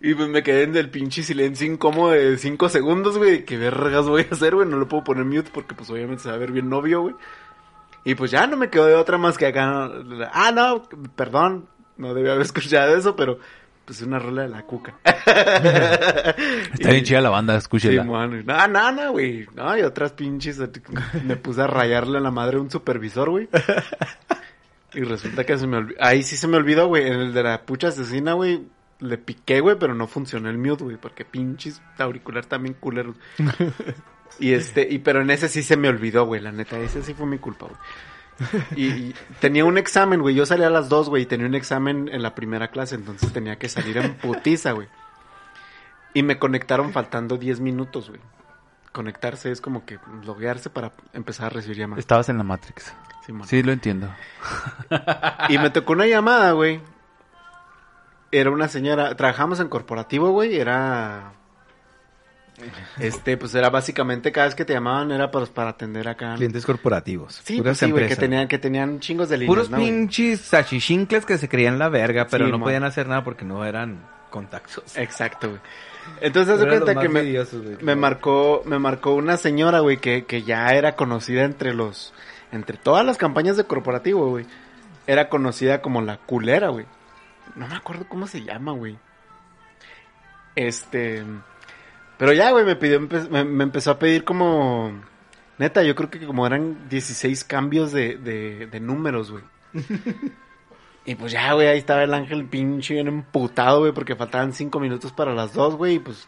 [0.00, 3.46] Y pues me quedé en el pinche silencio incómodo de 5 segundos, güey.
[3.46, 4.68] ¿Qué vergas voy a hacer, güey?
[4.68, 7.14] No lo puedo poner mute porque pues obviamente se va a ver bien novio, güey.
[8.04, 9.90] Y pues ya no me quedó de otra más que acá.
[10.34, 10.82] Ah, no,
[11.16, 11.68] perdón.
[11.96, 13.38] No debía haber escuchado eso, pero
[13.86, 14.94] pues una rola de la cuca.
[15.04, 18.04] Está bien chida la banda, Sí, escúchela.
[18.04, 18.42] mano.
[18.44, 19.46] No, no, no, güey.
[19.54, 20.60] No, y otras pinches.
[21.24, 23.48] Me puse a rayarle a la madre a un supervisor, güey.
[24.94, 25.96] Y resulta que se me olvidó.
[26.00, 27.06] Ahí sí se me olvidó, güey.
[27.06, 28.62] En el de la pucha asesina, güey.
[29.00, 30.96] Le piqué, güey, pero no funcionó el mute, güey.
[30.96, 33.16] Porque pinches auricular también culeros.
[34.38, 36.40] y este, y pero en ese sí se me olvidó, güey.
[36.40, 37.78] La neta, ese sí fue mi culpa, güey.
[38.76, 40.34] Y, y tenía un examen, güey.
[40.34, 41.24] Yo salía a las dos, güey.
[41.24, 42.94] Y tenía un examen en la primera clase.
[42.94, 44.88] Entonces tenía que salir en putiza, güey.
[46.14, 48.20] Y me conectaron faltando 10 minutos, güey.
[48.94, 51.98] Conectarse es como que loguearse para empezar a recibir llamadas.
[51.98, 52.94] Estabas en la Matrix.
[53.46, 54.08] Sí, lo entiendo.
[55.48, 56.80] Y me tocó una llamada, güey.
[58.30, 61.32] Era una señora, trabajamos en corporativo, güey, era...
[63.00, 66.36] Este, pues era básicamente cada vez que te llamaban era para, para atender acá.
[66.36, 67.40] Clientes corporativos.
[67.42, 71.26] Sí, pues sí, güey, que tenían, que tenían chingos de líneas, Puros ¿no, pinches sachichincles
[71.26, 74.96] que se creían la verga, pero Sí, no podían hacer nada porque no eran contactos.
[74.96, 75.60] Exacto, güey.
[76.20, 77.76] Entonces, haz cuenta que me, güey.
[77.82, 82.12] me marcó, me marcó una señora, güey, que, que ya era conocida entre los,
[82.52, 84.46] entre todas las campañas de corporativo, güey.
[85.06, 86.86] Era conocida como la culera, güey.
[87.56, 88.96] No me acuerdo cómo se llama, güey.
[90.56, 91.24] Este,
[92.16, 94.92] pero ya, güey, me pidió, empe- me, me empezó a pedir como,
[95.58, 99.44] neta, yo creo que como eran 16 cambios de, de, de números, güey.
[101.06, 104.80] Y pues ya, güey, ahí estaba el ángel pinche bien emputado, güey, porque faltaban cinco
[104.80, 106.26] minutos para las dos, güey, y pues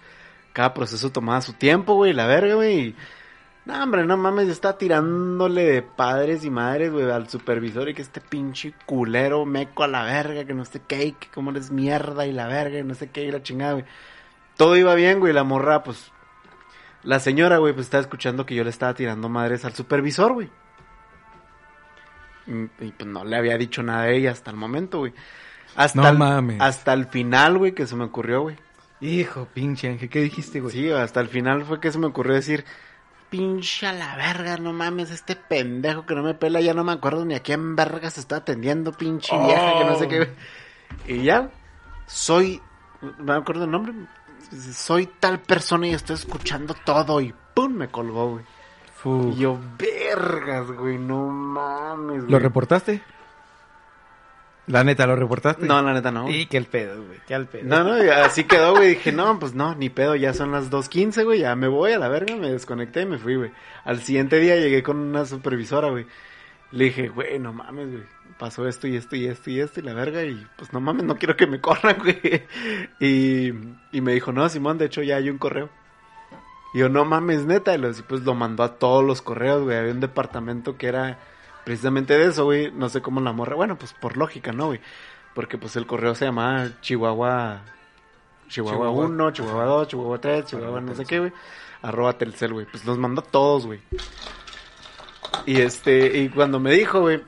[0.52, 2.94] cada proceso tomaba su tiempo, güey, la verga, güey.
[3.64, 8.02] No, hombre, no mames, estaba tirándole de padres y madres, güey, al supervisor y que
[8.02, 12.26] este pinche culero meco a la verga, que no sé qué, que como eres mierda
[12.26, 13.84] y la verga, y no sé qué, y la chingada, güey.
[14.56, 16.12] Todo iba bien, güey, la morra, pues...
[17.02, 20.50] La señora, güey, pues estaba escuchando que yo le estaba tirando madres al supervisor, güey.
[22.46, 25.12] Y, y, pues no le había dicho nada a ella hasta el momento, güey.
[25.74, 26.60] Hasta No el, mames.
[26.60, 28.56] Hasta el final, güey, que se me ocurrió, güey.
[29.00, 30.72] Hijo, pinche Ángel, ¿qué dijiste, güey?
[30.72, 32.64] Sí, hasta el final fue que se me ocurrió decir,
[33.28, 36.92] pinche a la verga, no mames, este pendejo que no me pela, ya no me
[36.92, 40.16] acuerdo ni a quién verga se está atendiendo, pinche vieja, que no sé qué.
[40.18, 40.30] güey".
[41.06, 41.50] Y ya,
[42.06, 42.62] soy,
[43.18, 43.92] me acuerdo el nombre,
[44.72, 48.44] soy tal persona y estoy escuchando todo y pum, me colgó, güey.
[49.32, 52.40] Y yo, vergas, güey, no mames, ¿Lo güey.
[52.40, 53.02] reportaste?
[54.66, 55.64] La neta, ¿lo reportaste?
[55.64, 56.28] No, la neta no.
[56.28, 57.62] Y qué el pedo, güey, qué al pedo.
[57.66, 57.92] No, no,
[58.24, 58.90] así quedó, güey.
[58.96, 61.98] Dije, no, pues no, ni pedo, ya son las 2.15, güey, ya me voy a
[62.00, 63.52] la verga, me desconecté y me fui, güey.
[63.84, 66.06] Al siguiente día llegué con una supervisora, güey.
[66.72, 68.02] Le dije, güey, no mames, güey.
[68.40, 71.04] Pasó esto y esto y esto y esto y la verga y pues no mames,
[71.04, 72.18] no quiero que me corran, güey.
[72.98, 73.52] Y,
[73.92, 75.70] y me dijo, no, Simón, de hecho ya hay un correo.
[76.76, 77.74] Y yo, no mames, neta.
[77.74, 79.78] Y pues lo mandó a todos los correos, güey.
[79.78, 81.18] Había un departamento que era
[81.64, 82.70] precisamente de eso, güey.
[82.70, 83.56] No sé cómo la morra.
[83.56, 84.82] Bueno, pues por lógica, ¿no, güey?
[85.34, 87.62] Porque pues el correo se llamaba Chihuahua.
[88.48, 89.06] Chihuahua, Chihuahua.
[89.06, 91.32] 1, Chihuahua 2, Chihuahua 3, Chihuahua no sé qué, güey.
[91.80, 92.66] Arroba Telcel, güey.
[92.66, 93.80] Pues los mandó a todos, güey.
[95.46, 97.22] Y este, y cuando me dijo, güey.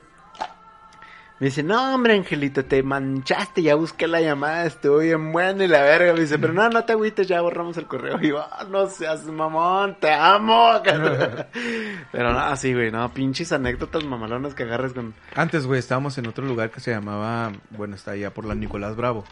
[1.39, 5.67] Me dice, no, hombre, Angelito, te manchaste, ya busqué la llamada, estuvo bien buena y
[5.69, 6.11] la verga.
[6.13, 8.19] Me dice, pero no, no te agüites, ya borramos el correo.
[8.21, 10.81] Y yo, "Ah, no seas mamón, te amo.
[12.11, 15.13] pero no, así, güey, no, pinches anécdotas mamalonas que agarres con...
[15.33, 18.97] Antes, güey, estábamos en otro lugar que se llamaba, bueno, está allá por la Nicolás
[18.97, 19.23] Bravo.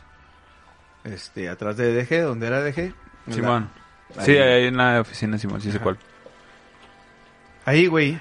[1.04, 2.94] Este, atrás de DG, donde era DG.
[3.30, 3.70] Simón.
[4.18, 4.26] Ahí.
[4.26, 5.98] Sí, ahí en la oficina, Simón, sí sé cuál.
[7.66, 8.18] Ahí, güey,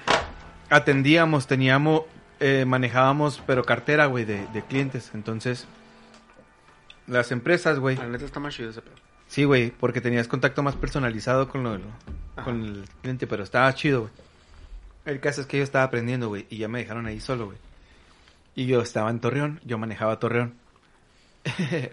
[0.69, 2.01] atendíamos, teníamos,
[2.39, 5.11] eh, manejábamos, pero cartera, güey, de, de clientes.
[5.13, 5.67] Entonces,
[7.07, 7.95] las empresas, güey.
[7.95, 8.95] La neta está más chido ese pedo.
[9.27, 11.79] Sí, güey, porque tenías contacto más personalizado con, lo,
[12.43, 14.13] con el cliente, pero estaba chido, güey.
[15.05, 17.57] El caso es que yo estaba aprendiendo, güey, y ya me dejaron ahí solo, güey.
[18.55, 20.55] Y yo estaba en Torreón, yo manejaba Torreón.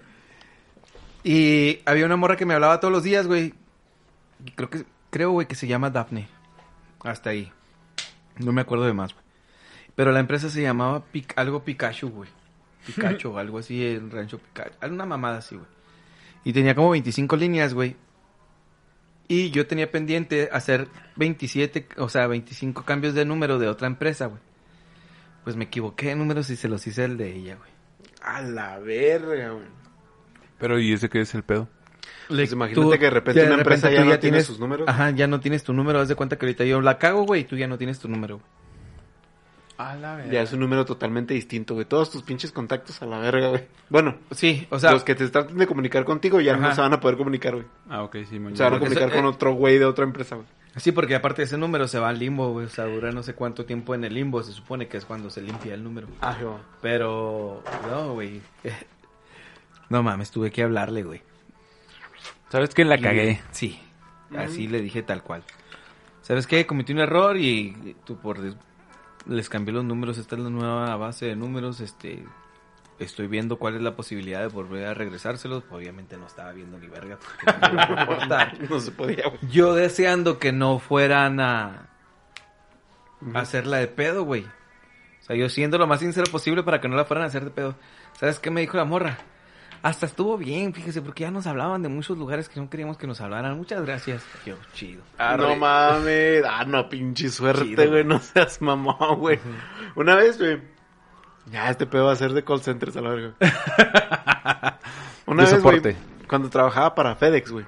[1.25, 3.55] y había una morra que me hablaba todos los días, güey.
[4.57, 6.29] Creo que, creo, güey, que se llama Daphne.
[7.03, 7.53] Hasta ahí.
[8.39, 9.24] No me acuerdo de más, güey.
[9.97, 12.31] Pero la empresa se llamaba Pic- algo Pikachu, güey.
[12.87, 14.75] Pikachu o algo así, el rancho Pikachu.
[14.93, 15.69] Una mamada así, güey.
[16.45, 17.97] Y tenía como 25 líneas, güey.
[19.29, 24.27] Y yo tenía pendiente hacer 27, o sea, 25 cambios de número de otra empresa,
[24.27, 24.41] güey.
[25.45, 27.71] Pues me equivoqué de números y se los hice el de ella, güey.
[28.23, 29.67] A la verga, güey.
[30.59, 31.69] Pero, ¿y ese qué es el pedo?
[32.29, 34.89] Pues imagínate que de repente una empresa ya no tiene sus números.
[34.89, 36.01] Ajá, ya no tienes tu número.
[36.01, 38.09] Haz de cuenta que ahorita yo la cago, güey, y tú ya no tienes tu
[38.09, 38.37] número.
[38.39, 38.47] güey.
[39.77, 41.85] A la Ya es un número totalmente distinto, güey.
[41.87, 43.65] Todos tus pinches contactos a la verga, güey.
[43.89, 46.93] Bueno, Sí, o sea, los que te traten de comunicar contigo ya no se van
[46.93, 47.67] a poder comunicar, güey.
[47.89, 50.37] Ah, ok, sí, Se van a comunicar eso- con eh, otro güey de otra empresa,
[50.37, 50.47] güey.
[50.77, 52.67] sí, porque aparte ese número se va al limbo, güey.
[52.67, 54.43] O sea, dura no sé cuánto tiempo en el limbo.
[54.45, 56.07] Se supone que es cuando se limpia el número.
[56.21, 56.61] Ah, yo.
[56.81, 58.41] Pero, no, güey.
[59.91, 61.23] No mames, tuve que hablarle, güey.
[62.49, 62.85] ¿Sabes qué?
[62.85, 63.41] La Y- cagué.
[63.51, 63.79] Sí,
[64.37, 65.43] así le dije tal cual.
[66.23, 66.67] ¿Sabes qué?
[66.67, 68.57] Cometí un error y tú por des-
[69.27, 70.19] les cambié los números.
[70.19, 71.81] Esta es la nueva base de números.
[71.81, 72.25] Este,
[72.99, 75.65] estoy viendo cuál es la posibilidad de volver a regresárselos.
[75.71, 77.19] Obviamente no estaba viendo ni verga.
[77.19, 78.59] porque no me iba a importar.
[78.71, 79.39] No se podía, güey.
[79.51, 81.89] Yo deseando que no fueran a,
[83.35, 84.43] a hacerla de pedo, güey.
[84.43, 87.45] O sea, yo siendo lo más sincero posible para que no la fueran a hacer
[87.45, 87.75] de pedo.
[88.19, 89.19] ¿Sabes qué me dijo la morra?
[89.85, 93.07] Hasta estuvo bien, fíjese, porque ya nos hablaban de muchos lugares que no queríamos que
[93.07, 93.55] nos hablaran.
[93.59, 94.25] Muchas gracias.
[94.47, 95.03] Yo, chido.
[95.19, 96.43] No mames.
[96.49, 98.03] Ah, no, pinche suerte, Chido, güey.
[98.03, 99.39] No seas mamón, güey.
[99.95, 100.63] Una vez, güey.
[101.53, 103.35] Ya, este pedo va a ser de call centers a la verga.
[105.27, 105.97] Una De vez, güey,
[106.29, 107.67] cuando trabajaba para FedEx, güey.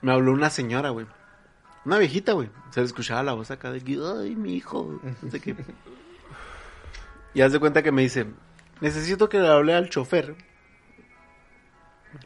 [0.00, 1.08] Me habló una señora, güey.
[1.84, 2.50] Una viejita, güey.
[2.70, 5.00] Se le escuchaba la voz acá de que, ay, mi hijo.
[5.02, 5.56] No sé qué.
[7.34, 8.26] Y haz de cuenta que me dice,
[8.82, 10.34] necesito que le hable al chofer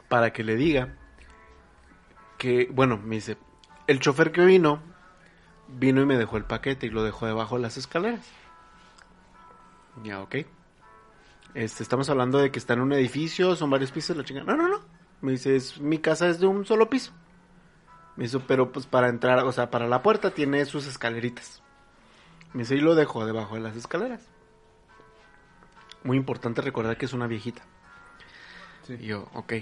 [0.09, 0.97] para que le diga
[2.39, 3.37] que, bueno, me dice,
[3.85, 4.81] el chofer que vino,
[5.67, 8.27] vino y me dejó el paquete y lo dejó debajo de las escaleras.
[10.03, 10.35] Ya, ok.
[11.53, 14.51] Este, estamos hablando de que está en un edificio, son varios pisos, la chingada.
[14.51, 14.81] No, no, no.
[15.21, 17.11] Me dice, es, mi casa es de un solo piso.
[18.15, 21.61] Me dice, pero pues para entrar, o sea, para la puerta tiene sus escaleritas.
[22.53, 24.27] Me dice, y lo dejó debajo de las escaleras.
[26.03, 27.63] Muy importante recordar que es una viejita.
[28.89, 29.53] Y yo, ok.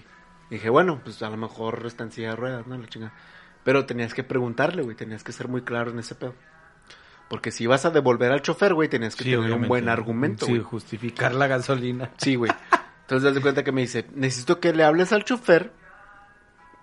[0.50, 2.78] Dije, bueno, pues a lo mejor está en silla de ruedas, ¿no?
[2.78, 3.14] La chingada.
[3.64, 6.36] Pero tenías que preguntarle, güey, tenías que ser muy claro en ese pedo.
[7.28, 10.46] Porque si ibas a devolver al chofer, güey, tenías que Sí, tener un buen argumento,
[10.46, 10.62] Sí, güey.
[10.64, 12.12] justificar la gasolina.
[12.18, 12.52] Sí, güey.
[13.02, 15.72] Entonces, das de cuenta que me dice, necesito que le hables al chofer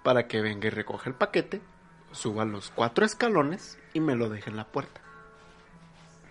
[0.02, 1.60] para que venga y recoja el paquete,
[2.10, 5.00] suba los cuatro escalones y me lo deje en la puerta.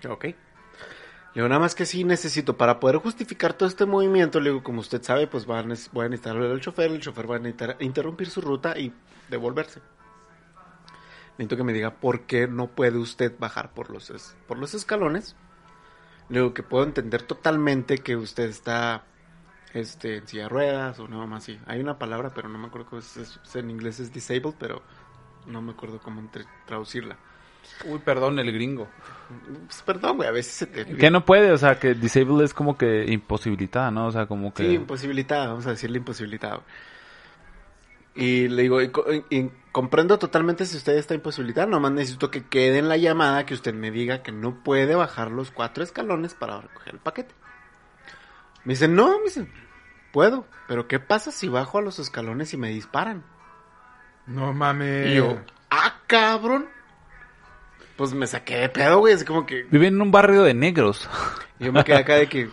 [0.10, 0.26] Ok.
[1.34, 4.82] Le nada más que sí necesito, para poder justificar todo este movimiento, le digo, como
[4.82, 5.64] usted sabe, pues va a
[5.94, 8.94] voy a necesitar al chofer, el chofer va a necesitar interrumpir su ruta y
[9.30, 9.82] devolverse.
[11.38, 15.38] Necesito que me diga por qué no puede usted bajar por los, por los escalones.
[16.28, 19.06] Le digo que puedo entender totalmente que usted está
[19.74, 21.60] este, en silla de ruedas o no más así.
[21.66, 24.82] Hay una palabra, pero no me acuerdo cómo es, en inglés es disabled, pero
[25.46, 26.30] no me acuerdo cómo
[26.66, 27.18] traducirla.
[27.86, 28.88] Uy, perdón, el gringo.
[29.66, 30.86] Pues, perdón, güey, a veces se te...
[30.86, 34.08] Que no puede, o sea, que disable es como que imposibilitada, ¿no?
[34.08, 34.64] O sea, como que...
[34.64, 36.62] Sí, imposibilitada, vamos a decirle imposibilitada.
[38.14, 42.44] Y le digo, y co- y comprendo totalmente si usted está imposibilitado, nomás necesito que
[42.44, 46.34] quede en la llamada que usted me diga que no puede bajar los cuatro escalones
[46.34, 47.34] para recoger el paquete.
[48.66, 49.48] Me dice, no, me dice,
[50.12, 53.24] puedo, pero ¿qué pasa si bajo a los escalones y me disparan?
[54.28, 55.08] No mames.
[55.08, 55.40] Y yo,
[55.70, 56.68] ah, cabrón.
[57.96, 59.66] Pues me saqué de pedo, güey, así como que...
[59.70, 61.10] Vive en un barrio de negros.
[61.60, 62.50] y Yo me quedé acá de que...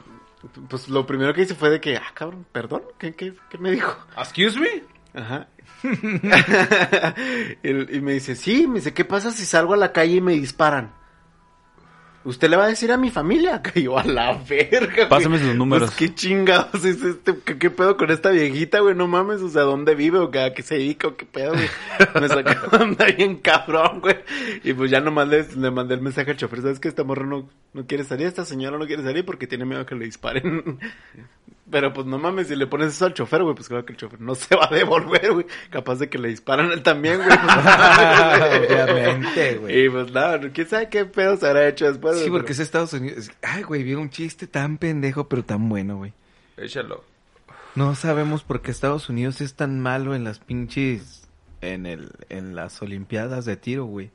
[0.68, 3.70] Pues lo primero que hice fue de que, ah, cabrón, perdón, ¿qué, qué, qué me
[3.72, 3.96] dijo?
[4.16, 4.84] ¿Excuse me?
[5.20, 5.48] Ajá.
[7.62, 10.20] y, y me dice, sí, me dice, ¿qué pasa si salgo a la calle y
[10.20, 10.92] me disparan?
[12.24, 14.94] Usted le va a decir a mi familia que yo a la verga.
[14.94, 15.08] güey.
[15.08, 15.90] Pásame sus números.
[15.90, 19.48] Pues qué chingados es este, ¿qué, qué pedo con esta viejita, güey, no mames, o
[19.48, 21.68] sea, ¿dónde vive o qué, a qué se dedica o qué pedo, güey?
[22.20, 24.16] Me sacaron de bien cabrón, güey.
[24.64, 27.24] Y pues ya nomás le, le mandé el mensaje al chofer, ¿sabes que esta morra
[27.24, 28.26] no, no quiere salir?
[28.26, 30.78] Esta señora no quiere salir porque tiene miedo a que le disparen.
[31.70, 33.98] Pero pues no mames, si le pones eso al chofer, güey, pues claro que el
[33.98, 35.46] chofer no se va a devolver, güey.
[35.70, 37.28] Capaz de que le disparan a él también, güey.
[37.28, 37.40] Pues.
[38.90, 39.84] Obviamente, güey.
[39.84, 42.18] Y pues nada, quién sabe qué pedo se habrá hecho después.
[42.18, 43.30] Sí, porque pero- es Estados Unidos.
[43.42, 46.14] Ay, güey, vi un chiste tan pendejo, pero tan bueno, güey.
[46.56, 47.04] Échalo.
[47.74, 51.28] No sabemos por qué Estados Unidos es tan malo en las pinches...
[51.60, 54.12] En, el, en las Olimpiadas de tiro, güey.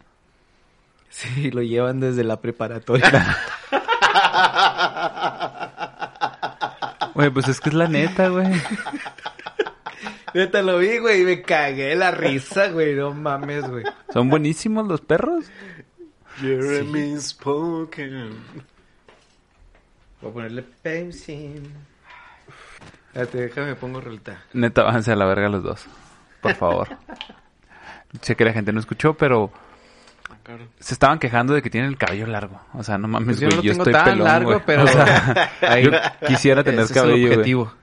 [1.09, 3.37] Sí, lo llevan desde la preparatoria.
[7.15, 8.47] Güey, pues es que es la neta, güey.
[10.33, 12.95] Neta lo vi, güey, y me cagué de la risa, güey.
[12.95, 13.83] No mames, güey.
[14.11, 15.45] Son buenísimos los perros.
[16.39, 18.43] Jeremy Spoken.
[20.21, 21.61] Voy a ponerle Pepsi.
[23.07, 24.43] Espérate, déjame pongo relta.
[24.53, 25.85] Neta, váyanse a la verga los dos.
[26.41, 26.97] Por favor.
[28.21, 29.51] sé que la gente no escuchó, pero
[30.79, 32.59] se estaban quejando de que tienen el cabello largo.
[32.73, 33.57] O sea, no mames, Pues yo güey.
[33.57, 34.61] no yo tengo estoy tan pelón, largo, güey.
[34.65, 35.91] pero- O sea, Ahí- yo
[36.27, 37.33] quisiera tener Ese es el cabello, güey.
[37.33, 37.73] objetivo.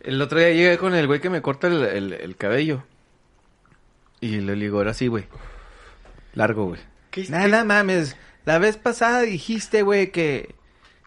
[0.00, 2.84] El otro día llegué con el güey que me corta el, el- el cabello.
[4.20, 5.24] Y le digo, ahora sí, güey.
[6.34, 6.80] Largo, güey.
[7.10, 8.16] ¿Qué- Nada, mames.
[8.44, 10.54] La vez pasada dijiste, güey, que,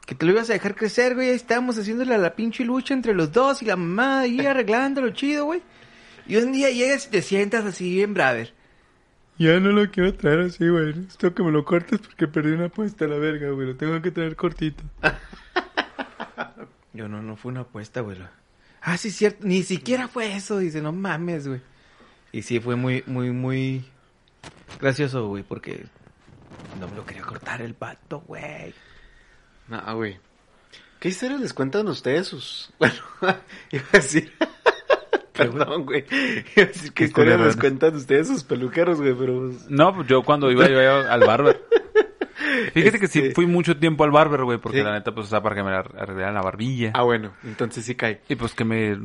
[0.06, 1.30] que te lo ibas a dejar crecer, güey.
[1.30, 5.10] Ahí estábamos haciéndole a la pinche lucha entre los dos y la mamá ahí arreglándolo
[5.12, 5.62] chido, güey.
[6.28, 8.54] Y un día llegas y te sientas así bien, brother.
[9.38, 10.94] Ya no lo quiero traer así, güey.
[10.94, 13.68] Necesito que me lo cortes porque perdí una apuesta a la verga, güey.
[13.68, 14.84] Lo tengo que traer cortito.
[16.94, 18.20] Yo no, no fue una apuesta, güey.
[18.82, 19.46] Ah, sí, cierto.
[19.48, 20.60] Ni siquiera fue eso.
[20.60, 21.62] Dice, no mames, güey.
[22.32, 23.86] Y sí, fue muy, muy, muy
[24.80, 25.86] gracioso, güey, porque
[26.80, 28.74] no me lo quería cortar el pato, güey.
[29.68, 30.20] No, güey.
[31.00, 32.72] ¿Qué historias les cuentan ustedes sus...
[32.80, 32.96] Bueno,
[33.72, 34.32] iba a decir...
[35.34, 36.04] Perdón, güey.
[36.56, 37.58] Qué les eres.
[37.58, 39.40] cuentan ustedes sus peluqueros, güey, pero...
[39.50, 41.62] pues, No, pues yo cuando iba, iba al barber.
[42.74, 44.84] Fíjate que sí Este- fui mucho tiempo al barber, güey, porque Sí.
[44.84, 46.92] la neta, pues, o sea, para que me ar- arreglaran la barbilla.
[46.94, 48.22] Ah, bueno, entonces sí cae.
[48.30, 48.98] Y pues que me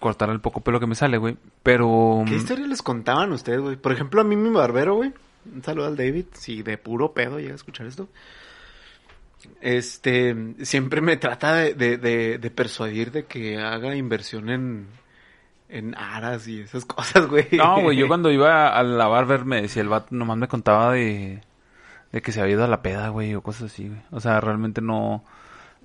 [0.00, 1.36] cortara el poco pelo que me sale, güey.
[1.62, 2.22] Pero...
[2.26, 3.76] ¿Qué historias les contaban ustedes, güey?
[3.76, 5.12] Por ejemplo, a mí mi barbero, güey.
[5.54, 6.26] Un saludo al David.
[6.32, 8.08] Si de puro pedo llega a escuchar esto.
[9.60, 14.86] Este, siempre me trata de, de, de, de persuadir de que haga inversión en,
[15.68, 17.46] en aras y esas cosas, güey.
[17.52, 20.92] No, güey, yo cuando iba a la barber me decía el vato, nomás me contaba
[20.92, 21.40] de,
[22.12, 24.00] de que se había ido a la peda, güey, o cosas así, güey.
[24.10, 25.24] O sea, realmente no,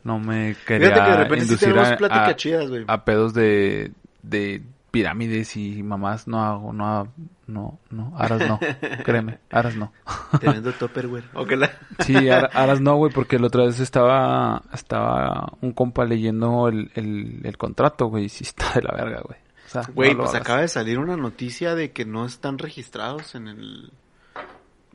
[0.03, 2.83] no me quería Fíjate que de repente sí inducir tenemos a, chidas, güey.
[2.87, 3.91] a pedos de,
[4.23, 7.11] de pirámides y mamás no hago, no, hago-
[7.47, 8.59] no, no, aras no,
[9.03, 9.91] créeme, aras no.
[10.39, 11.23] Teniendo topper, güey.
[11.57, 11.69] La...
[11.99, 16.91] Sí, ara- aras no, güey, porque la otra vez estaba, estaba un compa leyendo el,
[16.95, 19.37] el, el contrato, güey, y sí está de la verga, güey.
[19.71, 20.41] O sea, Güey, no pues hagas.
[20.41, 23.91] acaba de salir una noticia de que no están registrados en el...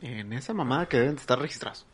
[0.02, 1.86] En esa mamada que deben de estar registrados.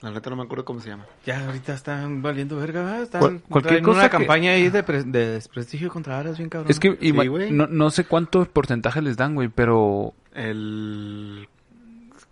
[0.00, 1.04] La neta no me acuerdo cómo se llama.
[1.24, 3.00] Ya ahorita están valiendo verga.
[3.02, 6.48] Están Cual- cualquier cosa una que- campaña ahí de, pre- de desprestigio contra Aras bien
[6.50, 6.70] cabrón.
[6.70, 7.12] Es que Sí,
[7.52, 11.48] no, no sé cuántos porcentajes les dan, güey, pero El...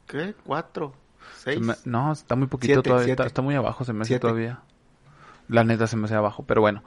[0.07, 0.35] ¿Qué?
[0.45, 0.95] ¿Cuatro?
[1.37, 1.61] Se ¿Seis?
[1.61, 3.05] me- no, está muy poquito Siete, todavía.
[3.05, 3.23] siete.
[3.23, 4.21] Está, está muy abajo, se me hace Siete.
[4.23, 4.61] todavía.
[5.49, 6.83] La neta se me hace abajo, pero bueno.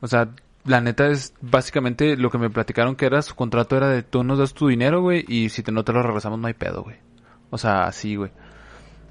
[0.00, 0.28] O sea,
[0.66, 4.24] la neta es básicamente lo que me platicaron que era su contrato era de tú
[4.24, 6.82] nos das tu dinero, güey, y si te, no te lo regresamos no hay pedo,
[6.82, 6.96] güey.
[7.50, 8.32] O sea, así, güey.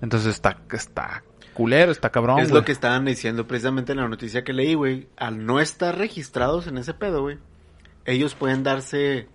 [0.02, 1.24] Entonces está, está
[1.54, 5.08] culero, está cabrón, es lo que estaban diciendo precisamente en la noticia que leí, güey.
[5.18, 7.38] Al no estar registrados en ese pedo, güey,
[8.04, 9.30] ellos pueden darse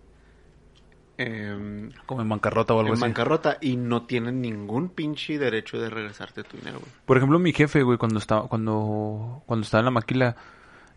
[1.16, 3.02] em, Como en bancarrota o algo en así.
[3.02, 6.92] bancarrota y no tienen ningún pinche derecho de regresarte tu dinero, güey.
[7.06, 10.36] Por ejemplo, mi jefe, güey, cuando estaba, cuando, cuando estaba en la maquila,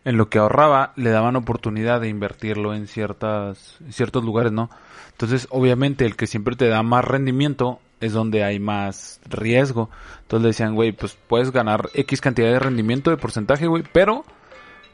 [0.06, 4.70] en lo que ahorraba, le daban oportunidad de invertirlo en ciertas, en ciertos lugares, ¿no?
[5.12, 9.90] Entonces, obviamente, el que siempre te da más rendimiento es donde hay más riesgo.
[10.24, 14.26] Entonces le decían, güey, pues puedes ganar X cantidad de rendimiento de porcentaje, güey, pero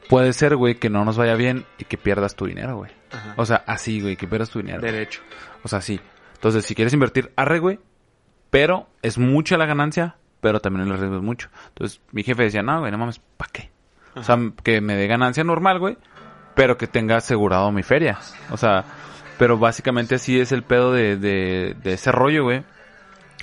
[0.08, 2.92] puede ser, güey, que no nos vaya bien y que pierdas tu dinero, güey.
[3.36, 4.80] O sea, así, güey, que pierdas tu dinero.
[4.80, 5.22] Derecho.
[5.64, 6.00] O sea, sí.
[6.34, 7.80] Entonces, si quieres invertir, arre, güey.
[8.50, 11.48] Pero es mucha la ganancia, pero también el riesgo es mucho.
[11.68, 13.70] Entonces, mi jefe decía, no, güey, no mames, ¿para qué?
[14.14, 15.96] O sea, que me dé ganancia normal, güey,
[16.54, 18.18] pero que tenga asegurado mi feria.
[18.50, 18.84] O sea,
[19.38, 22.64] pero básicamente así es el pedo de, de, de ese rollo, güey.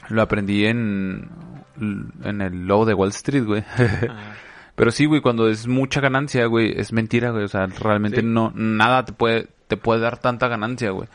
[0.09, 1.29] Lo aprendí en,
[2.23, 3.63] en el low de Wall Street, güey.
[4.75, 7.43] Pero sí, güey, cuando es mucha ganancia, güey, es mentira, güey.
[7.45, 8.25] O sea, realmente Sí.
[8.27, 11.09] no, nada te puede, te puede dar tanta ganancia, güey.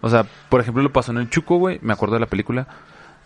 [0.00, 1.80] O sea, por ejemplo, lo pasó en el Chuco, güey.
[1.82, 2.68] Me acuerdo de la película.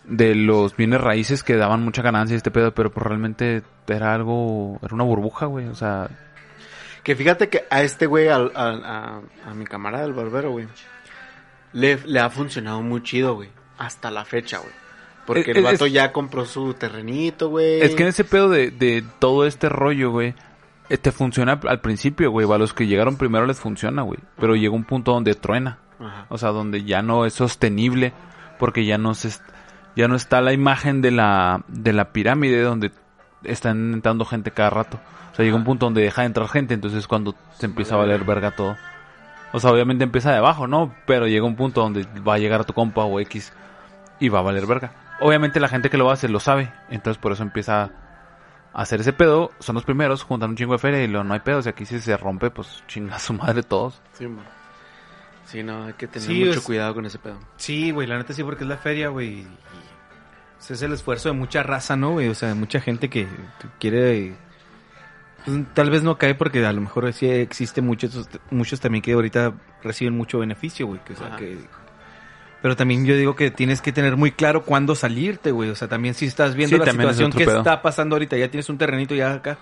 [0.07, 4.13] De los bienes raíces que daban mucha ganancia y este pedo, pero pues realmente era
[4.13, 5.67] algo, era una burbuja, güey.
[5.67, 6.09] O sea,
[7.03, 10.67] Que fíjate que a este güey, al- al- a, a mi camarada el barbero, güey,
[11.73, 13.49] le, le ha funcionado muy chido, güey.
[13.77, 14.71] Hasta la fecha, güey.
[15.25, 17.81] Porque Es- el vato es- ya compró su terrenito, güey.
[17.81, 20.33] es que en ese pedo de, de todo este rollo, güey,
[20.89, 22.49] eh, te funciona al principio, güey.
[22.49, 24.19] A los que llegaron primero les funciona, güey.
[24.39, 25.79] Pero llega un punto donde truena.
[25.99, 26.25] Ajá.
[26.29, 28.13] O sea, donde ya no es sostenible
[28.57, 29.31] porque ya no se
[29.97, 32.91] ya no está la imagen de la de la pirámide donde
[33.43, 34.99] están entrando gente cada rato.
[35.33, 37.95] O sea, llega un punto donde deja de entrar gente, entonces es cuando se empieza
[37.95, 38.75] a valer verga todo.
[39.53, 40.93] O sea, obviamente empieza de abajo, ¿no?
[41.05, 43.51] Pero llega un punto donde va a llegar a tu compa o X
[44.19, 44.91] y va a valer verga.
[45.19, 49.13] Obviamente la gente que lo hace lo sabe, entonces por eso empieza a hacer ese
[49.13, 49.51] pedo.
[49.59, 51.59] Son los primeros, juntan un chingo de feria y lo, no hay pedo.
[51.59, 54.01] O sea, aquí si se rompe, pues chinga su madre todos.
[54.13, 54.45] Sí, man.
[55.45, 57.39] Sí, no, hay que tener Sí, mucho es- cuidado con ese pedo.
[57.55, 59.47] Sí, güey, la neta sí, porque es la feria, güey.
[60.59, 62.27] Ese es el esfuerzo de mucha raza, ¿no, güey?
[62.29, 63.27] O sea, de mucha gente que
[63.79, 64.35] quiere...
[65.45, 69.13] pues, tal vez no cae porque a lo mejor sí existe muchos, muchos también que
[69.13, 69.53] ahorita
[69.83, 70.99] reciben mucho beneficio, güey.
[71.03, 71.37] Que, o sea, Ajá.
[71.37, 71.57] que...
[72.61, 75.69] Pero también yo digo que tienes que tener muy claro cuándo salirte, güey.
[75.69, 77.57] O sea, también si estás viendo Sí, la es situación otro que pedo.
[77.59, 79.59] está pasando ahorita, ya tienes un terrenito ya acá.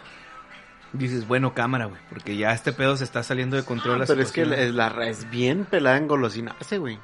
[0.98, 2.00] Dices, bueno, cámara, güey.
[2.10, 4.00] Porque ya este pedo se está saliendo de control.
[4.00, 7.00] la Pero es que la, la- es bien pelada en golosinarse, güey.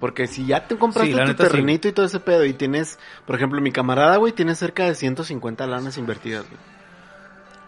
[0.00, 1.34] Porque si ya te compraste Sí, tu sí.
[1.34, 4.94] terrenito y todo ese pedo y tienes, por ejemplo, mi camarada, güey, tiene cerca de
[4.94, 6.60] 150 lanas invertidas, güey.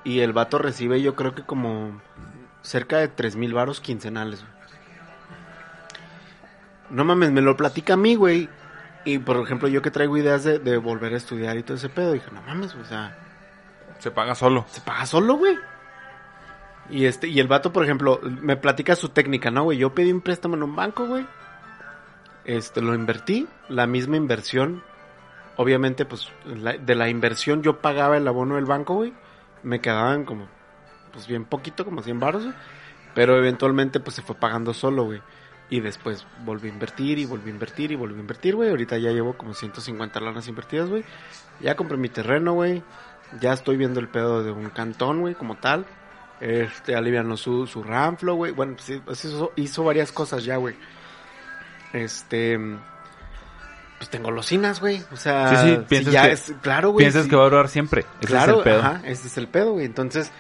[0.03, 2.01] Y el vato recibe yo creo que como
[2.63, 4.53] cerca de 3 mil varos quincenales, güey.
[6.91, 8.49] No mames, me lo platica a mí, güey.
[9.05, 11.89] Y por ejemplo, yo que traigo ideas de, de volver a estudiar y todo ese
[11.89, 13.17] pedo, dije, no mames, o sea,
[14.01, 14.67] Se paga solo.
[14.69, 15.57] se paga solo, güey.
[16.91, 19.79] Y este, y el vato, por ejemplo, me platica su técnica, ¿no, güey?
[19.79, 21.25] Yo pedí un préstamo en un banco, güey.
[22.45, 24.83] Este, lo invertí, la misma inversión.
[25.57, 29.13] Obviamente, pues, la- de la inversión yo pagaba el abono del banco, güey.
[29.63, 30.49] Me quedaban como,
[31.13, 32.45] pues bien poquito, como 100 baros.
[33.15, 35.21] Pero eventualmente, pues se fue pagando solo, güey.
[35.69, 38.71] Y después volví a invertir y volví a invertir y volví a invertir, güey.
[38.71, 41.05] Ahorita ya llevo como 150 lanas invertidas, güey.
[41.61, 42.83] Ya compré mi terreno, güey.
[43.41, 45.87] Ya estoy viendo el pedo de un cantón, güey, como tal.
[46.41, 48.53] Este, alivianó su, su ranflo, güey.
[48.53, 48.75] Bueno,
[49.05, 50.75] pues hizo, hizo varias cosas ya, güey.
[51.93, 52.59] Este...
[53.99, 55.03] Pues tengo losinas, güey.
[55.13, 56.55] O sea, Sí, sí, si piensas ya que- es...
[56.63, 57.05] Claro, güey.
[57.05, 58.07] Piensas que va a durar siempre.
[58.21, 58.79] Ese Claro, es el pedo.
[58.81, 59.85] ajá, ese es el pedo, güey.
[59.85, 60.33] Entonces,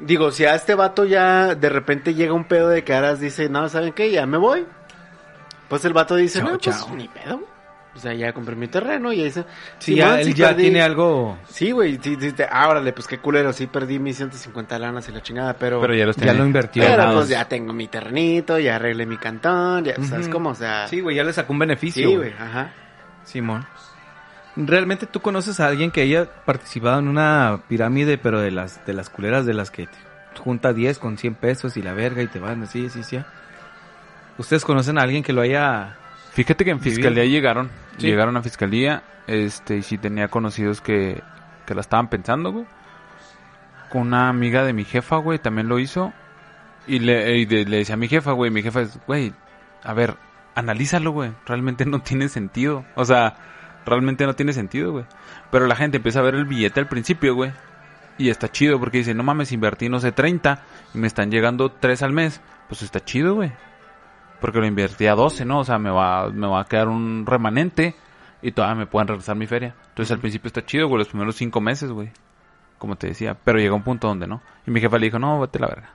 [0.00, 3.68] digo, si a este vato ya de repente llega un pedo de caras, dice, no,
[3.68, 4.10] ¿saben qué?
[4.10, 4.66] Ya me voy.
[5.68, 6.94] Pues el vato dice, Chao, no, pues chao.
[6.96, 7.36] ni pedo.
[7.38, 7.49] güey.
[7.94, 9.44] O sea, ya compré mi terreno y ahí se...
[9.80, 10.62] Sí, ya, Simón, él sí ya perdí.
[10.62, 11.36] tiene algo...
[11.48, 15.08] Sí, güey, sí, sí, te- ah, órale, pues qué culero, sí perdí mis 150 lanas
[15.08, 15.80] y la chingada, pero...
[15.80, 16.84] Pero ya los Ya lo invertió.
[16.84, 20.34] pero, pues ya tengo mi terrenito, ya arreglé mi cantón, ya, ¿sabes Ujú.
[20.34, 20.50] cómo?
[20.50, 20.86] O sea...
[20.86, 22.08] Sí, güey, ya le sacó un beneficio.
[22.08, 22.72] Sí, güey, ajá.
[23.24, 23.66] Simón.
[24.56, 28.92] ¿Realmente tú conoces a alguien que haya participado en una pirámide, pero de las de
[28.94, 32.26] las culeras de las que te junta 10 con 100 pesos y la verga y
[32.28, 33.20] te van así, así, así?
[34.38, 35.96] ¿Ustedes conocen a alguien que lo haya...
[36.32, 36.94] Fíjate que en Vivir.
[36.94, 37.70] fiscalía llegaron.
[37.98, 38.06] Sí.
[38.06, 39.02] Llegaron a fiscalía.
[39.26, 41.22] Este, y sí tenía conocidos que,
[41.66, 42.66] que la estaban pensando, güey.
[43.90, 46.12] Con una amiga de mi jefa, güey, también lo hizo.
[46.86, 49.32] Y le, y de- le decía a mi jefa, güey, mi jefa es, güey,
[49.82, 50.16] a ver,
[50.54, 51.32] analízalo, güey.
[51.46, 52.84] Realmente no tiene sentido.
[52.94, 53.34] O sea,
[53.84, 55.04] realmente no tiene sentido, güey.
[55.50, 57.52] Pero la gente empieza a ver el billete al principio, güey.
[58.18, 60.62] Y está chido porque dice, no mames, invertí, no sé, 30
[60.94, 62.40] y me están llegando 3 al mes.
[62.68, 63.52] Pues está chido, güey.
[64.40, 65.60] Porque lo invertí a 12, ¿no?
[65.60, 67.94] O sea, me va, me va a quedar un remanente
[68.42, 69.74] y todavía me pueden regresar mi feria.
[69.90, 72.10] Entonces al principio está chido, güey, los primeros 5 meses, güey.
[72.78, 73.36] Como te decía.
[73.44, 74.40] Pero llega un punto donde no.
[74.66, 75.90] Y mi jefa le dijo, no, vete a la verga.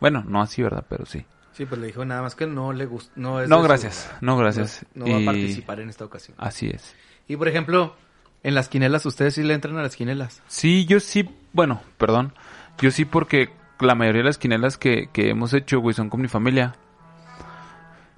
[0.00, 0.84] Bueno, no así, ¿verdad?
[0.88, 1.24] Pero sí.
[1.52, 3.12] Sí, pues le dijo nada más que no le gusta.
[3.16, 4.10] No, es No, de su- gracias.
[4.22, 4.86] No, gracias.
[4.94, 6.34] No, va a participar en esta ocasión.
[6.40, 6.94] Así es.
[7.28, 7.94] Y por ejemplo,
[8.42, 10.42] en las quinelas, ¿ustedes sí le entran a las quinelas?
[10.46, 12.32] Sí, yo sí, bueno, perdón.
[12.78, 13.50] Yo sí porque
[13.80, 16.74] la mayoría de las quinelas que, que hemos hecho, güey, son con mi familia.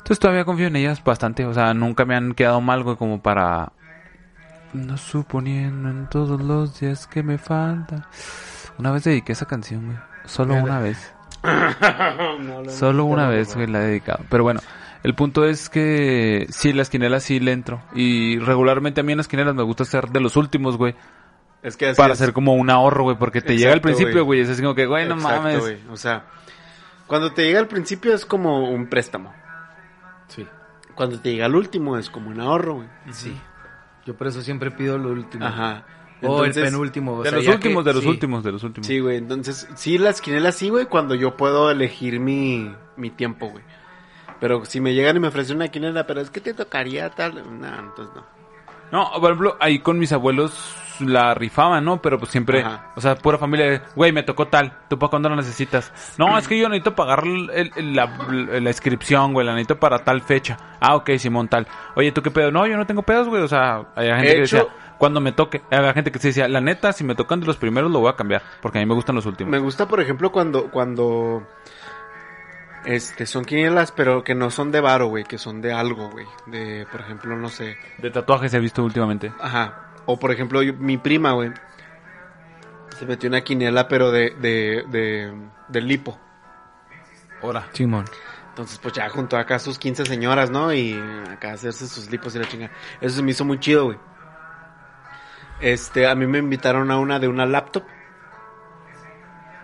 [0.02, 1.44] Entonces todavía confío en ellas bastante.
[1.46, 3.72] O sea, nunca me han quedado mal, güey, como para...
[4.72, 8.08] No suponiendo en todos los días que me falta.
[8.78, 9.98] Una vez dediqué esa canción, güey.
[10.24, 11.12] Solo una vez.
[12.68, 14.24] Solo una vez, güey, la he dedicado.
[14.30, 14.60] Pero bueno,
[15.02, 17.82] el punto es que sí, las quinelas sí le entro.
[17.94, 20.94] Y regularmente a mí en las quinelas me gusta ser de los últimos, güey.
[21.62, 22.20] Es que así Para es.
[22.20, 24.40] hacer como un ahorro, güey, porque te llega al principio, güey.
[24.40, 25.78] es así como que, güey, no Exacto, mames.
[25.90, 26.24] O sea,
[27.06, 29.32] cuando te llega al principio es como un préstamo.
[30.34, 30.46] Sí.
[30.94, 32.88] Cuando te llega al último es como un ahorro, güey.
[33.10, 33.34] Sí.
[34.04, 35.44] Yo por eso siempre pido lo último.
[35.46, 35.84] Ajá.
[36.24, 37.14] O el penúltimo.
[37.16, 38.08] o De sea, los últimos, que- de los sí.
[38.08, 38.86] últimos, de los últimos.
[38.86, 39.16] Sí, güey.
[39.16, 43.64] Entonces, sí, las quinelas sí, güey, cuando yo puedo elegir mi, mi tiempo, güey.
[44.40, 47.34] Pero si me llegan y me ofrecen una quinela, pero es que te tocaría tal.
[47.60, 48.24] No, entonces no.
[48.92, 52.00] No, por ejemplo, ahí con mis abuelos la rifaban, ¿no?
[52.00, 52.92] Pero pues siempre, Ajá.
[52.94, 55.90] o sea, pura familia, güey, me tocó tal, ¿tú para cuándo lo necesitas?
[56.18, 60.04] No, es que yo necesito pagar el- el- la, la inscripción, güey, la necesito para
[60.04, 60.56] tal fecha.
[60.78, 61.66] Ah, ok, Simón, tal.
[61.96, 62.52] Oye, ¿tú qué pedo?
[62.52, 65.32] No, yo no tengo pedos, güey, o sea, hay gente que Hecho- decía, cuando me
[65.32, 67.98] toque, había gente que se decía, la neta, si me tocan de los primeros lo
[67.98, 69.50] voy a cambiar, porque a mí me gustan los últimos.
[69.50, 71.44] Me gusta, por ejemplo, cuando, cuando,
[72.84, 76.26] este, son quinielas, pero que no son de varo, güey, que son de algo, güey.
[76.46, 77.76] De, por ejemplo, no sé.
[77.98, 79.32] De tatuajes he visto últimamente.
[79.40, 79.92] Ajá.
[80.06, 81.52] O por ejemplo, yo- mi prima, güey.
[82.98, 85.32] Se metió una quiniela, pero de, de, de,
[85.68, 86.18] de lipo.
[87.42, 87.68] Ahora.
[87.72, 88.04] Simón.
[88.50, 90.72] Entonces, pues ya juntó acá a sus 15 señoras, ¿no?
[90.74, 90.92] Y
[91.30, 92.72] acá hacerse sus lipos y la chingada.
[93.00, 93.98] Eso se me hizo muy chido, güey.
[95.60, 97.84] Este, a mí me invitaron a una de una laptop.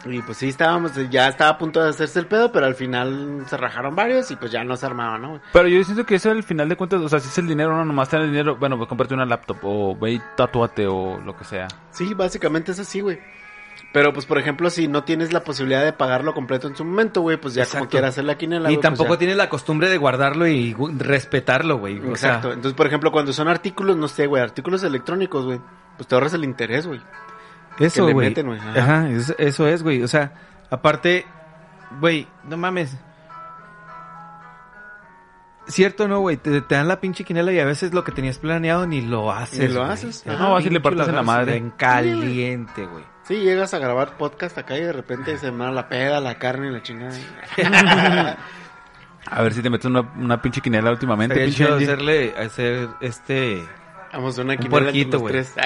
[0.05, 3.45] Y pues sí, estábamos, ya estaba a punto de hacerse el pedo, pero al final
[3.49, 5.41] se rajaron varios y pues ya no se armaba, ¿no?
[5.53, 7.77] Pero yo siento que eso al final de cuentas, o sea, si es el dinero,
[7.77, 11.19] no nomás tener el dinero, bueno, pues cómprate una laptop o ve y tatúate o
[11.19, 11.69] lo que sea.
[11.91, 13.19] Sí, básicamente es así, güey.
[13.93, 17.23] Pero pues, por ejemplo, si no tienes la posibilidad de pagarlo completo en su momento,
[17.23, 18.71] güey, pues ya como quieras hacer la quinela.
[18.71, 19.19] Y pues tampoco ya.
[19.19, 21.99] tienes la costumbre de guardarlo y respetarlo, güey.
[21.99, 22.49] O sea, Exacto.
[22.49, 25.61] Entonces, por ejemplo, cuando son artículos, no sé, güey, artículos electrónicos, güey,
[25.97, 27.01] pues te ahorras el interés, güey.
[27.87, 28.29] Eso, le güey.
[28.29, 28.81] meten, güey, ajá.
[28.81, 30.03] Ajá, es- eso es, güey.
[30.03, 30.33] O sea,
[30.71, 31.27] aparte,
[32.01, 32.97] güey, no mames.
[35.67, 36.39] Cierto, no, güey.
[36.39, 39.31] Te, te dan la pinche quinela y a veces lo que tenías planeado ni lo
[39.31, 39.59] haces.
[39.59, 39.93] Ni lo güey.
[39.93, 40.27] haces.
[40.27, 41.57] Ajá, No, así le partes en la madre.
[41.57, 43.05] En caliente, güey.
[43.25, 46.39] Sí, llegas a grabar podcast acá y de repente se me da la peda, la
[46.39, 47.15] carne y la chingada.
[49.31, 53.63] A ver si te metes una, una pinche quinela últimamente, Sería pinche hacerle, hacer este...
[54.15, 55.33] Vamos a una Un quinela los güey.
[55.35, 55.55] tres.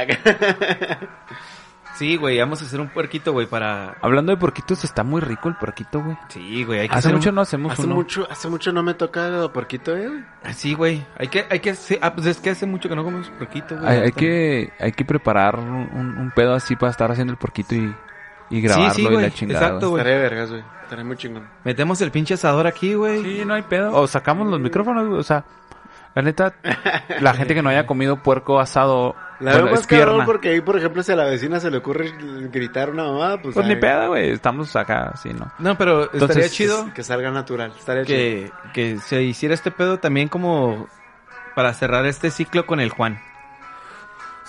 [1.95, 3.97] Sí, güey, vamos a hacer un puerquito, güey, para...
[4.01, 6.17] Hablando de porquitos, está muy rico el porquito, güey.
[6.29, 7.35] Sí, güey, hay que Hace hacer mucho un...
[7.35, 7.95] no hacemos hace uno.
[7.95, 10.55] mucho, hace mucho no me toca porquito, eh, güey.
[10.55, 11.99] Sí, güey, hay que, hay que hacer...
[12.01, 13.89] Ah, pues es que hace mucho que no comemos puerquito, güey.
[13.89, 17.95] Hay, que, hay que preparar un, pedo así para estar haciendo el porquito y,
[18.51, 19.67] y grabarlo sí, y güey, la chingada.
[19.67, 20.03] exacto, güey.
[20.03, 20.13] güey.
[20.13, 20.65] Estaré vergas, güey.
[20.83, 21.49] Estaré muy chingón.
[21.65, 23.23] Metemos el pinche asador aquí, güey.
[23.23, 23.95] Sí, no hay pedo.
[23.95, 25.21] O sacamos los micrófonos, güey.
[25.21, 25.45] O sea,
[26.15, 26.55] la neta,
[27.21, 30.51] la gente que no haya comido puerco asado, La bueno, veo es más cabrón porque
[30.51, 32.13] ahí, por ejemplo, si a la vecina se le ocurre
[32.51, 33.55] gritar una mamada, pues...
[33.55, 34.31] Pues ni ay, pedo, güey.
[34.31, 35.53] Estamos acá, sí, ¿no?
[35.59, 37.73] No, pero estaría chido Que salga natural.
[37.79, 38.17] Estaría chido.
[38.17, 40.87] que, que se hiciera este pedo también como
[41.55, 43.21] para cerrar este ciclo con el Juan.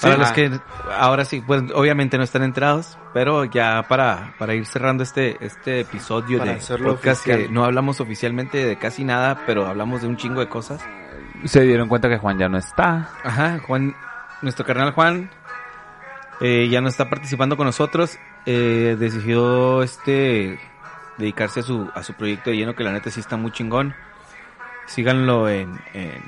[0.02, 0.20] Para Sí.
[0.20, 0.34] los Ah.
[0.34, 0.52] que
[0.98, 5.82] ahora sí, pues obviamente no están enterados, pero ya para, para ir cerrando este, este
[5.82, 7.38] episodio Para de podcast oficial.
[7.44, 10.84] que no hablamos oficialmente de casi nada, pero hablamos de un chingo de cosas.
[11.46, 13.10] Se dieron cuenta que Juan ya no está.
[13.24, 13.96] Ajá, Juan,
[14.44, 15.30] nuestro carnal Juan
[16.42, 18.18] eh, ya no está participando con nosotros.
[18.46, 20.60] eh, decidió este
[21.18, 23.94] dedicarse a su, a su proyecto de lleno, que la neta sí está muy chingón.
[24.86, 26.22] Síganlo en, en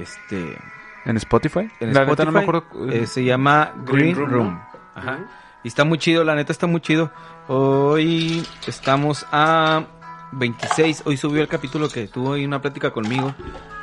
[0.00, 0.56] este
[1.04, 1.68] ¿En Spotify?
[1.80, 2.10] en la Spotify.
[2.10, 2.92] neta no me acuerdo.
[2.92, 4.60] eh, se llama Green, Green Room, Room.
[4.94, 5.18] Ajá.
[5.64, 7.10] Y está muy chido, la neta está muy chido.
[7.48, 9.84] Hoy estamos a
[10.32, 11.02] 26.
[11.06, 13.34] Hoy subió el capítulo que tuvo ahí una plática conmigo.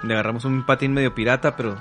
[0.04, 1.76] Le agarramos un patín medio pirata, pero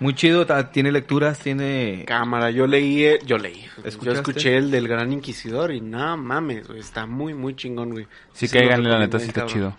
[0.00, 0.46] muy chido.
[0.72, 2.04] Tiene lecturas, tiene...
[2.06, 3.62] Cámara, yo leí, yo leí.
[3.76, 4.20] Yo ¿Escuchaste?
[4.20, 8.06] escuché el del Gran Inquisidor y no mames, güey, está muy, muy chingón, güey.
[8.32, 9.74] Sí, lo cáiganle, la neta, sí está chido.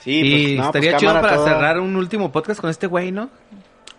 [0.00, 1.44] Sí, y pues, no, estaría pues, chido para todo.
[1.46, 3.28] cerrar un último podcast con este güey, ¿no?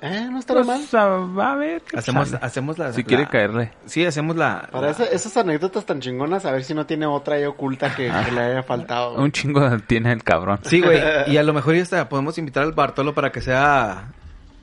[0.04, 0.80] Eh, no estaría mal.
[0.80, 1.84] Pues, a, a ver.
[1.84, 2.44] qué Hacemos, sale.
[2.44, 2.92] hacemos la...
[2.92, 3.72] Si la- quiere caerle.
[3.86, 4.68] Sí, hacemos la...
[4.72, 7.96] Para la- esa- esas anécdotas tan chingonas, a ver si no tiene otra ahí oculta
[7.96, 9.14] que, que le haya faltado.
[9.14, 10.58] Un chingo tiene el cabrón.
[10.64, 11.00] Sí, güey.
[11.28, 14.08] Y a lo mejor ya hasta podemos invitar al Bartolo para que sea...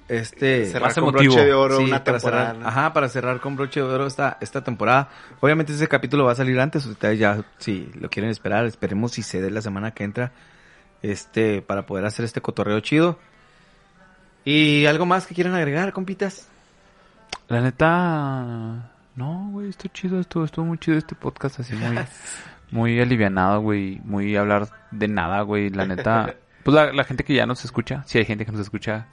[0.09, 0.65] Este...
[0.67, 1.35] Cerrar más con emotivo.
[1.35, 2.47] broche de oro Sí, una para temporada.
[2.47, 2.69] cerrar, ¿no?
[2.69, 5.11] ajá, para cerrar con broche de oro esta, esta temporada.
[5.41, 9.23] Obviamente ese capítulo va a salir antes, ustedes ya, si lo quieren esperar, esperemos si
[9.23, 10.33] se dé la semana que entra,
[11.03, 13.19] este, para poder hacer este cotorreo chido.
[14.45, 16.49] ¿Y algo más que quieran agregar, compitas?
[17.49, 21.99] La neta, no, güey, estuvo chido, estuvo, estuvo muy chido este podcast así muy,
[22.71, 27.35] muy alivianado, güey, muy hablar de nada, güey, la neta, pues la, la gente que
[27.35, 29.07] ya nos escucha, si hay gente que nos escucha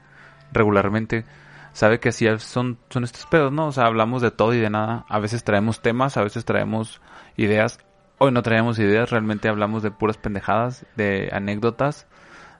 [0.52, 1.26] regularmente,
[1.74, 3.68] sabe que así son, son estos pedos, ¿no?
[3.68, 7.02] O sea, hablamos de todo y de nada, a veces traemos temas, a veces traemos
[7.38, 7.80] ideas,
[8.18, 12.08] hoy no traemos ideas, realmente hablamos de puras pendejadas, de anécdotas,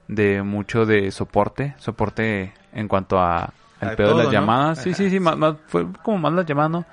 [0.08, 4.32] de mucho de soporte, soporte en cuanto a el pedo de las ¿no?
[4.32, 4.96] llamadas, sí, Ajá.
[4.96, 6.84] sí, sí, más, más- fue como más las llamadas, ¿no?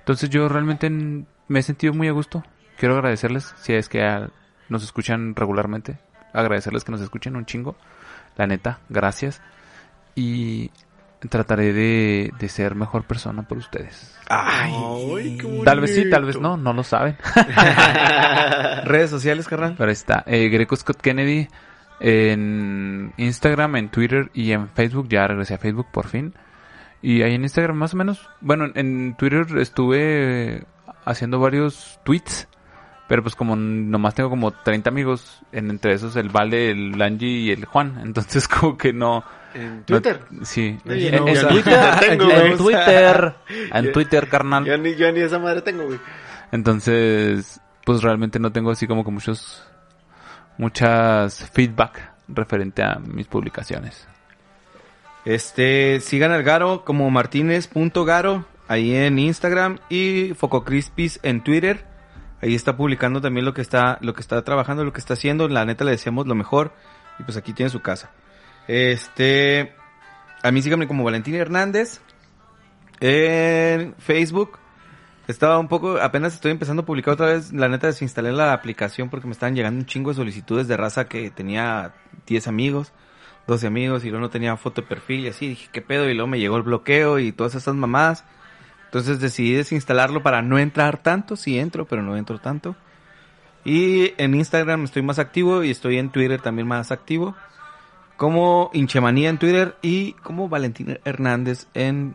[0.00, 2.42] Entonces yo realmente me he sentido muy a gusto.
[2.76, 4.28] Quiero agradecerles, si es que
[4.68, 5.98] nos escuchan regularmente,
[6.32, 7.76] agradecerles que nos escuchen un chingo.
[8.36, 9.40] La neta, gracias.
[10.14, 10.70] Y
[11.28, 14.16] trataré de, de ser mejor persona por ustedes.
[14.28, 17.16] Ay, qué Tal vez sí, tal vez no, no lo saben.
[18.84, 19.74] Redes sociales, carnal.
[19.76, 21.48] Pero ahí está, eh, Greco Scott Kennedy
[22.00, 25.08] en Instagram, en Twitter y en Facebook.
[25.08, 26.34] Ya regresé a Facebook por fin.
[27.02, 28.28] Y ahí en Instagram más o menos.
[28.40, 30.64] Bueno, en Twitter estuve
[31.04, 32.48] haciendo varios tweets.
[33.10, 37.48] Pero pues como nomás tengo como 30 amigos, en, entre esos el Vale, el Langi
[37.48, 38.00] y el Juan.
[38.04, 39.24] Entonces como que no...
[39.52, 40.20] En Twitter.
[40.30, 40.78] no- sí.
[40.84, 41.78] En, no, Twitter.
[42.00, 42.56] tengo, en.
[42.56, 43.34] Twitter.
[43.74, 44.64] En Yo- Twitter, carnal.
[44.64, 45.98] Yo ni, yo ni esa madre tengo, güey.
[46.52, 49.64] Entonces, pues realmente no tengo así como que muchos,
[50.56, 54.06] muchas feedback referente a mis publicaciones.
[55.24, 61.89] Este, sigan al Garo como martinez.garo ahí en Instagram y Fococrispis en Twitter.
[62.42, 65.48] Ahí está publicando también lo que está, lo que está trabajando, lo que está haciendo.
[65.48, 66.72] La neta le deseamos lo mejor.
[67.18, 68.10] Y pues aquí tiene su casa.
[68.66, 69.74] Este,
[70.42, 72.00] a mí síganme como Valentín Hernández
[73.00, 74.58] en Facebook.
[75.28, 77.52] Estaba un poco, apenas estoy empezando a publicar otra vez.
[77.52, 81.06] La neta desinstalé la aplicación porque me estaban llegando un chingo de solicitudes de raza
[81.06, 81.92] que tenía
[82.26, 82.92] 10 amigos.
[83.46, 86.08] 12 amigos y luego no tenía foto de perfil y así, dije, ¿qué pedo?
[86.08, 88.24] Y luego me llegó el bloqueo y todas esas mamadas.
[88.90, 92.74] Entonces decidí desinstalarlo para no entrar tanto, sí entro, pero no entro tanto.
[93.64, 97.36] Y en Instagram estoy más activo y estoy en Twitter también más activo.
[98.16, 102.14] Como Inchemanía en Twitter y como Valentín Hernández en,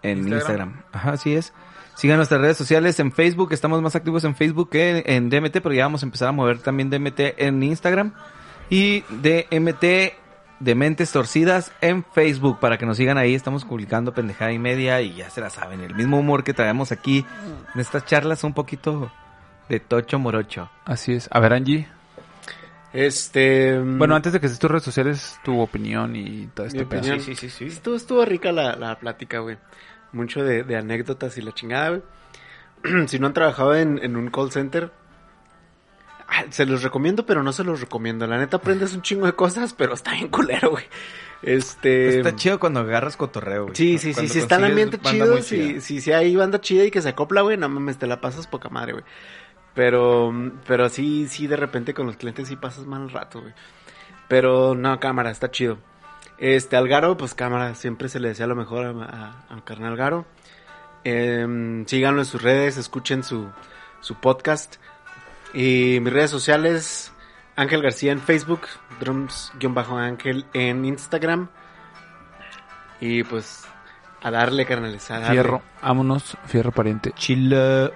[0.00, 0.38] en Instagram.
[0.38, 0.82] Instagram.
[0.90, 1.52] Ajá, así es.
[1.96, 3.52] Sigan nuestras redes sociales en Facebook.
[3.52, 6.60] Estamos más activos en Facebook que en DMT, pero ya vamos a empezar a mover
[6.60, 8.14] también DMT en Instagram.
[8.70, 10.14] Y DMT
[10.62, 13.34] de Mentes Torcidas en Facebook para que nos sigan ahí.
[13.34, 15.80] Estamos publicando pendejada y media y ya se la saben.
[15.80, 17.26] El mismo humor que traemos aquí
[17.74, 19.10] en estas charlas, un poquito
[19.68, 20.70] de tocho morocho.
[20.84, 21.28] Así es.
[21.32, 21.88] A ver, Angie.
[22.92, 23.78] Este.
[23.80, 27.00] Bueno, antes de que estés tus redes sociales, tu opinión y todo Mi este pedo.
[27.00, 27.20] opinión.
[27.20, 27.64] sí, sí.
[27.64, 29.58] Estuvo, estuvo rica la, la plática, güey.
[30.12, 32.02] Mucho de, de anécdotas y la chingada, güey.
[33.08, 34.92] si no han trabajado en, en un call center,
[36.50, 38.26] se los recomiendo, pero no se los recomiendo.
[38.26, 40.84] La neta aprendes un chingo de cosas, pero está bien culero, güey.
[41.42, 42.18] Este.
[42.18, 43.76] Está chido cuando agarras cotorreo, güey.
[43.76, 46.90] Sí, sí, sí, si está el ambiente chido, si, si, si hay banda chida y
[46.90, 49.04] que se acopla, güey, no mames, te la pasas poca madre, güey.
[49.74, 50.32] Pero,
[50.66, 53.54] pero sí, sí, de repente con los clientes sí pasas mal rato, güey.
[54.28, 55.78] Pero no, cámara, está chido.
[56.38, 60.26] Este, al Garo, pues cámara, siempre se le desea lo mejor al carnal Garo.
[61.04, 63.48] Em, síganlo en sus redes, escuchen su,
[64.00, 64.76] su podcast.
[65.54, 67.12] Y mis redes sociales,
[67.56, 68.62] Ángel García en Facebook,
[69.00, 71.48] Drums-Ángel en Instagram.
[73.00, 73.64] Y pues,
[74.22, 75.30] a darle, carnales, a darle.
[75.32, 75.62] Fierro.
[75.82, 77.12] Vámonos, fierro pariente.
[77.12, 77.92] Chile.